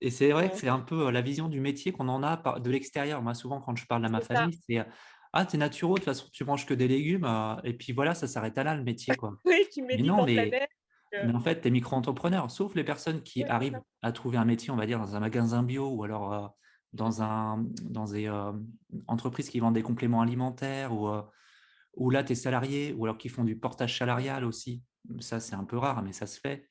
et 0.00 0.10
c'est 0.10 0.30
vrai 0.30 0.48
que 0.50 0.56
c'est 0.56 0.68
un 0.68 0.80
peu 0.80 1.10
la 1.10 1.20
vision 1.20 1.48
du 1.48 1.60
métier 1.60 1.92
qu'on 1.92 2.08
en 2.08 2.22
a 2.22 2.58
de 2.58 2.70
l'extérieur. 2.70 3.20
Moi, 3.20 3.34
souvent, 3.34 3.60
quand 3.60 3.76
je 3.76 3.86
parle 3.86 4.06
à 4.06 4.08
ma 4.08 4.22
famille, 4.22 4.58
c'est 4.66 4.82
ah, 5.36 5.44
t'es 5.44 5.58
naturel, 5.58 5.94
de 5.94 5.98
toute 5.98 6.04
façon, 6.04 6.28
tu 6.32 6.44
manges 6.44 6.64
que 6.64 6.74
des 6.74 6.86
légumes. 6.86 7.24
Euh, 7.24 7.56
et 7.64 7.72
puis 7.74 7.92
voilà, 7.92 8.14
ça 8.14 8.28
s'arrête 8.28 8.56
à 8.56 8.62
là, 8.62 8.76
le 8.76 8.84
métier. 8.84 9.16
Quoi. 9.16 9.36
oui, 9.44 9.66
tu 9.72 9.82
mais 9.82 9.96
non, 9.96 10.24
mais, 10.24 10.68
mais 11.12 11.34
en 11.34 11.40
fait, 11.40 11.60
tu 11.60 11.68
es 11.68 11.70
micro-entrepreneur, 11.72 12.48
sauf 12.50 12.74
les 12.76 12.84
personnes 12.84 13.20
qui 13.20 13.42
arrivent 13.42 13.80
à 14.02 14.12
trouver 14.12 14.38
un 14.38 14.44
métier, 14.44 14.70
on 14.70 14.76
va 14.76 14.86
dire, 14.86 15.00
dans 15.00 15.16
un 15.16 15.20
magasin 15.20 15.64
bio 15.64 15.88
ou 15.88 16.04
alors 16.04 16.32
euh, 16.32 16.46
dans, 16.92 17.20
un, 17.20 17.66
dans 17.82 18.04
des 18.04 18.28
euh, 18.28 18.52
entreprises 19.08 19.50
qui 19.50 19.58
vendent 19.58 19.74
des 19.74 19.82
compléments 19.82 20.20
alimentaires 20.20 20.92
ou, 20.92 21.10
ou 21.94 22.10
là, 22.10 22.22
tu 22.22 22.32
es 22.32 22.36
salarié 22.36 22.92
ou 22.92 23.04
alors 23.04 23.18
qui 23.18 23.28
font 23.28 23.42
du 23.42 23.56
portage 23.56 23.98
salarial 23.98 24.44
aussi. 24.44 24.84
Ça, 25.18 25.40
c'est 25.40 25.56
un 25.56 25.64
peu 25.64 25.78
rare, 25.78 26.02
mais 26.02 26.12
ça 26.12 26.26
se 26.26 26.38
fait. 26.38 26.70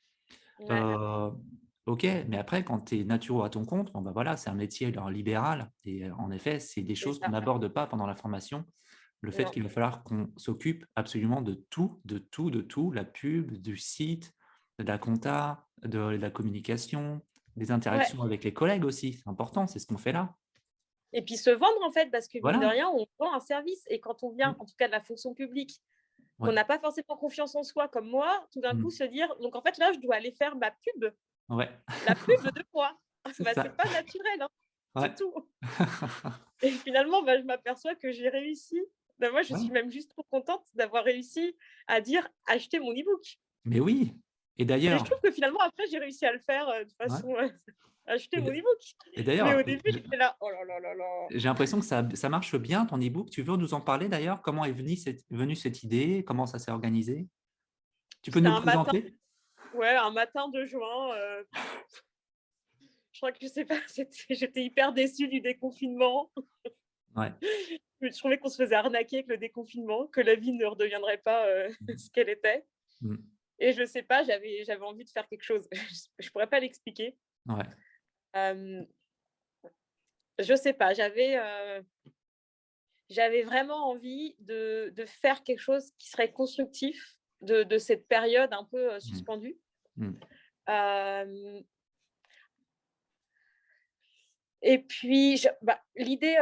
Ok, 1.85 2.03
mais 2.03 2.37
après, 2.37 2.63
quand 2.63 2.79
tu 2.79 2.99
es 2.99 3.03
naturel 3.03 3.45
à 3.45 3.49
ton 3.49 3.65
compte, 3.65 3.91
bon, 3.91 4.01
bah 4.01 4.11
voilà, 4.13 4.37
c'est 4.37 4.49
un 4.49 4.55
métier 4.55 4.93
libéral. 5.11 5.69
Et 5.83 6.09
en 6.11 6.31
effet, 6.31 6.59
c'est 6.59 6.81
des 6.81 6.95
choses 6.95 7.19
qu'on 7.19 7.31
n'aborde 7.31 7.67
pas 7.67 7.87
pendant 7.87 8.07
la 8.07 8.15
formation. 8.15 8.63
Le 9.19 9.31
fait 9.31 9.49
qu'il 9.51 9.63
va 9.63 9.69
falloir 9.69 10.03
qu'on 10.03 10.29
s'occupe 10.37 10.85
absolument 10.95 11.41
de 11.41 11.53
tout, 11.69 12.01
de 12.05 12.17
tout, 12.17 12.51
de 12.51 12.61
tout, 12.61 12.91
la 12.91 13.03
pub, 13.03 13.53
du 13.53 13.77
site, 13.77 14.33
de 14.79 14.85
la 14.85 14.97
compta, 14.97 15.65
de 15.81 15.99
la 15.99 16.29
communication, 16.29 17.21
des 17.55 17.71
interactions 17.71 18.21
avec 18.21 18.43
les 18.43 18.53
collègues 18.53 18.85
aussi. 18.85 19.13
C'est 19.13 19.29
important, 19.29 19.67
c'est 19.67 19.79
ce 19.79 19.87
qu'on 19.87 19.97
fait 19.97 20.11
là. 20.11 20.35
Et 21.13 21.21
puis 21.21 21.37
se 21.37 21.51
vendre 21.51 21.81
en 21.85 21.91
fait, 21.91 22.09
parce 22.11 22.27
que 22.27 22.39
de 22.39 22.65
rien, 22.65 22.89
on 22.89 23.05
vend 23.19 23.33
un 23.33 23.39
service. 23.39 23.83
Et 23.89 23.99
quand 23.99 24.23
on 24.23 24.31
vient, 24.31 24.53
mmh. 24.53 24.61
en 24.61 24.65
tout 24.65 24.75
cas 24.77 24.87
de 24.87 24.93
la 24.93 25.01
fonction 25.01 25.33
publique, 25.33 25.81
on 26.39 26.51
n'a 26.51 26.65
pas 26.65 26.79
forcément 26.79 27.15
confiance 27.15 27.55
en 27.55 27.63
soi 27.63 27.87
comme 27.87 28.09
moi, 28.09 28.45
tout 28.51 28.59
d'un 28.59 28.73
mmh. 28.73 28.83
coup 28.83 28.89
se 28.89 29.03
dire, 29.03 29.33
donc 29.41 29.55
en 29.55 29.61
fait 29.61 29.77
là, 29.77 29.91
je 29.93 29.99
dois 29.99 30.15
aller 30.15 30.31
faire 30.31 30.55
ma 30.55 30.71
pub 30.71 31.13
la 31.49 32.15
pub 32.15 32.41
de 32.41 32.63
quoi 32.71 32.97
C'est 33.33 33.43
bah, 33.43 33.53
pas 33.53 33.89
naturel, 33.89 34.47
hein, 34.95 35.09
tout. 35.09 35.33
et 36.61 36.71
finalement, 36.71 37.23
bah, 37.23 37.39
je 37.39 37.43
m'aperçois 37.43 37.95
que 37.95 38.11
j'ai 38.11 38.29
réussi. 38.29 38.79
Bah, 39.19 39.31
moi, 39.31 39.41
je 39.41 39.55
suis 39.55 39.71
même 39.71 39.89
juste 39.89 40.11
trop 40.11 40.23
contente 40.23 40.65
d'avoir 40.73 41.05
réussi 41.05 41.55
à 41.87 42.01
dire 42.01 42.27
acheter 42.47 42.79
mon 42.79 42.91
e-book. 42.91 43.37
Mais 43.63 43.79
oui. 43.79 44.13
Et 44.57 44.65
d'ailleurs. 44.65 44.99
je 44.99 45.05
trouve 45.05 45.21
que 45.21 45.31
finalement, 45.31 45.61
après, 45.61 45.85
j'ai 45.89 45.99
réussi 45.99 46.25
à 46.25 46.33
le 46.33 46.39
faire 46.39 46.67
euh, 46.67 46.83
de 46.83 46.91
façon. 46.91 47.33
Euh, 47.35 47.47
acheter 48.05 48.41
mon 48.41 48.49
e-book. 48.49 48.81
Et 49.13 49.23
d'ailleurs. 49.23 49.47
Mais 49.47 49.55
au 49.55 49.63
début, 49.63 49.91
j'étais 49.91 50.17
là, 50.17 50.35
oh 50.41 50.49
là 50.49 50.65
là 50.65 50.79
là 50.79 50.93
là. 50.93 51.27
J'ai 51.29 51.47
l'impression 51.47 51.79
que 51.79 51.85
ça, 51.85 52.05
ça, 52.13 52.27
marche 52.27 52.55
bien, 52.57 52.85
ton 52.85 52.97
e-book. 52.97 53.29
Tu 53.29 53.41
veux 53.41 53.55
nous 53.55 53.73
en 53.73 53.81
parler 53.81 54.09
d'ailleurs? 54.09 54.41
Comment 54.41 54.65
est 54.65 54.73
venue 54.73 54.97
cette, 54.97 55.23
venue 55.29 55.55
cette 55.55 55.83
idée? 55.83 56.23
Comment 56.27 56.45
ça 56.45 56.59
s'est 56.59 56.71
organisé? 56.71 57.27
Tu 58.21 58.31
peux 58.31 58.41
nous 58.41 58.61
présenter? 58.61 59.15
Ouais, 59.73 59.95
un 59.95 60.11
matin 60.11 60.49
de 60.49 60.65
juin. 60.65 61.15
Euh, 61.15 61.43
je 63.11 63.19
crois 63.19 63.31
que 63.31 63.39
je 63.41 63.47
sais 63.47 63.65
pas, 63.65 63.79
j'étais 64.29 64.63
hyper 64.63 64.93
déçue 64.93 65.27
du 65.27 65.41
déconfinement. 65.41 66.31
Ouais. 67.15 67.31
je 68.01 68.17
trouvais 68.17 68.39
qu'on 68.39 68.49
se 68.49 68.61
faisait 68.61 68.75
arnaquer 68.75 69.17
avec 69.17 69.27
le 69.27 69.37
déconfinement, 69.37 70.07
que 70.07 70.19
la 70.19 70.35
vie 70.35 70.51
ne 70.51 70.65
redeviendrait 70.65 71.19
pas 71.19 71.45
euh, 71.45 71.69
mmh. 71.81 71.97
ce 71.97 72.09
qu'elle 72.09 72.29
était. 72.29 72.65
Mmh. 73.01 73.17
Et 73.59 73.73
je 73.73 73.85
sais 73.85 74.03
pas, 74.03 74.23
j'avais 74.23 74.81
envie 74.81 75.05
de 75.05 75.09
faire 75.09 75.27
quelque 75.27 75.43
chose. 75.43 75.67
je 76.19 76.29
pourrais 76.31 76.47
pas 76.47 76.59
l'expliquer. 76.59 77.15
Ouais. 77.47 77.63
Euh, 78.35 78.83
je 80.39 80.55
sais 80.55 80.73
pas, 80.73 80.93
j'avais 80.93 81.39
j'avais 83.09 83.43
vraiment 83.43 83.91
envie 83.91 84.35
de, 84.39 84.91
de, 84.95 85.05
faire 85.05 85.43
quelque 85.43 85.59
chose 85.59 85.91
qui 85.99 86.09
serait 86.09 86.31
constructif 86.31 87.19
de, 87.41 87.61
de 87.61 87.77
cette 87.77 88.07
période 88.07 88.51
un 88.53 88.63
peu 88.63 88.95
mmh. 88.95 88.99
Mmh. 89.97 90.13
et 94.61 94.79
puis, 94.79 95.45
bah, 95.61 95.79
l'idée, 95.95 96.37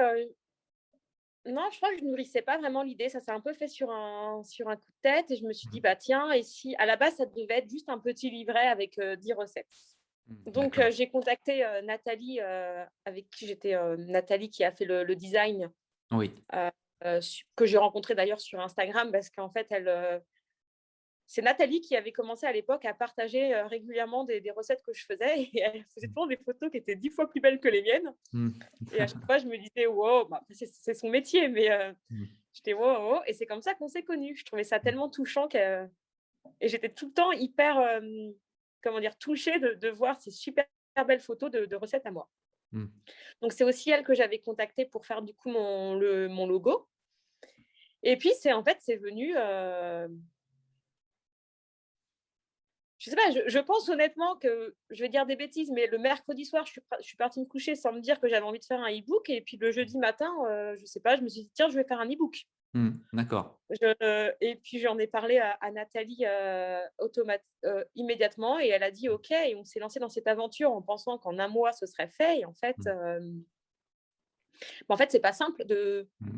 non, 1.45 1.67
je 1.71 1.77
crois 1.77 1.91
que 1.91 1.99
je 1.99 2.05
nourrissais 2.05 2.41
pas 2.43 2.57
vraiment 2.57 2.83
l'idée. 2.83 3.09
Ça 3.09 3.19
s'est 3.19 3.31
un 3.31 3.39
peu 3.39 3.53
fait 3.53 3.67
sur 3.67 3.89
un, 3.89 4.43
sur 4.43 4.67
un 4.69 4.75
coup 4.75 4.91
de 4.91 5.01
tête 5.01 5.31
et 5.31 5.37
je 5.37 5.45
me 5.45 5.53
suis 5.53 5.67
dit, 5.69 5.79
mmh. 5.79 5.83
bah 5.83 5.95
tiens, 5.95 6.31
et 6.31 6.43
si 6.43 6.75
à 6.75 6.85
la 6.85 6.97
base, 6.97 7.15
ça 7.15 7.25
devait 7.25 7.59
être 7.59 7.69
juste 7.69 7.89
un 7.89 7.97
petit 7.97 8.29
livret 8.29 8.67
avec 8.67 8.99
10 8.99 9.33
recettes. 9.33 9.67
Mmh, 10.27 10.51
Donc, 10.51 10.79
j'ai 10.91 11.09
contacté 11.09 11.65
Nathalie, 11.83 12.39
avec 13.05 13.29
qui 13.31 13.47
j'étais, 13.47 13.75
Nathalie 13.97 14.49
qui 14.49 14.63
a 14.63 14.71
fait 14.71 14.85
le, 14.85 15.03
le 15.03 15.15
design. 15.15 15.71
Oui. 16.11 16.31
que 17.55 17.65
j'ai 17.65 17.77
rencontré 17.77 18.13
d'ailleurs 18.15 18.41
sur 18.41 18.59
Instagram 18.59 19.11
parce 19.11 19.29
qu'en 19.29 19.49
fait, 19.49 19.65
elle, 19.71 20.21
c'est 21.31 21.41
Nathalie 21.41 21.79
qui 21.79 21.95
avait 21.95 22.11
commencé 22.11 22.45
à 22.45 22.51
l'époque 22.51 22.83
à 22.83 22.93
partager 22.93 23.55
euh, 23.55 23.65
régulièrement 23.65 24.25
des, 24.25 24.51
recettes 24.51 24.83
que 24.83 24.91
je 24.93 25.05
faisais 25.05 25.43
et 25.53 25.61
elle 25.61 25.85
faisait 25.85 26.07
toujours 26.07 26.27
des 26.27 26.35
photos 26.35 26.69
qui 26.69 26.75
étaient 26.75 26.97
dix 26.97 27.09
fois 27.09 27.29
plus 27.29 27.39
belles 27.39 27.61
que 27.61 27.69
les 27.69 27.81
miennes. 27.81 28.13
Mmh. 28.33 28.49
Et 28.91 28.99
à 28.99 29.07
chaque 29.07 29.25
fois, 29.25 29.37
je 29.37 29.45
me 29.45 29.57
disais, 29.57 29.87
wow, 29.87 30.25
bah, 30.25 30.43
c'est 30.51 30.93
son 30.93 31.07
métier, 31.07 31.47
mais 31.47 31.71
euh, 31.71 31.93
mmh. 32.09 32.25
j'étais 32.51 32.73
wow, 32.73 33.13
wow, 33.13 33.21
Et 33.27 33.33
c'est 33.33 33.45
comme 33.45 33.61
ça 33.61 33.73
qu'on 33.75 33.87
s'est 33.87 34.03
connus. 34.03 34.35
Je 34.35 34.43
trouvais 34.43 34.65
ça 34.65 34.81
tellement 34.81 35.07
touchant 35.07 35.47
que... 35.47 35.87
et 36.59 36.67
j'étais 36.67 36.89
tout 36.89 37.05
le 37.05 37.13
temps 37.13 37.31
hyper, 37.31 37.79
euh, 37.79 38.01
comment 38.83 38.99
dire, 38.99 39.17
touchée 39.17 39.57
de, 39.57 39.87
voir 39.87 40.19
ces 40.19 40.31
super 40.31 40.65
belles 41.07 41.21
photos 41.21 41.49
de, 41.49 41.75
recettes 41.77 42.05
à 42.05 42.11
moi. 42.11 42.29
Donc, 43.41 43.53
c'est 43.53 43.63
aussi 43.63 43.89
elle 43.89 44.03
que 44.03 44.13
j'avais 44.13 44.39
contactée 44.39 44.83
pour 44.83 45.05
faire 45.05 45.21
du 45.21 45.33
coup 45.33 45.49
mon, 45.49 45.95
le, 45.95 46.27
mon 46.27 46.45
logo. 46.45 46.89
Et 48.03 48.17
puis, 48.17 48.33
c'est 48.37 48.51
en 48.51 48.65
fait, 48.65 48.79
c'est 48.81 48.97
venu 48.97 49.33
je 53.01 53.09
sais 53.09 53.15
pas, 53.15 53.31
je, 53.31 53.59
pense 53.59 53.89
honnêtement 53.89 54.35
que 54.35 54.75
je 54.91 55.01
vais 55.01 55.09
dire 55.09 55.25
des 55.25 55.35
bêtises, 55.35 55.71
mais 55.71 55.87
le 55.87 55.97
mercredi 55.97 56.45
soir, 56.45 56.67
je 56.67 56.79
suis, 57.01 57.17
partie 57.17 57.39
me 57.39 57.45
coucher 57.45 57.73
sans 57.73 57.93
me 57.93 57.99
dire 57.99 58.19
que 58.19 58.27
j'avais 58.27 58.45
envie 58.45 58.59
de 58.59 58.65
faire 58.65 58.79
un 58.79 58.91
e-book. 58.91 59.27
Et 59.27 59.41
puis 59.41 59.57
le 59.57 59.71
jeudi 59.71 59.97
matin, 59.97 60.31
je 60.43 60.51
euh, 60.51 60.75
je 60.77 60.85
sais 60.85 60.99
pas, 60.99 61.17
je 61.17 61.23
me 61.23 61.27
suis 61.27 61.41
dit, 61.41 61.51
tiens, 61.55 61.67
je 61.67 61.75
vais 61.75 61.83
faire 61.83 61.99
un 61.99 62.07
e-book. 62.07 62.43
Mmh, 62.73 62.91
d'accord. 63.13 63.59
et 64.39 64.55
puis 64.63 64.79
j'en 64.79 64.99
ai 64.99 65.07
parlé 65.07 65.39
à, 65.39 65.71
Nathalie 65.71 66.25
euh, 66.27 66.79
euh, 67.65 67.83
immédiatement 67.95 68.59
et 68.59 68.67
elle 68.67 68.83
a 68.83 68.91
dit 68.91 69.09
OK. 69.09 69.31
Et 69.31 69.55
on 69.55 69.65
s'est 69.65 69.79
lancé 69.79 69.99
dans 69.99 70.07
cette 70.07 70.27
aventure 70.27 70.71
en 70.71 70.83
pensant 70.83 71.17
qu'en 71.17 71.39
un 71.39 71.47
mois, 71.47 71.73
ce 71.73 71.87
serait 71.87 72.07
fait. 72.09 72.41
Et 72.41 72.45
en 72.45 72.53
fait, 72.53 72.77
mmh. 72.85 73.43
en 74.89 74.97
fait, 74.97 75.09
c'est 75.09 75.19
pas 75.19 75.33
simple 75.33 75.65
de. 75.65 76.07
Mmh. 76.19 76.37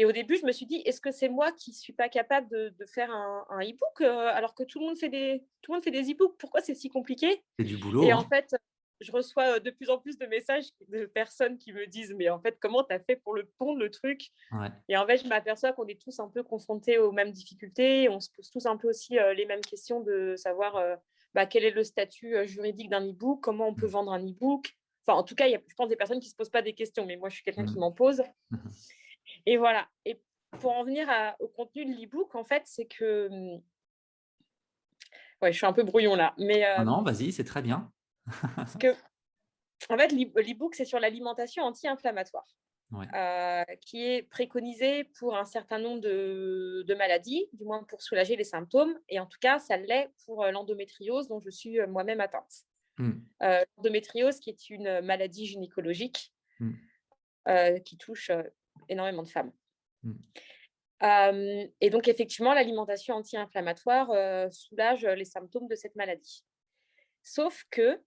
Et 0.00 0.06
au 0.06 0.12
début, 0.12 0.38
je 0.38 0.46
me 0.46 0.52
suis 0.52 0.64
dit, 0.64 0.76
est-ce 0.86 0.98
que 0.98 1.10
c'est 1.10 1.28
moi 1.28 1.52
qui 1.52 1.72
ne 1.72 1.74
suis 1.74 1.92
pas 1.92 2.08
capable 2.08 2.48
de, 2.48 2.86
faire 2.86 3.10
un, 3.10 3.60
e-book 3.60 4.00
euh, 4.00 4.30
alors 4.32 4.54
que 4.54 4.62
tout 4.62 4.80
le 4.80 4.86
monde 4.86 4.96
fait 4.96 5.10
des, 5.10 5.44
tout 5.60 5.72
le 5.72 5.76
monde 5.76 5.84
fait 5.84 5.90
des 5.90 6.10
e-books 6.10 6.38
Pourquoi 6.38 6.62
c'est 6.62 6.74
si 6.74 6.88
compliqué? 6.88 7.44
C'est 7.58 7.66
du 7.66 7.76
boulot. 7.76 8.04
Et 8.04 8.14
en 8.14 8.20
hein. 8.20 8.26
fait, 8.30 8.56
je 9.02 9.12
reçois 9.12 9.60
de 9.60 9.70
plus 9.70 9.90
en 9.90 9.98
plus 9.98 10.16
de 10.16 10.24
messages 10.24 10.64
de 10.88 11.04
personnes 11.04 11.58
qui 11.58 11.74
me 11.74 11.86
disent 11.86 12.14
Mais 12.16 12.30
en 12.30 12.40
fait, 12.40 12.56
comment 12.58 12.82
tu 12.82 12.94
as 12.94 12.98
fait 12.98 13.16
pour 13.16 13.34
le 13.34 13.44
pondre 13.58 13.78
le 13.78 13.90
truc? 13.90 14.30
Et 14.88 14.96
en 14.96 15.06
fait, 15.06 15.18
je 15.18 15.28
m'aperçois 15.28 15.74
qu'on 15.74 15.86
est 15.86 16.00
tous 16.00 16.18
un 16.18 16.28
peu 16.28 16.42
confrontés 16.42 16.96
aux 16.96 17.12
mêmes 17.12 17.32
difficultés. 17.32 18.08
On 18.08 18.20
se 18.20 18.30
pose 18.30 18.48
tous 18.48 18.64
un 18.64 18.78
peu 18.78 18.88
aussi 18.88 19.18
les 19.36 19.44
mêmes 19.44 19.60
questions 19.60 20.00
de 20.00 20.34
savoir 20.34 20.82
bah, 21.34 21.44
quel 21.44 21.62
est 21.62 21.72
le 21.72 21.84
statut 21.84 22.48
juridique 22.48 22.88
d'un 22.88 23.06
e-book, 23.06 23.40
comment 23.42 23.68
on 23.68 23.74
peut 23.74 23.86
mmh. 23.86 23.90
vendre 23.90 24.12
un 24.14 24.26
e-book. 24.26 24.74
Enfin, 25.06 25.18
en 25.18 25.24
tout 25.24 25.34
cas, 25.34 25.46
il 25.46 25.52
y 25.52 25.56
a, 25.56 25.60
je 25.68 25.74
pense, 25.74 25.90
des 25.90 25.96
personnes 25.96 26.20
qui 26.20 26.28
ne 26.28 26.30
se 26.30 26.36
posent 26.36 26.48
pas 26.48 26.62
des 26.62 26.72
questions, 26.72 27.04
mais 27.04 27.16
moi, 27.16 27.28
je 27.28 27.34
suis 27.34 27.44
quelqu'un 27.44 27.66
qui 27.66 27.76
mmh. 27.76 27.80
m'en 27.80 27.92
pose. 27.92 28.22
Mmh. 28.50 28.56
Et 29.46 29.56
voilà. 29.56 29.88
Et 30.04 30.20
pour 30.60 30.72
en 30.72 30.84
venir 30.84 31.08
au 31.38 31.48
contenu 31.48 31.84
de 31.84 31.90
l'e-book, 31.90 32.34
en 32.34 32.44
fait, 32.44 32.62
c'est 32.66 32.86
que. 32.86 33.28
Ouais, 35.42 35.52
je 35.52 35.56
suis 35.56 35.66
un 35.66 35.72
peu 35.72 35.84
brouillon 35.84 36.16
là. 36.16 36.34
Mais, 36.38 36.64
ah 36.64 36.84
non, 36.84 37.02
vas-y, 37.02 37.32
c'est 37.32 37.44
très 37.44 37.62
bien. 37.62 37.90
parce 38.56 38.76
que, 38.76 38.94
en 39.88 39.96
fait, 39.96 40.12
l'e-book, 40.12 40.74
c'est 40.74 40.84
sur 40.84 41.00
l'alimentation 41.00 41.64
anti-inflammatoire. 41.64 42.46
Euh, 43.14 43.64
qui 43.80 44.04
est 44.04 44.22
préconisé 44.22 45.04
pour 45.04 45.36
un 45.36 45.44
certain 45.44 45.78
nombre 45.78 46.00
de, 46.00 46.94
maladies, 46.98 47.46
du 47.52 47.64
moins 47.64 47.84
pour 47.84 48.02
soulager 48.02 48.34
les 48.34 48.44
symptômes. 48.44 48.98
Et 49.08 49.20
en 49.20 49.26
tout 49.26 49.38
cas, 49.40 49.58
ça 49.60 49.76
l'est 49.76 50.10
pour 50.24 50.42
euh, 50.42 50.50
l'endométriose 50.50 51.28
dont 51.28 51.38
je 51.38 51.50
suis 51.50 51.78
euh, 51.80 51.86
moi-même 51.86 52.20
atteinte. 52.20 52.64
Mmh. 52.98 53.12
l'endométriose 53.76 54.40
qui 54.40 54.50
est 54.50 54.68
une 54.68 55.00
maladie 55.00 55.46
gynécologique 55.46 56.34
mmh. 56.58 56.72
qui 57.82 57.96
touche 57.96 58.30
énormément 58.88 59.22
de 59.22 59.28
femmes. 59.28 59.52
Mmh. 60.02 60.14
et 61.80 61.90
donc, 61.90 62.08
effectivement, 62.08 62.54
l'alimentation 62.54 63.14
anti-inflammatoire 63.16 64.52
soulage 64.52 65.04
les 65.04 65.24
symptômes 65.24 65.68
de 65.68 65.74
cette 65.74 65.94
maladie. 65.96 66.44
Sauf 67.22 67.64
que 67.70 68.00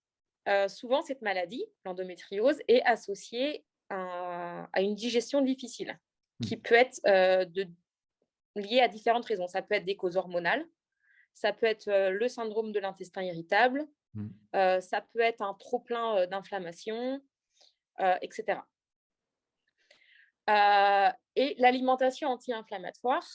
souvent, 0.67 1.01
cette 1.01 1.21
maladie, 1.21 1.65
l'endométriose, 1.86 2.59
est 2.67 2.82
associée 2.84 3.63
à, 3.89 4.67
une 4.80 4.95
digestion 4.95 5.41
difficile, 5.41 5.99
mmh. 6.39 6.45
qui 6.45 6.57
peut 6.57 6.76
être 6.76 7.01
de, 7.51 7.67
liée 8.55 8.82
à 8.82 8.88
différentes 8.88 9.26
raisons. 9.26 9.47
Ça 9.47 9.61
peut 9.61 9.76
être 9.76 9.86
des 9.86 9.95
causes 9.95 10.17
hormonales, 10.17 10.65
ça 11.34 11.53
peut 11.53 11.65
être 11.65 12.09
le 12.09 12.28
syndrome 12.28 12.71
de 12.71 12.80
l'intestin 12.80 13.24
irritable, 13.24 13.88
mmh. 14.13 14.30
ça 14.82 15.01
peut 15.13 15.21
être 15.21 15.41
un 15.41 15.53
trop-plein 15.55 16.28
d'inflammation, 16.28 17.21
etc. 18.21 18.59
et 20.47 21.55
l'alimentation 21.57 22.29
anti-inflammatoire, 22.29 23.25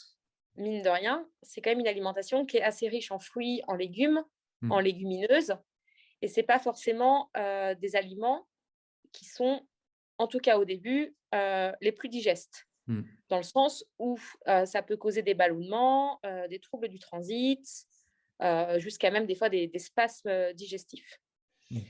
mine 0.57 0.83
de 0.83 0.89
rien, 0.89 1.27
c'est 1.43 1.61
quand 1.61 1.71
même 1.71 1.81
une 1.81 1.89
alimentation 1.89 2.47
qui 2.47 2.59
est 2.59 2.63
assez 2.63 2.89
riche 2.89 3.11
en 3.11 3.19
fruits, 3.19 3.63
en 3.69 3.75
légumes, 3.75 4.25
mmh. 4.63 4.73
en 4.73 4.81
légumineuses. 4.81 5.55
Et 6.21 6.29
ce 6.29 6.41
n'est 6.41 6.47
pas 6.47 6.59
forcément 6.59 7.31
des 7.35 7.97
aliments 7.97 8.47
qui 9.13 9.25
sont 9.25 9.63
en 10.19 10.27
tout 10.27 10.41
cas 10.41 10.59
au 10.59 10.65
début, 10.65 11.17
euh, 11.35 11.73
les 11.81 11.93
plus 11.93 12.09
digestes. 12.09 12.67
Mmh. 12.89 13.03
Dans 13.29 13.37
le 13.37 13.43
sens 13.43 13.85
où 13.99 14.19
euh, 14.49 14.67
ça 14.67 14.83
peut 14.83 14.97
causer 14.97 15.23
des 15.23 15.35
ballonnements, 15.35 16.21
euh, 16.27 16.49
des 16.49 16.59
troubles 16.59 16.89
du 16.89 16.99
transit, 16.99 17.65
jusqu'à 18.77 19.11
même 19.11 19.27
des 19.27 19.35
fois 19.35 19.49
des, 19.49 19.71
spasmes 19.79 20.53
digestifs. 20.53 21.21
Mmh. 21.71 21.81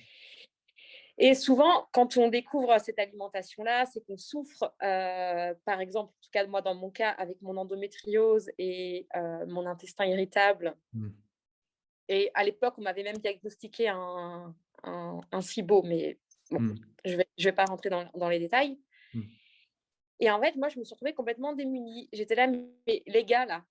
Et 1.19 1.35
souvent, 1.35 1.89
quand 1.93 2.17
on 2.17 2.29
découvre 2.29 2.79
cette 2.79 2.99
alimentation-là, 2.99 3.87
c'est 3.87 4.05
qu'on 4.07 4.17
souffre, 4.17 4.73
par 4.79 5.81
exemple, 5.81 6.13
en 6.13 6.23
tout 6.23 6.31
cas 6.33 6.47
moi 6.47 6.63
dans 6.63 6.75
mon 6.75 6.91
cas, 6.91 7.11
avec 7.11 7.43
mon 7.43 7.57
endométriose 7.57 8.51
et 8.59 9.09
mon 9.49 9.67
intestin 9.67 10.07
irritable. 10.07 10.77
Mmh. 10.93 11.09
Et 12.09 12.31
à 12.35 12.45
l'époque, 12.45 12.75
on 12.79 12.83
m'avait 12.83 13.03
même 13.03 13.19
diagnostiqué 13.19 13.89
un, 13.89 14.55
un, 14.85 15.21
un 15.33 15.41
SIBO, 15.41 15.83
mais 15.83 16.19
Mmh. 16.51 16.75
je 17.05 17.13
ne 17.13 17.17
vais, 17.17 17.29
je 17.37 17.45
vais 17.45 17.53
pas 17.53 17.65
rentrer 17.65 17.91
dans, 17.91 18.09
dans 18.15 18.29
les 18.29 18.39
détails. 18.39 18.79
Mmh. 19.15 19.23
Et 20.21 20.31
en 20.31 20.41
fait, 20.41 20.57
moi, 20.57 20.69
je 20.69 20.79
me 20.79 20.85
suis 20.85 20.95
retrouvée 20.95 21.15
complètement 21.15 21.53
démunie. 21.53 22.09
J'étais 22.13 22.35
là, 22.35 22.49
mais 22.49 23.03
les 23.07 23.25
gars, 23.25 23.47
là, 23.47 23.65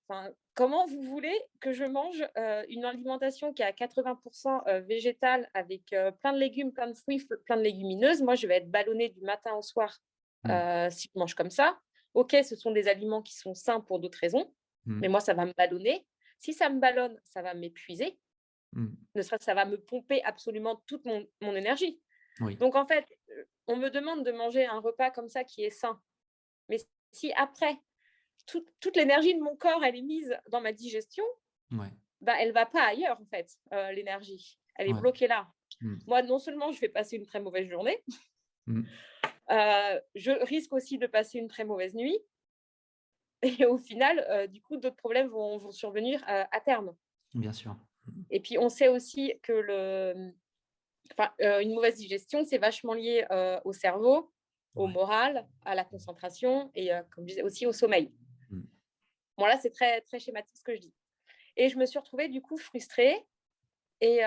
comment 0.54 0.86
vous 0.86 1.02
voulez 1.02 1.38
que 1.60 1.72
je 1.72 1.84
mange 1.84 2.26
une 2.68 2.84
alimentation 2.84 3.52
qui 3.52 3.62
est 3.62 3.66
à 3.66 3.72
80% 3.72 4.80
végétale 4.86 5.48
avec 5.52 5.94
plein 6.22 6.32
de 6.32 6.38
légumes, 6.38 6.72
plein 6.72 6.88
de 6.88 6.94
fruits, 6.94 7.26
plein 7.44 7.56
de 7.56 7.62
légumineuses? 7.62 8.22
Moi, 8.22 8.34
je 8.34 8.46
vais 8.46 8.56
être 8.56 8.70
ballonnée 8.70 9.10
du 9.10 9.20
matin 9.20 9.54
au 9.54 9.62
soir 9.62 9.98
mmh. 10.44 10.90
si 10.90 11.10
je 11.14 11.18
mange 11.18 11.34
comme 11.34 11.50
ça. 11.50 11.78
Ok, 12.14 12.34
ce 12.42 12.56
sont 12.56 12.70
des 12.70 12.88
aliments 12.88 13.22
qui 13.22 13.36
sont 13.36 13.54
sains 13.54 13.80
pour 13.80 13.98
d'autres 13.98 14.18
raisons, 14.18 14.50
mais 14.86 15.08
moi, 15.08 15.20
ça 15.20 15.34
va 15.34 15.44
me 15.44 15.52
ballonner. 15.52 16.06
Si 16.38 16.54
ça 16.54 16.70
me 16.70 16.80
ballonne, 16.80 17.20
ça 17.24 17.42
va 17.42 17.52
m'épuiser. 17.52 18.18
Ne 18.74 19.22
serait-ce 19.22 19.40
que 19.40 19.44
ça 19.44 19.54
va 19.54 19.64
me 19.66 19.78
pomper 19.78 20.22
absolument 20.24 20.82
toute 20.86 21.04
mon, 21.04 21.26
mon 21.42 21.54
énergie. 21.54 22.00
Donc 22.58 22.74
en 22.76 22.86
fait, 22.86 23.04
on 23.66 23.76
me 23.76 23.90
demande 23.90 24.24
de 24.24 24.32
manger 24.32 24.64
un 24.66 24.78
repas 24.78 25.10
comme 25.10 25.28
ça 25.28 25.44
qui 25.44 25.64
est 25.64 25.70
sain. 25.70 26.00
Mais 26.68 26.78
si 27.12 27.32
après, 27.34 27.76
toute 28.46 28.96
l'énergie 28.96 29.34
de 29.34 29.40
mon 29.40 29.56
corps, 29.56 29.84
elle 29.84 29.96
est 29.96 30.02
mise 30.02 30.36
dans 30.50 30.60
ma 30.60 30.72
digestion, 30.72 31.24
ouais. 31.72 31.88
bah, 32.20 32.34
elle 32.38 32.48
ne 32.48 32.54
va 32.54 32.66
pas 32.66 32.82
ailleurs 32.82 33.20
en 33.20 33.26
fait, 33.26 33.58
l'énergie. 33.94 34.58
Elle 34.76 34.88
est 34.88 34.94
bloquée 34.94 35.26
là. 35.26 35.48
Mmh. 35.80 35.96
Moi, 36.06 36.22
non 36.22 36.38
seulement 36.38 36.72
je 36.72 36.80
vais 36.80 36.88
passer 36.88 37.16
une 37.16 37.26
très 37.26 37.40
mauvaise 37.40 37.68
journée, 37.68 38.02
mmh. 38.66 38.82
je 40.14 40.44
risque 40.44 40.72
aussi 40.72 40.98
de 40.98 41.06
passer 41.06 41.38
une 41.38 41.48
très 41.48 41.64
mauvaise 41.64 41.94
nuit. 41.94 42.18
Et 43.42 43.66
au 43.66 43.76
final, 43.78 44.48
du 44.50 44.60
coup, 44.62 44.76
d'autres 44.76 44.96
problèmes 44.96 45.28
vont, 45.28 45.58
vont 45.58 45.70
survenir 45.70 46.22
à 46.26 46.60
terme. 46.60 46.94
Bien 47.34 47.52
sûr. 47.52 47.76
Et 48.30 48.40
puis, 48.40 48.58
on 48.58 48.68
sait 48.68 48.88
aussi 48.88 49.34
que 49.42 49.52
le, 49.52 50.32
euh, 51.40 51.60
une 51.60 51.74
mauvaise 51.74 51.96
digestion, 51.96 52.44
c'est 52.44 52.58
vachement 52.58 52.94
lié 52.94 53.26
euh, 53.30 53.60
au 53.64 53.72
cerveau, 53.72 54.30
au 54.78 54.86
moral, 54.86 55.46
à 55.64 55.74
la 55.74 55.84
concentration 55.84 56.70
et, 56.74 56.94
euh, 56.94 57.02
comme 57.10 57.24
je 57.24 57.34
disais, 57.34 57.42
aussi 57.42 57.66
au 57.66 57.72
sommeil. 57.72 58.12
Mmh. 58.50 58.62
Bon, 59.36 59.46
là, 59.46 59.58
c'est 59.58 59.70
très, 59.70 60.00
très 60.02 60.18
schématique 60.18 60.56
ce 60.56 60.62
que 60.62 60.74
je 60.74 60.80
dis. 60.80 60.94
Et 61.56 61.68
je 61.68 61.76
me 61.76 61.86
suis 61.86 61.98
retrouvée 61.98 62.28
du 62.28 62.40
coup 62.40 62.56
frustrée. 62.56 63.26
Et, 64.00 64.20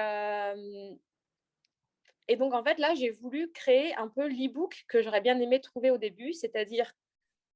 et 2.28 2.36
donc, 2.36 2.54
en 2.54 2.62
fait, 2.62 2.78
là, 2.78 2.93
j'ai 2.93 3.10
voulu 3.10 3.49
créer 3.54 3.95
un 3.95 4.10
peu 4.10 4.28
l'e-book 4.28 4.84
que 4.89 5.02
j'aurais 5.02 5.22
bien 5.22 5.39
aimé 5.39 5.62
trouver 5.62 5.91
au 5.91 5.97
début, 5.97 6.34
c'est-à-dire 6.34 6.91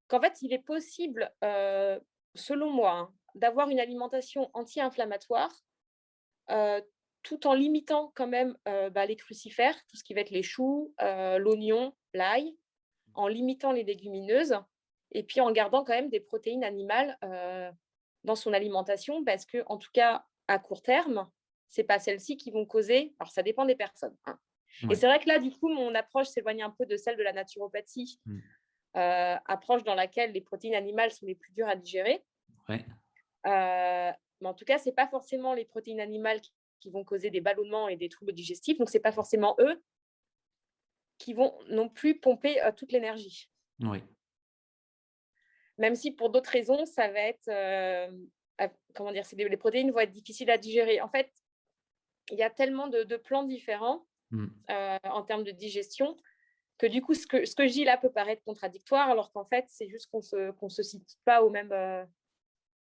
qu'en 0.08 0.22
fait, 0.22 0.42
il 0.42 0.54
est 0.54 0.60
possible, 0.60 1.30
selon 2.36 2.72
moi, 2.72 2.92
hein, 2.92 3.14
d'avoir 3.36 3.70
une 3.70 3.82
alimentation 3.82 4.50
anti-inflammatoire 4.54 5.52
tout 7.22 7.48
en 7.48 7.54
limitant 7.54 8.14
quand 8.16 8.28
même 8.28 8.56
bah, 8.66 9.06
les 9.06 9.18
crucifères, 9.18 9.76
tout 9.88 9.98
ce 9.98 10.06
qui 10.06 10.14
va 10.14 10.22
être 10.22 10.30
les 10.30 10.44
choux, 10.44 10.94
l'oignon, 11.02 11.94
l'ail, 12.14 12.56
en 13.16 13.28
limitant 13.28 13.72
les 13.72 13.84
légumineuses 13.84 14.56
et 15.12 15.24
puis 15.24 15.42
en 15.42 15.52
gardant 15.52 15.84
quand 15.84 15.94
même 15.94 16.10
des 16.10 16.20
protéines 16.20 16.64
animales 16.64 17.18
dans 18.24 18.36
son 18.36 18.54
alimentation 18.54 19.24
parce 19.24 19.46
que, 19.46 19.64
en 19.68 19.78
tout 19.78 19.92
cas, 19.94 20.26
à 20.48 20.60
court 20.60 20.82
terme, 20.82 21.30
c'est 21.70 21.84
pas 21.84 22.00
celles-ci 22.00 22.38
qui 22.38 22.52
vont 22.52 22.66
causer. 22.66 23.16
Alors, 23.20 23.32
ça 23.32 23.44
dépend 23.44 23.66
des 23.66 23.76
personnes. 23.76 24.16
Hein. 24.26 24.40
Et 24.90 24.96
c'est 24.96 25.08
vrai 25.08 25.20
que 25.20 25.30
là, 25.30 25.40
du 25.40 25.52
coup, 25.52 25.70
mon 25.70 25.96
approche 25.96 26.28
s'éloigne 26.28 26.64
un 26.64 26.70
peu 26.70 26.86
de 26.86 26.98
celle 26.98 27.18
de 27.18 27.24
la 27.24 27.32
naturopathie, 27.32 28.20
mmh. 28.26 28.40
approche 28.94 29.84
dans 29.84 29.96
laquelle 29.96 30.32
les 30.32 30.42
protéines 30.42 30.76
animales 30.76 31.12
sont 31.12 31.26
les 31.26 31.36
plus 31.36 31.52
dures 31.54 31.70
à 31.70 31.76
digérer. 31.76 32.24
mais 33.48 34.14
en 34.50 34.54
tout 34.54 34.66
cas, 34.66 34.78
c'est 34.78 34.92
pas 34.92 35.08
forcément 35.08 35.54
les 35.54 35.66
protéines 35.66 36.02
animales 36.02 36.42
qui 36.42 36.52
qui 36.86 36.92
vont 36.92 37.04
causer 37.04 37.32
des 37.32 37.42
ballonnements 37.42 37.88
et 37.88 37.96
des 37.96 38.10
troubles 38.10 38.32
digestifs. 38.32 38.78
Donc, 38.78 38.90
ce 38.90 38.98
n'est 38.98 39.02
pas 39.02 39.12
forcément 39.12 39.56
eux 39.60 39.82
qui 41.18 41.34
vont 41.34 41.54
non 41.70 41.90
plus 41.90 42.20
pomper 42.20 42.62
euh, 42.62 42.72
toute 42.72 42.92
l'énergie. 42.92 43.50
Oui. 43.82 44.00
Même 45.78 45.96
si 45.96 46.12
pour 46.12 46.30
d'autres 46.30 46.50
raisons, 46.50 46.86
ça 46.86 47.10
va 47.10 47.20
être, 47.20 47.50
euh, 47.50 48.10
comment 48.94 49.12
dire, 49.12 49.26
les 49.34 49.58
protéines 49.58 49.92
vont 49.92 50.00
être 50.00 50.12
difficiles 50.12 50.50
à 50.50 50.58
digérer. 50.58 51.02
En 51.02 51.10
fait, 51.10 51.30
il 52.32 52.38
y 52.38 52.44
a 52.44 52.50
tellement 52.50 52.88
de, 52.88 53.18
plans 53.18 53.44
différents 53.44 54.06
mmh. 54.32 54.46
euh, 54.70 54.98
en 55.04 55.24
termes 55.24 55.44
de 55.44 55.52
digestion 55.52 56.16
que 56.78 56.88
du 56.88 57.02
coup, 57.02 57.14
ce 57.14 57.26
que, 57.26 57.46
ce 57.46 57.56
que 57.56 57.68
je 57.68 57.74
dis 57.74 57.84
là 57.86 57.98
peut 57.98 58.12
paraître 58.12 58.44
contradictoire, 58.44 59.10
alors 59.10 59.32
qu'en 59.32 59.46
fait, 59.46 59.66
c'est 59.70 59.88
juste 59.88 60.10
qu'on 60.10 60.20
ne 60.20 60.70
se, 60.70 60.70
se 60.70 60.84
cite 60.84 61.18
pas 61.24 61.42
au 61.42 61.50
même, 61.50 61.72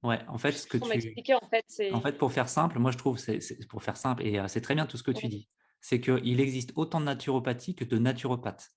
Ouais, 0.02 0.20
en 0.28 0.38
fait, 0.38 0.52
ce 0.52 0.66
que 0.66 0.76
tu. 0.76 0.84
En 0.84 1.48
fait, 1.48 1.92
en 1.92 2.00
fait, 2.00 2.12
pour 2.12 2.30
faire 2.30 2.48
simple, 2.48 2.78
moi 2.78 2.90
je 2.90 2.98
trouve, 2.98 3.18
c'est 3.18 3.40
pour 3.68 3.82
faire 3.82 3.96
simple, 3.96 4.24
et 4.24 4.40
c'est 4.48 4.60
très 4.60 4.74
bien 4.74 4.86
tout 4.86 4.96
ce 4.96 5.02
que 5.02 5.10
tu 5.10 5.26
dis, 5.26 5.48
c'est 5.86 6.00
qu'il 6.00 6.40
existe 6.40 6.72
autant 6.74 6.98
de 6.98 7.04
naturopathie 7.04 7.76
que 7.76 7.84
de 7.84 7.96
naturopathes. 7.96 8.72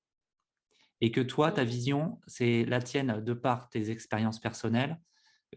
Et 1.02 1.12
que 1.12 1.22
toi, 1.22 1.52
ta 1.52 1.64
vision, 1.64 2.22
c'est 2.28 2.66
la 2.66 2.84
tienne 2.84 3.24
de 3.24 3.34
par 3.34 3.68
tes 3.72 3.90
expériences 3.90 4.40
personnelles, 4.40 5.02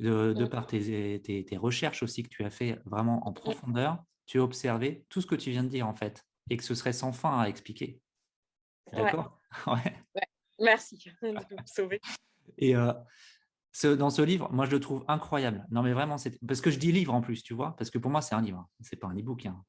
de, 0.01 0.47
par 0.47 0.67
tes, 0.67 1.21
tes, 1.21 1.57
recherches 1.59 2.03
aussi 2.03 2.23
que 2.23 2.31
tu 2.31 2.43
as 2.43 2.49
fait 2.49 2.81
vraiment 2.87 3.29
en 3.29 3.35
profondeur. 3.35 4.03
Tu 4.25 4.39
as 4.39 4.43
observé 4.43 5.05
tout 5.11 5.21
ce 5.21 5.27
que 5.27 5.35
tu 5.35 5.51
viens 5.51 5.63
de 5.63 5.69
dire, 5.69 5.87
en 5.87 5.95
fait, 5.95 6.27
et 6.49 6.57
que 6.57 6.65
ce 6.65 6.75
serait 6.75 6.95
sans 6.95 7.13
fin 7.13 7.39
à 7.39 7.49
expliquer. 7.51 8.01
D'accord? 8.91 9.39
Ouais. 9.67 10.25
Merci 10.59 10.97
de 11.23 11.33
me 11.33 11.67
sauver. 11.67 12.01
Et, 12.57 12.75
dans 13.85 14.11
ce 14.11 14.23
livre, 14.23 14.53
moi, 14.53 14.67
je 14.67 14.71
le 14.71 14.81
trouve 14.81 15.05
incroyable. 15.09 15.67
Non, 15.71 15.83
mais 15.83 15.93
vraiment, 15.93 16.19
c'est 16.19 16.39
parce 16.47 16.61
que 16.61 16.71
je 16.71 16.79
dis 16.79 16.93
livre 16.93 17.15
en 17.15 17.23
plus, 17.23 17.43
tu 17.43 17.55
vois, 17.55 17.75
parce 17.77 17.91
que 17.91 17.99
pour 17.99 18.11
moi, 18.11 18.21
c'est 18.21 18.35
un 18.35 18.43
livre. 18.43 18.69
C'est 18.81 18.97
pas 18.97 19.09
un 19.09 19.17
e-book. 19.17 19.47
Hein. 19.47 19.65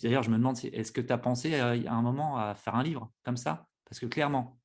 D'ailleurs, 0.00 0.22
je 0.22 0.30
me 0.30 0.36
demande, 0.36 0.56
est-ce 0.64 0.92
que 0.92 1.00
tu 1.00 1.12
as 1.12 1.18
pensé 1.18 1.54
à, 1.56 1.70
un 1.70 2.02
moment 2.02 2.38
à 2.38 2.54
faire 2.54 2.76
un 2.76 2.82
livre 2.82 3.10
comme 3.24 3.36
ça? 3.36 3.66
Parce 3.84 3.98
que 3.98 4.06
clairement, 4.06 4.58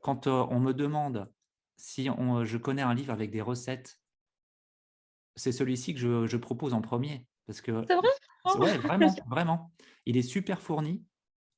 quand 0.00 0.26
euh, 0.26 0.46
on 0.50 0.60
me 0.60 0.74
demande 0.74 1.32
si 1.76 2.10
on, 2.10 2.44
je 2.44 2.58
connais 2.58 2.82
un 2.82 2.92
livre 2.92 3.12
avec 3.12 3.30
des 3.30 3.40
recettes, 3.40 4.00
c'est 5.36 5.52
celui-ci 5.52 5.94
que 5.94 6.26
je, 6.26 6.36
propose 6.36 6.74
en 6.74 6.82
premier. 6.82 7.24
Parce 7.46 7.60
que, 7.60 7.84
c'est 7.86 7.94
vrai? 7.94 8.08
Ouais, 8.58 8.78
vraiment, 8.78 9.14
vraiment. 9.28 9.72
Il 10.06 10.16
est 10.16 10.22
super 10.22 10.60
fourni 10.60 11.04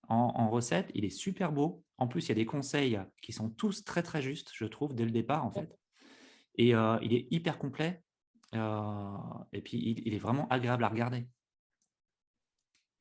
en, 0.09 0.33
en 0.37 0.51
recettes, 0.51 0.91
il 0.95 1.07
est 1.07 1.11
super 1.11 1.53
beau. 1.53 1.83
En 1.97 2.07
plus, 2.07 2.27
il 2.27 2.29
y 2.29 2.33
a 2.33 2.35
des 2.35 2.47
conseils 2.47 3.01
qui 3.23 3.33
sont 3.33 3.49
tous 3.49 3.83
très, 3.85 4.03
très 4.03 4.21
justes, 4.21 4.51
je 4.55 4.67
trouve, 4.67 4.95
dès 4.95 5.05
le 5.05 5.11
départ, 5.11 5.45
en 5.47 5.51
fait. 5.51 5.80
Et 6.57 6.71
il 6.71 7.15
est 7.15 7.27
hyper 7.31 7.59
complet. 7.59 8.03
et 8.55 9.63
puis, 9.63 10.03
il, 10.05 10.15
est 10.15 10.19
vraiment 10.19 10.49
agréable 10.49 10.85
à 10.85 10.89
regarder. 10.89 11.27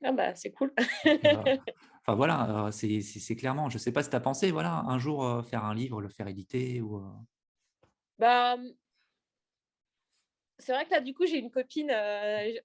Ah 0.04 0.14
bah, 0.14 0.34
c'est 0.34 0.52
cool. 0.52 0.74
enfin 1.06 2.16
voilà, 2.16 2.70
c'est 2.72 3.36
clairement, 3.36 3.70
je 3.70 3.76
ne 3.76 3.80
sais 3.80 3.92
pas 3.92 4.02
si 4.02 4.10
tu 4.10 4.16
as 4.16 4.22
pensé, 4.22 4.52
voilà, 4.52 4.84
un 4.88 4.98
jour 4.98 5.46
faire 5.46 5.66
un 5.66 5.76
livre, 5.76 6.02
le 6.02 6.10
faire 6.10 6.28
éditer 6.28 6.82
ou. 6.82 7.04
Bah, 8.18 8.58
mmh, 8.58 8.74
c'est 10.60 10.74
vrai 10.74 10.86
que 10.86 10.92
là, 10.92 11.02
du 11.02 11.14
coup, 11.14 11.26
j'ai 11.26 11.38
une 11.38 11.52
copine. 11.52 11.92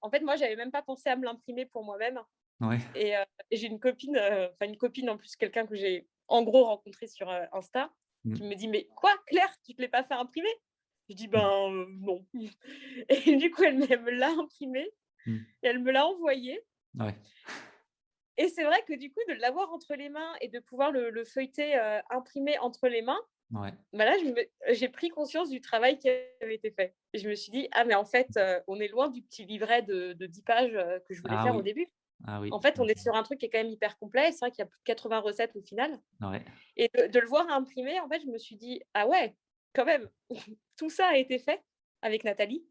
en 0.01 0.09
fait, 0.09 0.19
moi, 0.21 0.35
j'avais 0.35 0.55
même 0.55 0.71
pas 0.71 0.81
pensé 0.81 1.09
à 1.09 1.15
me 1.15 1.23
l'imprimer 1.23 1.65
pour 1.65 1.83
moi-même. 1.83 2.19
Ouais. 2.61 2.77
Et, 2.95 3.15
j'ai 3.51 3.67
une 3.67 3.79
copine, 3.79 4.17
enfin 4.17 4.69
une 4.69 4.77
copine 4.77 5.09
en 5.09 5.17
plus, 5.17 5.35
quelqu'un 5.35 5.65
que 5.65 5.75
j'ai 5.75 6.07
en 6.27 6.43
gros 6.43 6.65
rencontré 6.65 7.07
sur 7.07 7.29
Insta, 7.53 7.89
qui 8.23 8.43
mmh. 8.43 8.47
me 8.47 8.55
dit 8.55 8.67
Mais 8.67 8.87
quoi, 8.95 9.11
Claire, 9.27 9.53
tu 9.63 9.71
ne 9.71 9.77
te 9.77 9.81
l'es 9.81 9.87
pas 9.87 10.03
fait 10.03 10.13
imprimer? 10.13 10.49
Je 11.09 11.15
dis, 11.15 11.27
ben 11.27 11.71
non. 12.01 12.25
Et 13.09 13.35
du 13.35 13.51
coup, 13.51 13.63
elle 13.63 13.77
me 13.77 14.11
l'a 14.11 14.29
imprimé 14.29 14.89
mmh. 15.25 15.35
et 15.63 15.67
elle 15.67 15.79
me 15.79 15.91
l'a 15.91 16.05
envoyé. 16.05 16.61
Et 18.37 18.49
c'est 18.49 18.63
vrai 18.63 18.83
que 18.87 18.93
du 18.93 19.11
coup, 19.11 19.19
de 19.29 19.33
l'avoir 19.35 19.71
entre 19.71 19.95
les 19.95 20.09
mains 20.09 20.33
et 20.41 20.49
de 20.49 20.59
pouvoir 20.59 20.91
le, 20.91 21.23
feuilleter 21.23 21.75
imprimé 22.09 22.57
entre 22.59 22.87
les 22.87 23.01
mains, 23.01 23.21
ouais. 23.51 23.71
bah 23.93 24.05
là, 24.05 24.15
j'ai 24.69 24.89
pris 24.89 25.09
conscience 25.09 25.49
du 25.49 25.61
travail 25.61 25.97
qui 25.99 26.09
avait 26.09 26.55
été 26.55 26.71
fait. 26.71 26.95
Et 27.13 27.19
je 27.19 27.29
me 27.29 27.35
suis 27.35 27.51
dit, 27.51 27.67
ah, 27.71 27.85
mais 27.85 27.95
en 27.95 28.05
fait, 28.05 28.37
on 28.67 28.79
est 28.79 28.89
loin 28.89 29.09
du 29.09 29.21
petit 29.21 29.45
livret 29.45 29.83
de, 29.83 30.13
de 30.13 30.25
10 30.25 30.41
pages 30.43 30.77
que 31.07 31.13
je 31.13 31.21
voulais 31.21 31.35
ah 31.37 31.43
faire 31.43 31.55
au 31.55 31.61
début. 31.61 31.87
Ah, 32.27 32.41
oui. 32.41 32.49
En 32.51 32.59
fait, 32.59 32.79
on 32.79 32.87
est 32.87 32.97
sur 32.97 33.15
un 33.15 33.23
truc 33.23 33.39
qui 33.39 33.45
est 33.45 33.49
quand 33.49 33.59
même 33.59 33.71
hyper 33.71 33.97
complet. 33.97 34.31
C'est 34.31 34.39
vrai 34.39 34.51
qu'il 34.51 34.59
y 34.59 34.63
a 34.63 34.67
plus 34.67 34.79
de 34.79 34.83
80 34.85 35.19
recettes 35.19 35.55
au 35.55 35.61
final. 35.61 35.99
Et 36.77 36.89
de, 36.93 37.07
de, 37.07 37.19
le 37.19 37.27
voir 37.27 37.49
imprimer, 37.49 37.99
en 37.99 38.07
fait, 38.07 38.21
je 38.21 38.27
me 38.27 38.37
suis 38.37 38.55
dit, 38.55 38.81
ah 38.93 39.07
ouais, 39.07 39.35
quand 39.75 39.85
même, 39.85 40.09
tout 40.77 40.89
ça 40.89 41.07
a 41.07 41.17
été 41.17 41.39
fait 41.39 41.61
avec 42.01 42.23
Nathalie. 42.23 42.65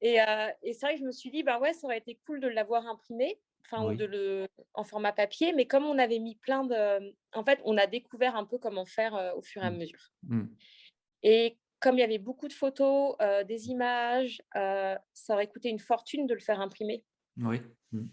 Et, 0.00 0.18
et 0.62 0.72
c'est 0.72 0.86
vrai 0.86 0.94
que 0.94 1.00
je 1.00 1.06
me 1.06 1.12
suis 1.12 1.30
dit, 1.30 1.42
bah 1.42 1.58
ouais, 1.60 1.72
ça 1.72 1.86
aurait 1.86 1.98
été 1.98 2.18
cool 2.26 2.40
de 2.40 2.48
l'avoir 2.48 2.86
imprimé, 2.86 3.38
enfin, 3.64 3.94
de 3.94 4.04
le, 4.04 4.46
en 4.74 4.84
format 4.84 5.12
papier, 5.12 5.52
mais 5.52 5.66
comme 5.66 5.84
on 5.84 5.98
avait 5.98 6.18
mis 6.18 6.36
plein 6.36 6.64
de. 6.64 7.14
En 7.32 7.44
fait, 7.44 7.60
on 7.64 7.76
a 7.78 7.86
découvert 7.86 8.36
un 8.36 8.44
peu 8.44 8.58
comment 8.58 8.84
faire 8.84 9.32
au 9.36 9.42
fur 9.42 9.62
et 9.62 9.66
à 9.66 9.70
mmh. 9.70 9.76
mesure. 9.76 10.10
Mmh. 10.24 10.44
Et 11.22 11.56
comme 11.80 11.96
il 11.96 12.00
y 12.00 12.04
avait 12.04 12.18
beaucoup 12.18 12.48
de 12.48 12.52
photos, 12.52 13.16
des 13.46 13.68
images, 13.68 14.42
ça 14.52 15.34
aurait 15.34 15.48
coûté 15.48 15.68
une 15.68 15.78
fortune 15.78 16.26
de 16.26 16.34
le 16.34 16.40
faire 16.40 16.60
imprimer. 16.60 17.04
Oui. 17.38 17.60
Mmh. 17.92 18.06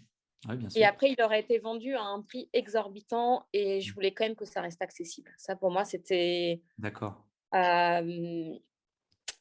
bien 0.56 0.70
sûr. 0.70 0.80
Et 0.80 0.84
après, 0.84 1.10
il 1.10 1.22
aurait 1.22 1.40
été 1.40 1.58
vendu 1.58 1.94
à 1.94 2.02
un 2.02 2.22
prix 2.22 2.48
exorbitant 2.52 3.46
et 3.52 3.80
je 3.80 3.92
voulais 3.92 4.12
quand 4.12 4.24
même 4.24 4.36
que 4.36 4.44
ça 4.44 4.60
reste 4.60 4.80
accessible. 4.80 5.32
Ça, 5.36 5.56
pour 5.56 5.70
moi, 5.70 5.84
c'était. 5.84 6.62
D'accord 6.78 7.22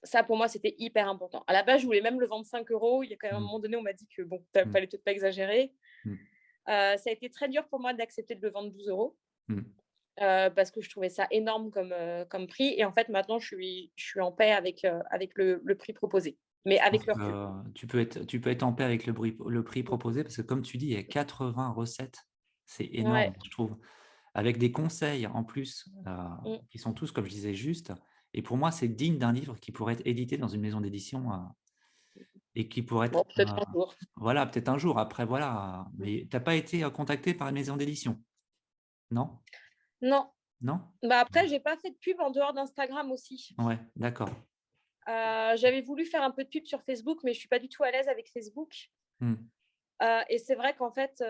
ça, 0.03 0.24
pour 0.24 0.38
moi, 0.38 0.47
c'était 0.47 0.76
hyper 0.78 1.07
important. 1.07 1.43
À 1.47 1.53
la 1.53 1.64
base, 1.64 1.82
je 1.82 1.86
voulais 1.86 2.01
même 2.01 2.20
le 2.20 2.28
vendre 2.28 2.45
5 2.45 2.70
euros. 2.72 3.03
Il 3.03 3.09
y 3.09 3.14
a 3.14 3.18
quand 3.18 3.28
même 3.28 3.38
un 3.38 3.39
mmh. 3.39 3.43
moment 3.43 3.59
donné, 3.59 3.78
on 3.78 3.82
m'a 3.82 3.93
dit 3.93 4.07
que 4.07 4.24
bon, 4.24 4.43
tu 4.53 4.59
mmh. 4.59 4.72
fallait 4.72 4.88
peut-être 4.88 5.03
pas 5.03 5.12
exagérer. 5.12 5.74
Mmh. 6.05 6.16
ça 6.68 6.97
a 7.05 7.12
été 7.12 7.30
très 7.30 7.49
dur 7.49 7.68
pour 7.68 7.80
moi 7.80 7.93
d'accepter 7.93 8.36
de 8.36 8.41
le 8.41 8.51
vendre 8.51 8.72
12 8.72 8.89
euros. 8.89 9.18
parce 10.18 10.72
que 10.72 10.82
je 10.82 10.89
trouvais 10.89 11.09
ça 11.09 11.28
énorme 11.32 11.72
comme, 11.72 11.93
comme 12.30 12.47
prix. 12.47 12.74
Et 12.78 12.86
en 12.86 12.91
fait, 12.91 13.09
maintenant, 13.09 13.39
je 13.39 13.47
suis, 13.47 13.91
je 13.95 14.05
suis 14.05 14.22
en 14.22 14.32
paix 14.32 14.51
avec, 14.51 14.86
avec 15.09 15.32
le, 15.36 15.62
le, 15.64 15.76
prix 15.76 15.93
proposé. 15.93 16.38
Mais 16.66 16.80
avec 16.80 17.05
le 17.05 17.14
tu, 17.74 17.88
peux 17.88 17.99
être, 17.99 18.26
tu 18.26 18.39
peux 18.39 18.49
être 18.49 18.64
en 18.64 18.74
paix 18.74 18.84
avec 18.84 19.05
le 19.05 19.64
prix 19.64 19.84
proposé 19.84 20.24
parce 20.24 20.38
que, 20.38 20.41
comme 20.41 20.62
tu 20.62 20.78
dis, 20.78 20.88
il 20.88 20.93
y 20.93 20.97
a 20.97 21.03
80 21.03 21.70
recettes. 21.70 22.20
C'est 22.66 22.89
énorme, 22.93 23.34
je 23.43 23.49
trouve 23.51 23.78
avec 24.34 24.58
des 24.58 24.72
conseils 24.72 25.28
en 25.28 25.44
plus 25.44 25.90
mmh. 26.06 26.58
qui 26.70 26.78
sont 26.78 26.94
tous, 26.94 27.12
comme 27.12 27.26
je 27.26 27.32
disais, 27.32 27.54
justes. 27.54 27.94
Et 28.34 28.42
pour 28.42 28.58
moi, 28.58 28.72
c'est 28.72 28.88
digne 28.88 29.18
d'un 29.18 29.34
livre 29.34 29.60
qui 29.60 29.72
pourrait 29.72 29.94
être 29.94 30.08
édité 30.08 30.38
dans 30.38 30.48
une 30.48 30.62
maison 30.62 30.80
d'édition 30.80 31.30
et 32.56 32.70
qui 32.70 32.82
pourrait 32.82 33.08
être. 33.08 33.24
peut-être 33.36 33.54
un 33.54 33.72
jour. 33.74 33.96
Voilà, 34.16 34.46
peut-être 34.46 34.70
un 34.70 34.78
jour. 34.78 35.00
Après, 35.00 35.26
voilà. 35.26 35.86
Mais 35.98 36.28
tu 36.30 36.36
n'as 36.36 36.40
pas 36.40 36.56
été 36.56 36.82
contacté 36.94 37.34
par 37.34 37.50
une 37.50 37.56
maison 37.56 37.76
d'édition? 37.76 38.22
Non? 39.10 39.40
Non. 40.02 40.32
Non? 40.62 40.80
Bah 41.04 41.20
Après, 41.20 41.48
je 41.48 41.52
n'ai 41.52 41.60
pas 41.60 41.76
fait 41.78 41.90
de 41.90 41.98
pub 41.98 42.20
en 42.22 42.30
dehors 42.30 42.54
d'Instagram 42.54 43.12
aussi. 43.12 43.54
Ouais, 43.58 43.80
d'accord. 43.96 44.30
J'avais 45.08 45.82
voulu 45.82 46.06
faire 46.06 46.24
un 46.24 46.32
peu 46.32 46.44
de 46.46 46.50
pub 46.50 46.66
sur 46.66 46.82
Facebook, 46.84 47.20
mais 47.24 47.34
je 47.34 47.38
ne 47.38 47.40
suis 47.40 47.50
pas 47.50 47.60
du 47.60 47.68
tout 47.68 47.84
à 47.84 47.92
l'aise 47.92 48.08
avec 48.08 48.32
Facebook. 48.32 48.90
Mmh. 49.20 49.36
et 50.30 50.38
c'est 50.38 50.56
vrai 50.56 50.76
qu'en 50.76 50.92
fait, 50.92 51.22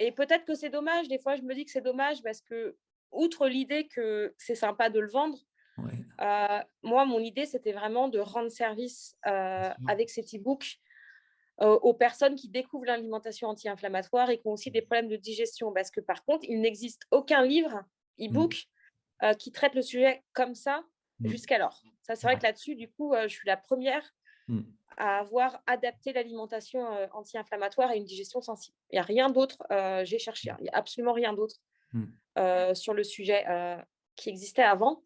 et 0.00 0.12
peut-être 0.12 0.44
que 0.44 0.54
c'est 0.54 0.70
dommage, 0.70 1.08
des 1.08 1.18
fois 1.18 1.36
je 1.36 1.42
me 1.42 1.54
dis 1.54 1.64
que 1.64 1.70
c'est 1.70 1.80
dommage 1.80 2.22
parce 2.22 2.40
que, 2.40 2.76
outre 3.12 3.48
l'idée 3.48 3.86
que 3.86 4.34
c'est 4.38 4.54
sympa 4.54 4.88
de 4.88 5.00
le 5.00 5.08
vendre, 5.08 5.38
euh, 6.20 6.60
moi, 6.82 7.06
mon 7.06 7.20
idée, 7.20 7.46
c'était 7.46 7.72
vraiment 7.72 8.08
de 8.08 8.18
rendre 8.18 8.50
service 8.50 9.16
euh, 9.26 9.70
avec 9.88 10.10
cet 10.10 10.34
e-book 10.34 10.76
euh, 11.62 11.78
aux 11.80 11.94
personnes 11.94 12.34
qui 12.34 12.48
découvrent 12.48 12.86
l'alimentation 12.86 13.48
anti-inflammatoire 13.48 14.30
et 14.30 14.38
qui 14.38 14.46
ont 14.46 14.52
aussi 14.52 14.70
des 14.70 14.82
problèmes 14.82 15.08
de 15.08 15.16
digestion. 15.16 15.72
Parce 15.72 15.90
que 15.90 16.00
par 16.00 16.24
contre, 16.24 16.44
il 16.48 16.60
n'existe 16.60 17.02
aucun 17.10 17.42
livre 17.42 17.84
e-book 18.20 18.66
mmh. 19.22 19.34
qui 19.36 19.52
traite 19.52 19.74
le 19.74 19.82
sujet 19.82 20.22
comme 20.32 20.54
ça 20.54 20.84
mmh. 21.20 21.28
jusqu'alors. 21.28 21.82
Ça, 22.02 22.16
c'est 22.16 22.26
vrai 22.26 22.36
que 22.36 22.42
là-dessus, 22.42 22.74
du 22.74 22.90
coup, 22.90 23.14
je 23.22 23.28
suis 23.28 23.46
la 23.46 23.56
première 23.56 24.14
mmh 24.48 24.60
à 24.96 25.18
avoir 25.20 25.62
adapté 25.66 26.12
l'alimentation 26.12 26.86
anti-inflammatoire 27.12 27.90
à 27.90 27.96
une 27.96 28.04
digestion 28.04 28.40
sensible. 28.40 28.76
Il 28.90 28.96
n'y 28.96 28.98
a 28.98 29.02
rien 29.02 29.30
d'autre, 29.30 29.58
j'ai 30.04 30.18
cherché, 30.18 30.50
hein, 30.50 30.56
il 30.60 30.64
n'y 30.64 30.70
a 30.70 30.76
absolument 30.76 31.12
rien 31.12 31.32
d'autre 31.32 31.56
mmh. 31.92 32.74
sur 32.74 32.94
le 32.94 33.04
sujet 33.04 33.44
qui 34.16 34.28
existait 34.28 34.62
avant. 34.62 35.02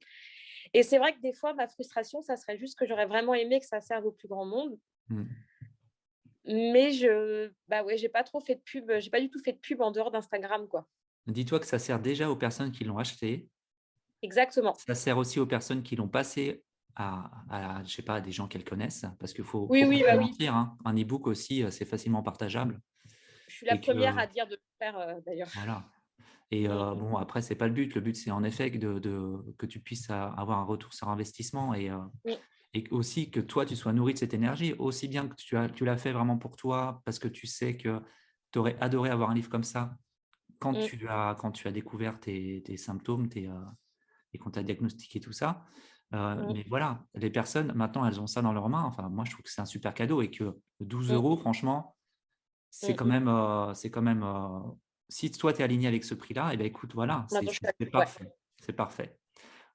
Et 0.72 0.82
c'est 0.82 0.99
vrai 0.99 1.14
que 1.14 1.20
des 1.20 1.32
fois, 1.32 1.55
ma 1.55 1.68
frustration, 1.68 2.20
ça 2.20 2.37
serait 2.37 2.57
juste 2.57 2.76
que 2.78 2.87
j'aurais 2.87 3.07
vraiment 3.07 3.35
aimé 3.35 3.61
que 3.61 3.66
ça 3.66 3.80
serve 3.80 4.07
au 4.07 4.12
plus 4.12 4.26
grand 4.26 4.45
monde. 4.45 4.78
Mmh. 5.09 5.24
Mais 6.47 6.93
je 6.93 7.51
bah 7.68 7.85
ouais, 7.85 7.97
j'ai 7.97 8.09
pas 8.09 8.22
trop 8.22 8.41
fait 8.41 8.57
de 8.57 8.61
pub, 8.61 8.91
j'ai 8.99 9.09
pas 9.09 9.20
du 9.20 9.30
tout 9.30 9.39
fait 9.39 9.53
de 9.53 9.59
pub 9.59 9.80
en 9.80 9.91
dehors 9.91 10.11
d'Instagram 10.11 10.68
quoi. 10.68 10.87
Dis-toi 11.26 11.59
que 11.59 11.66
ça 11.66 11.78
sert 11.78 12.01
déjà 12.01 12.28
aux 12.28 12.37
personnes 12.37 12.70
qui 12.70 12.85
l'ont 12.85 12.99
acheté. 12.99 13.49
Exactement. 14.20 14.74
Ça 14.74 14.95
sert 14.95 15.16
aussi 15.16 15.41
aux 15.41 15.47
personnes 15.47 15.82
qui 15.82 15.97
l'ont 15.97 16.09
passé 16.09 16.62
à, 16.97 17.82
je 17.84 17.92
sais 17.92 18.03
pas, 18.03 18.20
des 18.20 18.32
gens 18.32 18.47
qu'elles 18.47 18.64
connaissent, 18.64 19.07
parce 19.18 19.32
qu'il 19.32 19.45
faut, 19.45 19.66
oui, 19.70 19.84
oui, 19.84 20.03
bah 20.05 20.16
mentir. 20.16 20.55
Hein. 20.55 20.76
Un 20.84 20.97
e-book 20.97 21.26
aussi, 21.26 21.62
euh, 21.62 21.70
c'est 21.70 21.84
facilement 21.84 22.22
partageable. 22.22 22.80
Je 23.49 23.57
suis 23.57 23.66
la 23.66 23.76
première 23.78 24.18
à 24.18 24.26
dire 24.26 24.47
de 24.47 24.53
le 24.55 24.61
faire 24.78 24.97
euh, 24.99 25.14
d'ailleurs. 25.26 25.49
Voilà. 25.55 25.84
Et 26.51 26.68
euh, 26.68 26.95
bon, 26.95 27.16
après, 27.16 27.42
c'est 27.42 27.57
pas 27.57 27.66
le 27.66 27.72
but. 27.72 27.95
Le 27.95 28.01
but, 28.01 28.16
c'est 28.16 28.30
en 28.30 28.45
effet 28.45 28.70
de, 28.70 28.99
de, 28.99 29.55
que 29.59 29.66
tu 29.66 29.80
puisses 29.80 30.11
avoir 30.11 30.59
un 30.59 30.64
retour 30.64 30.92
sur 30.92 31.09
investissement 31.09 31.74
et, 31.74 31.90
et 32.74 32.84
aussi 32.90 33.30
que 33.30 33.40
toi, 33.40 33.66
tu 33.66 33.74
sois 33.74 33.92
nourri 33.92 34.14
de 34.14 34.18
cette 34.18 34.34
énergie, 34.34 34.74
aussi 34.78 35.09
bien 35.09 35.26
que 35.26 35.34
tu, 35.34 35.57
as, 35.57 35.68
tu 35.68 35.84
l'as 35.84 35.97
fait 35.97 36.12
vraiment 36.12 36.38
pour 36.38 36.57
toi, 36.57 37.03
parce 37.05 37.18
que 37.18 37.28
tu 37.28 37.47
sais 37.47 37.76
que 37.76 38.01
tu 38.53 38.59
aurais 38.59 38.76
adoré 38.80 39.11
avoir 39.11 39.30
un 39.30 39.34
livre 39.34 39.49
comme 39.49 39.64
ça 39.64 39.97
quand, 40.61 40.72
mmh. 40.72 40.86
tu, 40.86 41.09
as, 41.09 41.36
quand 41.40 41.51
tu 41.51 41.66
as 41.66 41.72
découvert 41.72 42.20
tes, 42.20 42.62
tes 42.62 42.76
symptômes 42.76 43.28
tes, 43.28 43.51
et 44.32 44.38
qu'on 44.38 44.51
t'a 44.51 44.62
diagnostiqué 44.62 45.20
tout 45.20 45.32
ça. 45.32 45.64
Euh, 46.14 46.34
mmh. 46.34 46.52
Mais 46.52 46.64
voilà, 46.68 47.00
les 47.14 47.30
personnes, 47.30 47.72
maintenant, 47.74 48.06
elles 48.06 48.20
ont 48.20 48.26
ça 48.26 48.40
dans 48.40 48.52
leurs 48.52 48.68
mains. 48.68 48.84
Enfin, 48.84 49.08
moi, 49.08 49.24
je 49.24 49.32
trouve 49.32 49.42
que 49.42 49.50
c'est 49.50 49.60
un 49.60 49.66
super 49.66 49.94
cadeau 49.94 50.22
et 50.22 50.30
que 50.30 50.56
12 50.80 51.10
mmh. 51.10 51.14
euros, 51.14 51.36
franchement, 51.36 51.96
c'est 52.70 52.92
mmh, 52.92 52.96
quand 52.96 53.04
même, 53.04 53.28
euh, 53.28 53.74
c'est 53.74 53.90
quand 53.90 54.02
même. 54.02 54.22
Euh, 54.22 54.60
si 55.08 55.30
toi, 55.30 55.52
tu 55.52 55.60
es 55.60 55.64
aligné 55.64 55.88
avec 55.88 56.04
ce 56.04 56.14
prix-là, 56.14 56.50
et 56.50 56.54
eh 56.54 56.56
ben, 56.56 56.66
écoute, 56.66 56.94
voilà, 56.94 57.26
c'est 57.28 57.90
parfait. 57.90 58.32
C'est 58.60 58.72
parfait. 58.72 59.18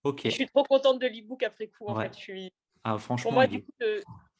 Ok. 0.03 0.21
Je 0.25 0.29
suis 0.29 0.47
trop 0.47 0.63
contente 0.63 0.99
de 0.99 1.07
l'e-book 1.07 1.43
après 1.43 1.67
coup. 1.67 1.87
En 1.87 1.99
fait, 1.99 2.13
je 2.13 2.19
suis. 2.19 2.53
Ah, 2.83 2.97
franchement. 2.97 3.29
Pour 3.29 3.33
moi, 3.33 3.47
du 3.47 3.63
coup, 3.63 3.71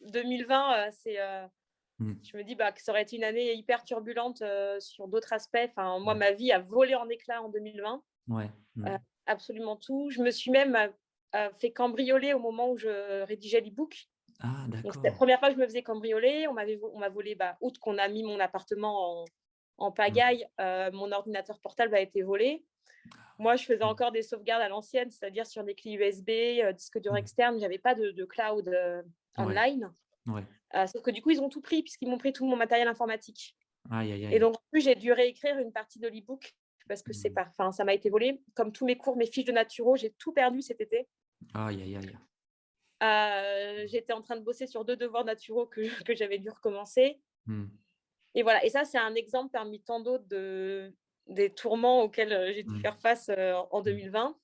2020, 0.02 0.92
c'est. 0.92 1.18
Je 2.00 2.38
me 2.38 2.44
dis 2.44 2.56
bah, 2.56 2.72
que 2.72 2.82
ça 2.82 2.94
aurait 2.94 3.02
été 3.02 3.18
une 3.18 3.26
année 3.26 3.54
hyper 3.54 3.84
turbulente 3.84 4.42
sur 4.80 5.10
d'autres 5.10 5.34
aspects. 5.34 5.60
Enfin, 5.70 6.00
moi, 6.00 6.16
ma 6.16 6.32
vie 6.32 6.52
a 6.54 6.60
volé 6.60 6.96
en 6.96 7.10
éclats 7.10 7.44
en 7.44 7.50
2020. 7.50 8.02
Ouais. 8.30 8.50
absolument 9.26 9.76
tout. 9.76 10.10
Je 10.12 10.22
me 10.22 10.32
suis 10.32 10.52
même 10.52 10.78
fait 11.58 11.72
cambrioler 11.72 12.34
au 12.34 12.40
moment 12.40 12.72
où 12.72 12.78
je 12.78 13.24
rédigeais 13.24 13.62
l'e-book. 13.62 14.08
Ah, 14.42 14.66
c'était 14.94 15.10
la 15.10 15.14
première 15.14 15.40
fois 15.40 15.50
que 15.50 15.56
je 15.56 15.60
me 15.60 15.66
faisais 15.66 15.84
cambrioler. 15.84 16.48
On 16.48 16.54
m'a 16.54 17.10
volé, 17.10 17.36
bah, 17.36 17.58
outre 17.62 17.80
qu'on 17.80 17.98
a 17.98 18.08
mis 18.08 18.24
mon 18.24 18.40
appartement 18.40 19.26
en 19.78 19.92
pagaille, 19.92 20.48
mon 20.58 21.12
ordinateur 21.12 21.60
portable 21.60 21.96
a 21.96 22.02
été 22.02 22.22
volé. 22.22 22.64
Moi, 23.38 23.56
je 23.56 23.64
faisais 23.64 23.84
encore 23.84 24.12
des 24.12 24.22
sauvegardes 24.22 24.62
à 24.62 24.68
l'ancienne, 24.68 25.10
c'est-à-dire 25.10 25.48
sur 25.48 25.64
des 25.64 25.74
clés 25.74 25.94
USB, 25.94 26.30
disque 26.76 27.00
dur 27.00 27.16
externe. 27.16 27.56
Je 27.56 27.62
n'avais 27.62 27.78
pas 27.78 27.96
de, 27.96 28.26
cloud 28.26 28.70
online. 29.38 29.92
sauf 30.74 31.02
que 31.02 31.12
du 31.12 31.22
coup, 31.22 31.32
ils 31.32 31.42
ont 31.42 31.50
tout 31.50 31.62
pris 31.62 31.82
puisqu'ils 31.82 32.10
m'ont 32.10 32.18
pris 32.18 32.34
tout 32.34 32.46
mon 32.46 32.58
matériel 32.58 32.88
informatique. 32.88 33.56
Et 33.92 34.40
donc, 34.40 34.56
plus, 34.72 34.82
j'ai 34.82 34.96
dû 34.96 35.12
réécrire 35.12 35.58
une 35.58 35.72
partie 35.72 36.00
de 36.00 36.08
l'e-book 36.08 36.54
parce 36.90 37.04
que 37.04 37.14
c'est 37.14 37.30
mmh. 37.30 37.46
enfin, 37.48 37.72
ça 37.72 37.86
m'a 37.86 37.94
été 37.94 38.10
volé. 38.10 38.42
Comme 38.56 38.74
tous 38.74 38.86
mes 38.86 38.98
cours, 38.98 39.16
mes 39.16 39.28
fiches 39.28 39.46
de 39.46 39.54
naturo, 39.54 39.96
j'ai 39.96 40.12
tout 40.18 40.34
perdu 40.34 40.62
cet 40.62 40.82
été. 40.82 41.08
Aïe, 41.54 41.82
aïe, 41.82 41.96
aïe. 41.96 42.18
Euh, 43.02 43.88
j'étais 43.88 44.12
en 44.12 44.22
train 44.22 44.36
de 44.36 44.44
bosser 44.44 44.68
sur 44.68 44.84
deux 44.84 44.98
devoirs 44.98 45.24
naturaux 45.24 45.68
que, 45.68 46.04
que 46.04 46.14
j'avais 46.16 46.40
dû 46.40 46.50
recommencer. 46.50 47.22
Mmh. 47.46 47.68
Et 48.36 48.44
voilà, 48.44 48.66
et 48.66 48.70
ça, 48.70 48.84
c'est 48.84 48.98
un 48.98 49.16
exemple 49.16 49.52
parmi 49.52 49.82
tant 49.82 50.02
d'autres 50.02 50.28
de, 50.28 50.94
des 51.28 51.54
tourments 51.54 52.02
auxquels 52.02 52.34
euh, 52.34 52.52
j'ai 52.54 52.64
dû 52.64 52.76
mmh. 52.76 52.82
faire 52.82 53.00
face 53.00 53.30
euh, 53.30 53.54
en 53.72 53.82
2020. 53.82 54.36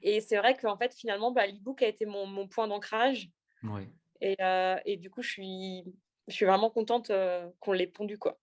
Et 0.00 0.22
c'est 0.22 0.38
vrai 0.38 0.56
qu'en 0.56 0.78
fait, 0.78 0.94
finalement, 0.94 1.32
bah, 1.32 1.46
l'e-book 1.46 1.82
a 1.82 1.86
été 1.86 2.06
mon, 2.06 2.24
mon 2.26 2.48
point 2.48 2.66
d'ancrage. 2.66 3.30
Et, 4.22 4.36
et, 4.86 4.96
du 4.96 5.10
coup, 5.10 5.20
je 5.20 5.30
suis, 5.30 5.84
je 6.28 6.34
suis 6.34 6.46
vraiment 6.46 6.70
contente 6.70 7.12
qu'on 7.58 7.72
l'ait 7.72 7.86
pondu. 7.86 8.16
Quoi. 8.18 8.38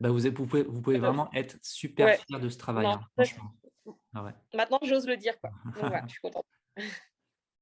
Bah, 0.00 0.08
vous, 0.08 0.20
vous, 0.20 0.46
pouvez, 0.46 0.62
vous 0.62 0.80
pouvez 0.80 0.98
vraiment 0.98 1.30
être 1.34 1.56
super 1.62 2.18
fier 2.18 2.40
de 2.40 2.48
ce 2.48 2.58
travail, 2.58 2.86
hein, 2.86 3.00
franchement. 3.14 3.50
Ah 4.14 4.32
Maintenant, 4.54 4.78
j'ose 4.82 5.06
le 5.06 5.16
dire. 5.16 5.34
Quoi. 5.40 5.50
je 6.06 6.12
suis 6.12 6.20
contente. 6.20 6.46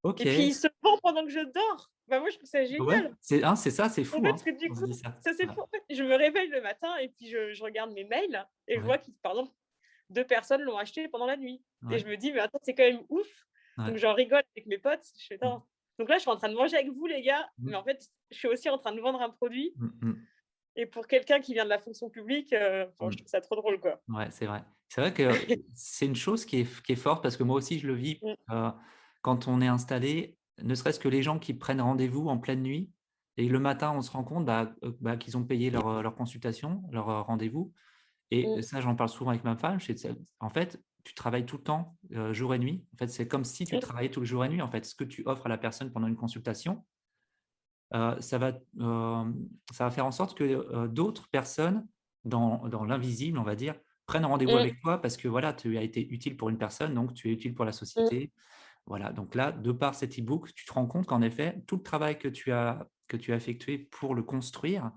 Et 0.05 0.13
puis, 0.13 0.47
il 0.47 0.55
se 0.55 0.69
vend 0.83 0.99
pendant 1.03 1.25
que 1.25 1.31
je 1.31 1.41
dors. 1.41 1.91
Bah, 2.07 2.21
moi, 2.21 2.31
je 2.31 2.37
trouve 2.37 2.49
ça 2.49 2.65
génial. 2.65 3.15
C'est 3.21 3.43
hein, 3.45 3.57
ça, 3.57 3.89
c'est 3.89 4.05
fou. 4.05 4.19
En 4.19 4.37
fait, 4.37 4.51
hein, 4.51 4.57
du 4.57 4.69
coup, 4.71 4.93
ça, 4.93 5.19
c'est 5.23 5.47
fou. 5.47 5.63
je 5.91 6.03
me 6.03 6.15
réveille 6.15 6.49
le 6.49 6.63
matin 6.63 6.97
et 6.97 7.09
puis 7.09 7.29
je, 7.29 7.53
je 7.53 7.63
regarde 7.63 7.93
mes 7.93 8.05
mails 8.05 8.47
et 8.67 8.77
je 8.77 8.81
vois 8.81 8.99
que, 8.99 9.11
par 9.23 9.33
exemple, 9.33 9.53
deux 10.11 10.25
personnes 10.25 10.63
l'ont 10.63 10.79
acheté 10.79 11.09
pendant 11.09 11.27
la 11.27 11.37
nuit. 11.37 11.63
Et 11.91 11.99
je 11.99 12.07
me 12.07 12.17
dis, 12.17 12.33
mais 12.33 12.41
attends, 12.41 12.61
c'est 12.63 12.75
quand 12.75 12.85
même 12.85 13.03
ouf. 13.09 13.29
Donc, 13.79 13.97
j'en 13.97 14.15
rigole 14.15 14.43
avec 14.57 14.67
mes 14.67 14.79
potes. 14.79 15.05
Je 15.19 15.27
fais, 15.27 15.37
mmh. 15.37 15.61
Donc 15.99 16.09
là, 16.09 16.17
je 16.17 16.21
suis 16.21 16.31
en 16.31 16.37
train 16.37 16.49
de 16.49 16.55
manger 16.55 16.77
avec 16.77 16.91
vous, 16.91 17.07
les 17.07 17.23
gars. 17.23 17.49
Mmh. 17.59 17.71
Mais 17.71 17.77
en 17.77 17.85
fait, 17.85 18.09
je 18.31 18.37
suis 18.37 18.49
aussi 18.49 18.69
en 18.69 18.79
train 18.79 18.93
de 18.93 19.01
vendre 19.01 19.21
un 19.21 19.31
produit. 19.31 19.73
Mmh, 19.77 20.13
et 20.79 20.87
pour 20.87 21.09
quelqu'un 21.09 21.41
qui 21.41 21.55
vient 21.55 21.65
de 21.65 21.69
la 21.69 21.81
fonction 21.81 22.09
publique, 22.09 22.53
euh, 22.53 22.87
je 23.01 23.17
trouve 23.17 23.27
ça 23.27 23.41
trop 23.41 23.57
drôle. 23.57 23.81
Quoi. 23.81 24.01
Ouais, 24.09 24.29
c'est 24.31 24.47
vrai. 24.47 24.63
C'est 24.89 25.01
vrai 25.01 25.13
que 25.13 25.29
c'est 25.75 26.07
une 26.07 26.15
chose 26.15 26.45
qui 26.45 26.61
est, 26.61 26.83
qui 26.83 26.93
est, 26.93 26.97
forte 26.97 27.21
parce 27.21 27.37
que 27.37 27.43
moi 27.43 27.57
aussi, 27.57 27.81
je 27.81 27.89
le 27.89 27.95
vis 27.95 28.21
mmh. 28.23 28.53
euh, 28.53 28.71
quand 29.21 29.49
on 29.49 29.61
est 29.61 29.67
installé, 29.67 30.37
ne 30.63 30.75
serait-ce 30.77 31.01
que 31.01 31.09
les 31.09 31.21
gens 31.21 31.41
qui 31.41 31.53
prennent 31.53 31.81
rendez-vous 31.81 32.29
en 32.29 32.39
pleine 32.39 32.63
nuit 32.63 32.91
et 33.37 33.49
le 33.49 33.59
matin, 33.59 33.93
on 33.93 34.03
se 34.03 34.11
rend 34.13 34.23
compte 34.23 34.45
bah, 34.45 34.73
euh, 34.85 34.93
bah, 35.01 35.17
qu'ils 35.17 35.37
ont 35.37 35.43
payé 35.43 35.71
leur, 35.71 36.01
leur 36.01 36.15
consultation, 36.15 36.85
leur 36.93 37.27
rendez-vous. 37.27 37.73
Et 38.31 38.47
mmh. 38.47 38.63
ça, 38.63 38.81
j'en 38.81 38.95
parle 38.95 39.09
souvent 39.09 39.31
avec 39.31 39.43
ma 39.43 39.57
femme. 39.57 39.79
En 40.39 40.51
fait, 40.51 40.81
tu 41.03 41.15
travailles 41.15 41.47
tout 41.47 41.57
le 41.57 41.63
temps, 41.65 41.97
jour 42.31 42.55
et 42.55 42.59
nuit. 42.59 42.85
En 42.95 42.99
fait, 42.99 43.09
c'est 43.09 43.27
comme 43.27 43.45
si 43.45 43.65
tu 43.65 43.77
mmh. 43.77 43.81
travaillais 43.81 44.11
tout 44.11 44.21
le 44.21 44.27
jour 44.27 44.45
et 44.45 44.49
nuit. 44.49 44.63
En 44.63 44.71
fait, 44.71 44.85
ce 44.85 44.95
que 44.95 45.05
tu 45.05 45.25
offres 45.27 45.47
à 45.47 45.49
la 45.49 45.59
personne 45.59 45.91
pendant 45.91 46.07
une 46.07 46.17
consultation, 46.17 46.85
ça, 47.93 48.39
va, 48.39 48.53
euh, 48.81 49.25
ça 49.73 49.85
va 49.85 49.91
faire 49.91 50.07
en 50.07 50.11
sorte 50.11 50.37
que 50.37 50.45
euh, 50.45 50.89
d'autres 50.89 51.29
personnes 51.29 51.87
dans, 52.25 52.69
dans 52.69 52.85
l'invisible, 52.85 53.39
on 53.39 53.43
va 53.45 53.55
dire, 53.55 53.75
prennent 54.07 54.27
rendez-vous 54.27 54.53
mmh. 54.53 54.59
avec 54.59 54.81
toi 54.81 55.01
parce 55.01 55.17
que 55.17 55.29
voilà, 55.29 55.53
tu 55.53 55.77
as 55.79 55.83
été 55.83 56.07
utile 56.09 56.37
pour 56.37 56.49
une 56.49 56.59
personne, 56.59 56.95
donc 56.95 57.15
tu 57.15 57.29
es 57.29 57.33
utile 57.33 57.55
pour 57.55 57.65
la 57.65 57.71
mmh. 57.71 57.75
société. 57.75 58.33
Voilà, 58.87 59.13
donc 59.13 59.35
là, 59.35 59.53
de 59.53 59.73
par 59.73 59.95
cet 59.95 60.19
e-book, 60.19 60.53
tu 60.55 60.65
te 60.65 60.73
rends 60.73 60.87
compte 60.87 61.07
qu'en 61.07 61.21
effet, 61.21 61.63
tout 61.67 61.77
le 61.77 61.83
travail 61.83 62.19
que 62.19 62.29
tu 62.29 62.53
as, 62.53 62.89
que 63.07 63.17
tu 63.17 63.33
as 63.33 63.37
effectué 63.37 63.79
pour 63.79 64.15
le 64.15 64.23
construire, 64.23 64.91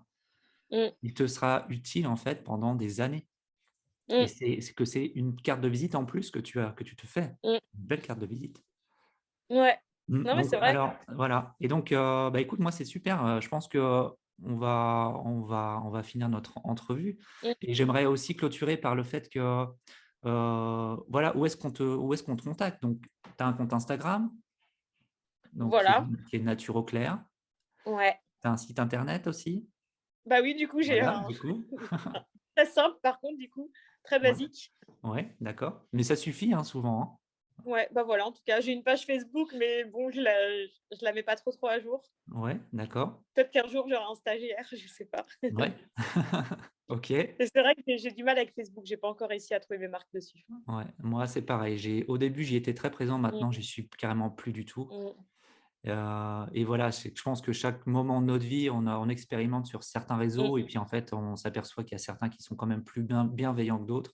mmh. 0.72 0.88
il 1.02 1.14
te 1.14 1.28
sera 1.28 1.66
utile 1.70 2.08
en 2.08 2.16
fait 2.16 2.44
pendant 2.44 2.76
des 2.76 3.02
années. 3.02 3.28
Et 4.10 4.28
c'est 4.28 4.74
que 4.74 4.84
c'est 4.84 5.06
une 5.16 5.40
carte 5.40 5.62
de 5.62 5.70
visite 5.70 5.96
en 5.96 6.04
plus 6.04 6.32
que 6.32 6.40
tu 6.40 6.60
as, 6.60 6.72
que 6.72 6.84
tu 6.84 6.98
te 6.98 7.08
fais. 7.08 7.34
Une 7.44 7.60
belle 7.74 8.02
carte 8.02 8.20
de 8.20 8.26
visite. 8.26 8.62
Ouais, 9.50 9.80
non, 10.08 10.36
mais 10.36 10.44
c'est 10.44 10.58
vrai. 10.58 10.70
Alors, 10.70 10.94
voilà. 11.08 11.56
Et 11.60 11.68
donc, 11.68 11.92
euh, 11.92 12.30
bah, 12.30 12.42
écoute, 12.42 12.60
moi, 12.60 12.72
c'est 12.72 12.86
super. 12.86 13.26
Euh, 13.26 13.42
je 13.42 13.50
pense 13.50 13.68
que 13.68 14.08
on 14.44 14.56
va, 14.56 15.22
on 15.24 15.42
va, 15.42 15.82
on 15.86 15.90
va 15.90 16.04
finir 16.04 16.28
notre 16.30 16.58
entrevue. 16.66 17.20
Mmh. 17.44 17.48
Et 17.62 17.74
j'aimerais 17.74 18.06
aussi 18.06 18.36
clôturer 18.36 18.78
par 18.78 18.96
le 18.96 19.04
fait 19.04 19.30
que, 19.30 19.66
euh, 20.26 20.98
voilà, 21.08 21.36
où 21.38 21.46
est-ce 21.46 21.58
qu'on 21.58 21.72
te, 21.72 21.84
où 21.84 22.14
est-ce 22.14 22.24
qu'on 22.24 22.36
te 22.36 22.44
contacte? 22.44 22.82
Donc, 22.82 23.02
tu 23.24 23.44
as 23.44 23.48
un 23.48 23.54
compte 23.54 23.74
Instagram, 23.74 24.32
donc, 25.54 25.70
voilà. 25.70 26.08
qui, 26.30 26.38
est, 26.38 26.40
Naturo 26.40 26.84
Claire. 26.84 27.24
Ouais. 27.86 28.18
Tu 28.42 28.48
as 28.48 28.52
un 28.52 28.58
site 28.58 28.80
internet 28.80 29.28
aussi? 29.28 29.68
Bah 30.26 30.42
oui, 30.42 30.56
du 30.56 30.68
coup, 30.68 30.82
j'ai 30.82 31.02
un. 31.02 31.28
très 32.56 32.66
simple, 32.66 32.98
par 33.02 33.20
contre, 33.20 33.38
du 33.38 33.50
coup, 33.50 33.72
très 34.04 34.20
basique. 34.20 34.74
Ouais, 35.04 35.36
d'accord. 35.40 35.84
Mais 35.94 36.04
ça 36.04 36.16
suffit, 36.16 36.54
hein, 36.54 36.64
souvent. 36.64 37.02
Hein. 37.02 37.18
Ouais, 37.66 37.88
bah 37.92 38.04
voilà, 38.04 38.26
en 38.26 38.32
tout 38.32 38.42
cas, 38.46 38.62
j'ai 38.62 38.72
une 38.72 38.84
page 38.84 39.06
Facebook, 39.06 39.54
mais 39.58 39.86
bon, 39.86 40.10
je 40.10 40.22
la, 40.22 40.34
je 40.66 41.04
la 41.04 41.14
mets 41.14 41.24
pas 41.24 41.36
trop 41.36 41.52
trop 41.52 41.68
à 41.68 41.80
jour. 41.80 42.04
Ouais, 42.32 42.60
d'accord. 42.74 43.22
Peut-être 43.34 43.52
qu'un 43.52 43.68
jour, 43.68 43.88
j'aurai 43.90 44.04
un 44.10 44.16
stagiaire, 44.16 44.66
je 44.72 44.88
sais 44.88 45.06
pas. 45.06 45.26
Ouais, 45.44 45.74
ok. 46.90 47.08
C'est 47.08 47.60
vrai 47.60 47.76
que 47.76 47.98
j'ai 47.98 48.12
du 48.12 48.24
mal 48.24 48.38
avec 48.38 48.54
Facebook, 48.56 48.86
j'ai 48.86 48.98
pas 48.98 49.10
encore 49.10 49.30
réussi 49.30 49.54
à 49.54 49.60
trouver 49.60 49.80
mes 49.80 49.88
marques 49.88 50.12
dessus. 50.14 50.46
Ouais, 50.68 50.86
moi, 51.00 51.28
c'est 51.28 51.42
pareil. 51.42 51.78
J'ai, 51.78 52.06
au 52.08 52.18
début, 52.18 52.44
j'y 52.44 52.56
étais 52.56 52.74
très 52.74 52.92
présent, 52.92 53.18
maintenant, 53.18 53.50
mmh. 53.50 53.54
j'y 53.54 53.64
suis 53.64 53.90
carrément 53.90 54.30
plus 54.30 54.54
du 54.54 54.66
tout. 54.66 54.86
Mmh. 54.86 55.10
Euh, 55.88 56.46
et 56.54 56.64
voilà, 56.64 56.92
je 56.92 57.22
pense 57.24 57.42
que 57.42 57.54
chaque 57.54 57.88
moment 57.88 58.22
de 58.22 58.28
notre 58.28 58.46
vie, 58.46 58.70
on, 58.70 58.86
a, 58.86 58.98
on 58.98 59.10
expérimente 59.10 59.66
sur 59.66 59.84
certains 59.84 60.18
réseaux, 60.18 60.58
et 60.58 60.64
mmh. 60.64 60.66
puis 60.66 60.78
en 60.78 60.86
fait, 60.86 61.14
on 61.14 61.36
s'aperçoit 61.36 61.84
qu'il 61.84 61.94
y 61.94 61.96
a 61.96 62.00
certains 62.00 62.30
qui 62.30 62.44
sont 62.44 62.56
quand 62.56 62.68
même 62.68 62.84
plus 62.84 63.02
bien, 63.02 63.26
bienveillants 63.26 63.80
que 63.80 63.88
d'autres. 63.88 64.14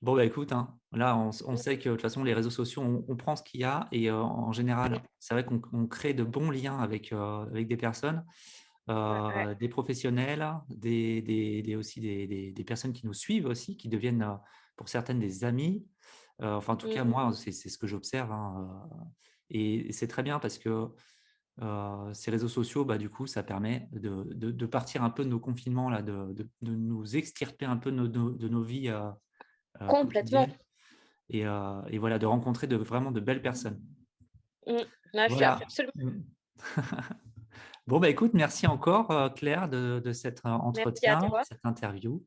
Bon, 0.00 0.14
bah 0.14 0.24
écoute, 0.24 0.52
hein, 0.52 0.78
là, 0.92 1.16
on, 1.16 1.56
sait 1.56 1.76
que 1.76 1.88
de 1.88 1.94
toute 1.94 2.02
façon, 2.02 2.22
les 2.22 2.32
réseaux 2.32 2.50
sociaux, 2.50 2.82
on, 2.82 3.16
prend 3.16 3.34
ce 3.34 3.42
qu'il 3.42 3.60
y 3.60 3.64
a 3.64 3.88
et 3.90 4.10
euh, 4.10 4.16
en 4.16 4.52
général, 4.52 5.02
c'est 5.18 5.34
vrai 5.34 5.44
qu'on 5.44 5.88
crée 5.88 6.14
de 6.14 6.22
bons 6.22 6.50
liens 6.50 6.78
avec, 6.78 7.12
euh, 7.12 7.44
avec 7.46 7.66
des 7.66 7.76
personnes, 7.76 8.24
euh, 8.90 9.54
des 9.56 9.68
professionnels, 9.68 10.46
des, 10.68 11.20
des, 11.20 11.74
aussi 11.74 12.00
des, 12.00 12.52
des, 12.52 12.64
personnes 12.64 12.92
qui 12.92 13.06
nous 13.06 13.12
suivent 13.12 13.46
aussi, 13.46 13.76
qui 13.76 13.88
deviennent 13.88 14.24
pour 14.76 14.88
certaines 14.88 15.18
des 15.18 15.42
amis. 15.42 15.84
enfin, 16.40 16.74
en 16.74 16.76
tout 16.76 16.90
cas, 16.90 17.02
moi, 17.02 17.32
c'est 17.34 17.50
ce 17.50 17.76
que 17.76 17.88
j'observe. 17.88 18.30
Hein, 18.30 18.88
et, 19.50 19.92
c'est 19.92 20.06
très 20.06 20.22
bien 20.22 20.38
parce 20.38 20.58
que 20.58 20.90
ces 22.12 22.30
réseaux 22.30 22.48
sociaux, 22.48 22.84
bah, 22.84 22.98
du 22.98 23.10
coup, 23.10 23.26
ça 23.26 23.42
permet 23.42 23.88
de, 23.90 24.22
de, 24.32 24.66
partir 24.66 25.02
un 25.02 25.10
peu 25.10 25.24
de 25.24 25.28
nos 25.28 25.40
confinements, 25.40 25.90
là, 25.90 26.02
de, 26.02 26.32
de 26.62 26.74
nous 26.74 27.16
extirper 27.16 27.66
un 27.66 27.76
peu 27.76 27.90
de 27.90 27.96
nos, 27.96 28.06
de 28.06 28.48
nos 28.48 28.62
vies 28.62 28.90
euh, 28.90 29.10
Complètement. 29.86 30.48
Et, 31.30 31.46
euh, 31.46 31.82
et, 31.90 31.98
voilà, 31.98 32.18
de 32.18 32.26
rencontrer 32.26 32.66
de, 32.66 32.76
vraiment 32.76 33.10
de 33.10 33.20
belles 33.20 33.42
personnes. 33.42 33.80
Mmh. 34.66 34.78
absolument. 35.14 35.92
Mmh. 35.94 36.22
bon, 37.86 38.00
bah 38.00 38.08
écoute, 38.08 38.32
merci 38.34 38.66
encore 38.66 39.10
euh, 39.10 39.28
Claire 39.28 39.68
de, 39.68 40.00
de 40.02 40.12
cet 40.12 40.44
entretien, 40.44 41.20
cette 41.48 41.64
interview. 41.64 42.24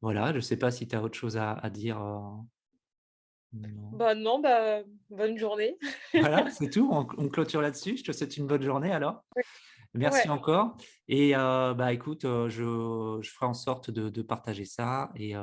Voilà, 0.00 0.30
je 0.30 0.36
ne 0.36 0.40
sais 0.40 0.56
pas 0.56 0.70
si 0.70 0.86
tu 0.86 0.94
as 0.94 1.02
autre 1.02 1.16
chose 1.16 1.36
à, 1.36 1.52
à 1.52 1.70
dire. 1.70 1.98
Non. 3.52 3.90
Bah 3.94 4.14
non, 4.14 4.40
bah, 4.40 4.82
bonne 5.08 5.38
journée. 5.38 5.78
voilà, 6.14 6.50
c'est 6.50 6.68
tout. 6.68 6.88
On, 6.92 7.04
clôture 7.28 7.62
là-dessus. 7.62 7.96
Je 7.96 8.04
te 8.04 8.12
souhaite 8.12 8.36
une 8.36 8.46
bonne 8.46 8.62
journée 8.62 8.92
alors. 8.92 9.24
Merci 9.94 10.28
encore. 10.28 10.76
Et 11.08 11.32
bah 11.32 11.92
écoute, 11.92 12.22
je, 12.22 13.18
je, 13.22 13.30
ferai 13.30 13.46
en 13.46 13.54
sorte 13.54 13.90
de, 13.90 14.10
de 14.10 14.22
partager 14.22 14.66
ça 14.66 15.10
et, 15.16 15.34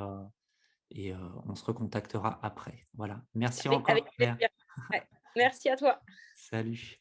et 0.92 1.14
on 1.48 1.56
se 1.56 1.66
recontactera 1.66 2.40
après. 2.42 2.88
Voilà. 2.94 3.22
Merci 3.34 3.68
encore. 3.70 3.96
Merci 5.36 5.70
à 5.70 5.76
toi. 5.76 6.00
Salut. 6.36 7.00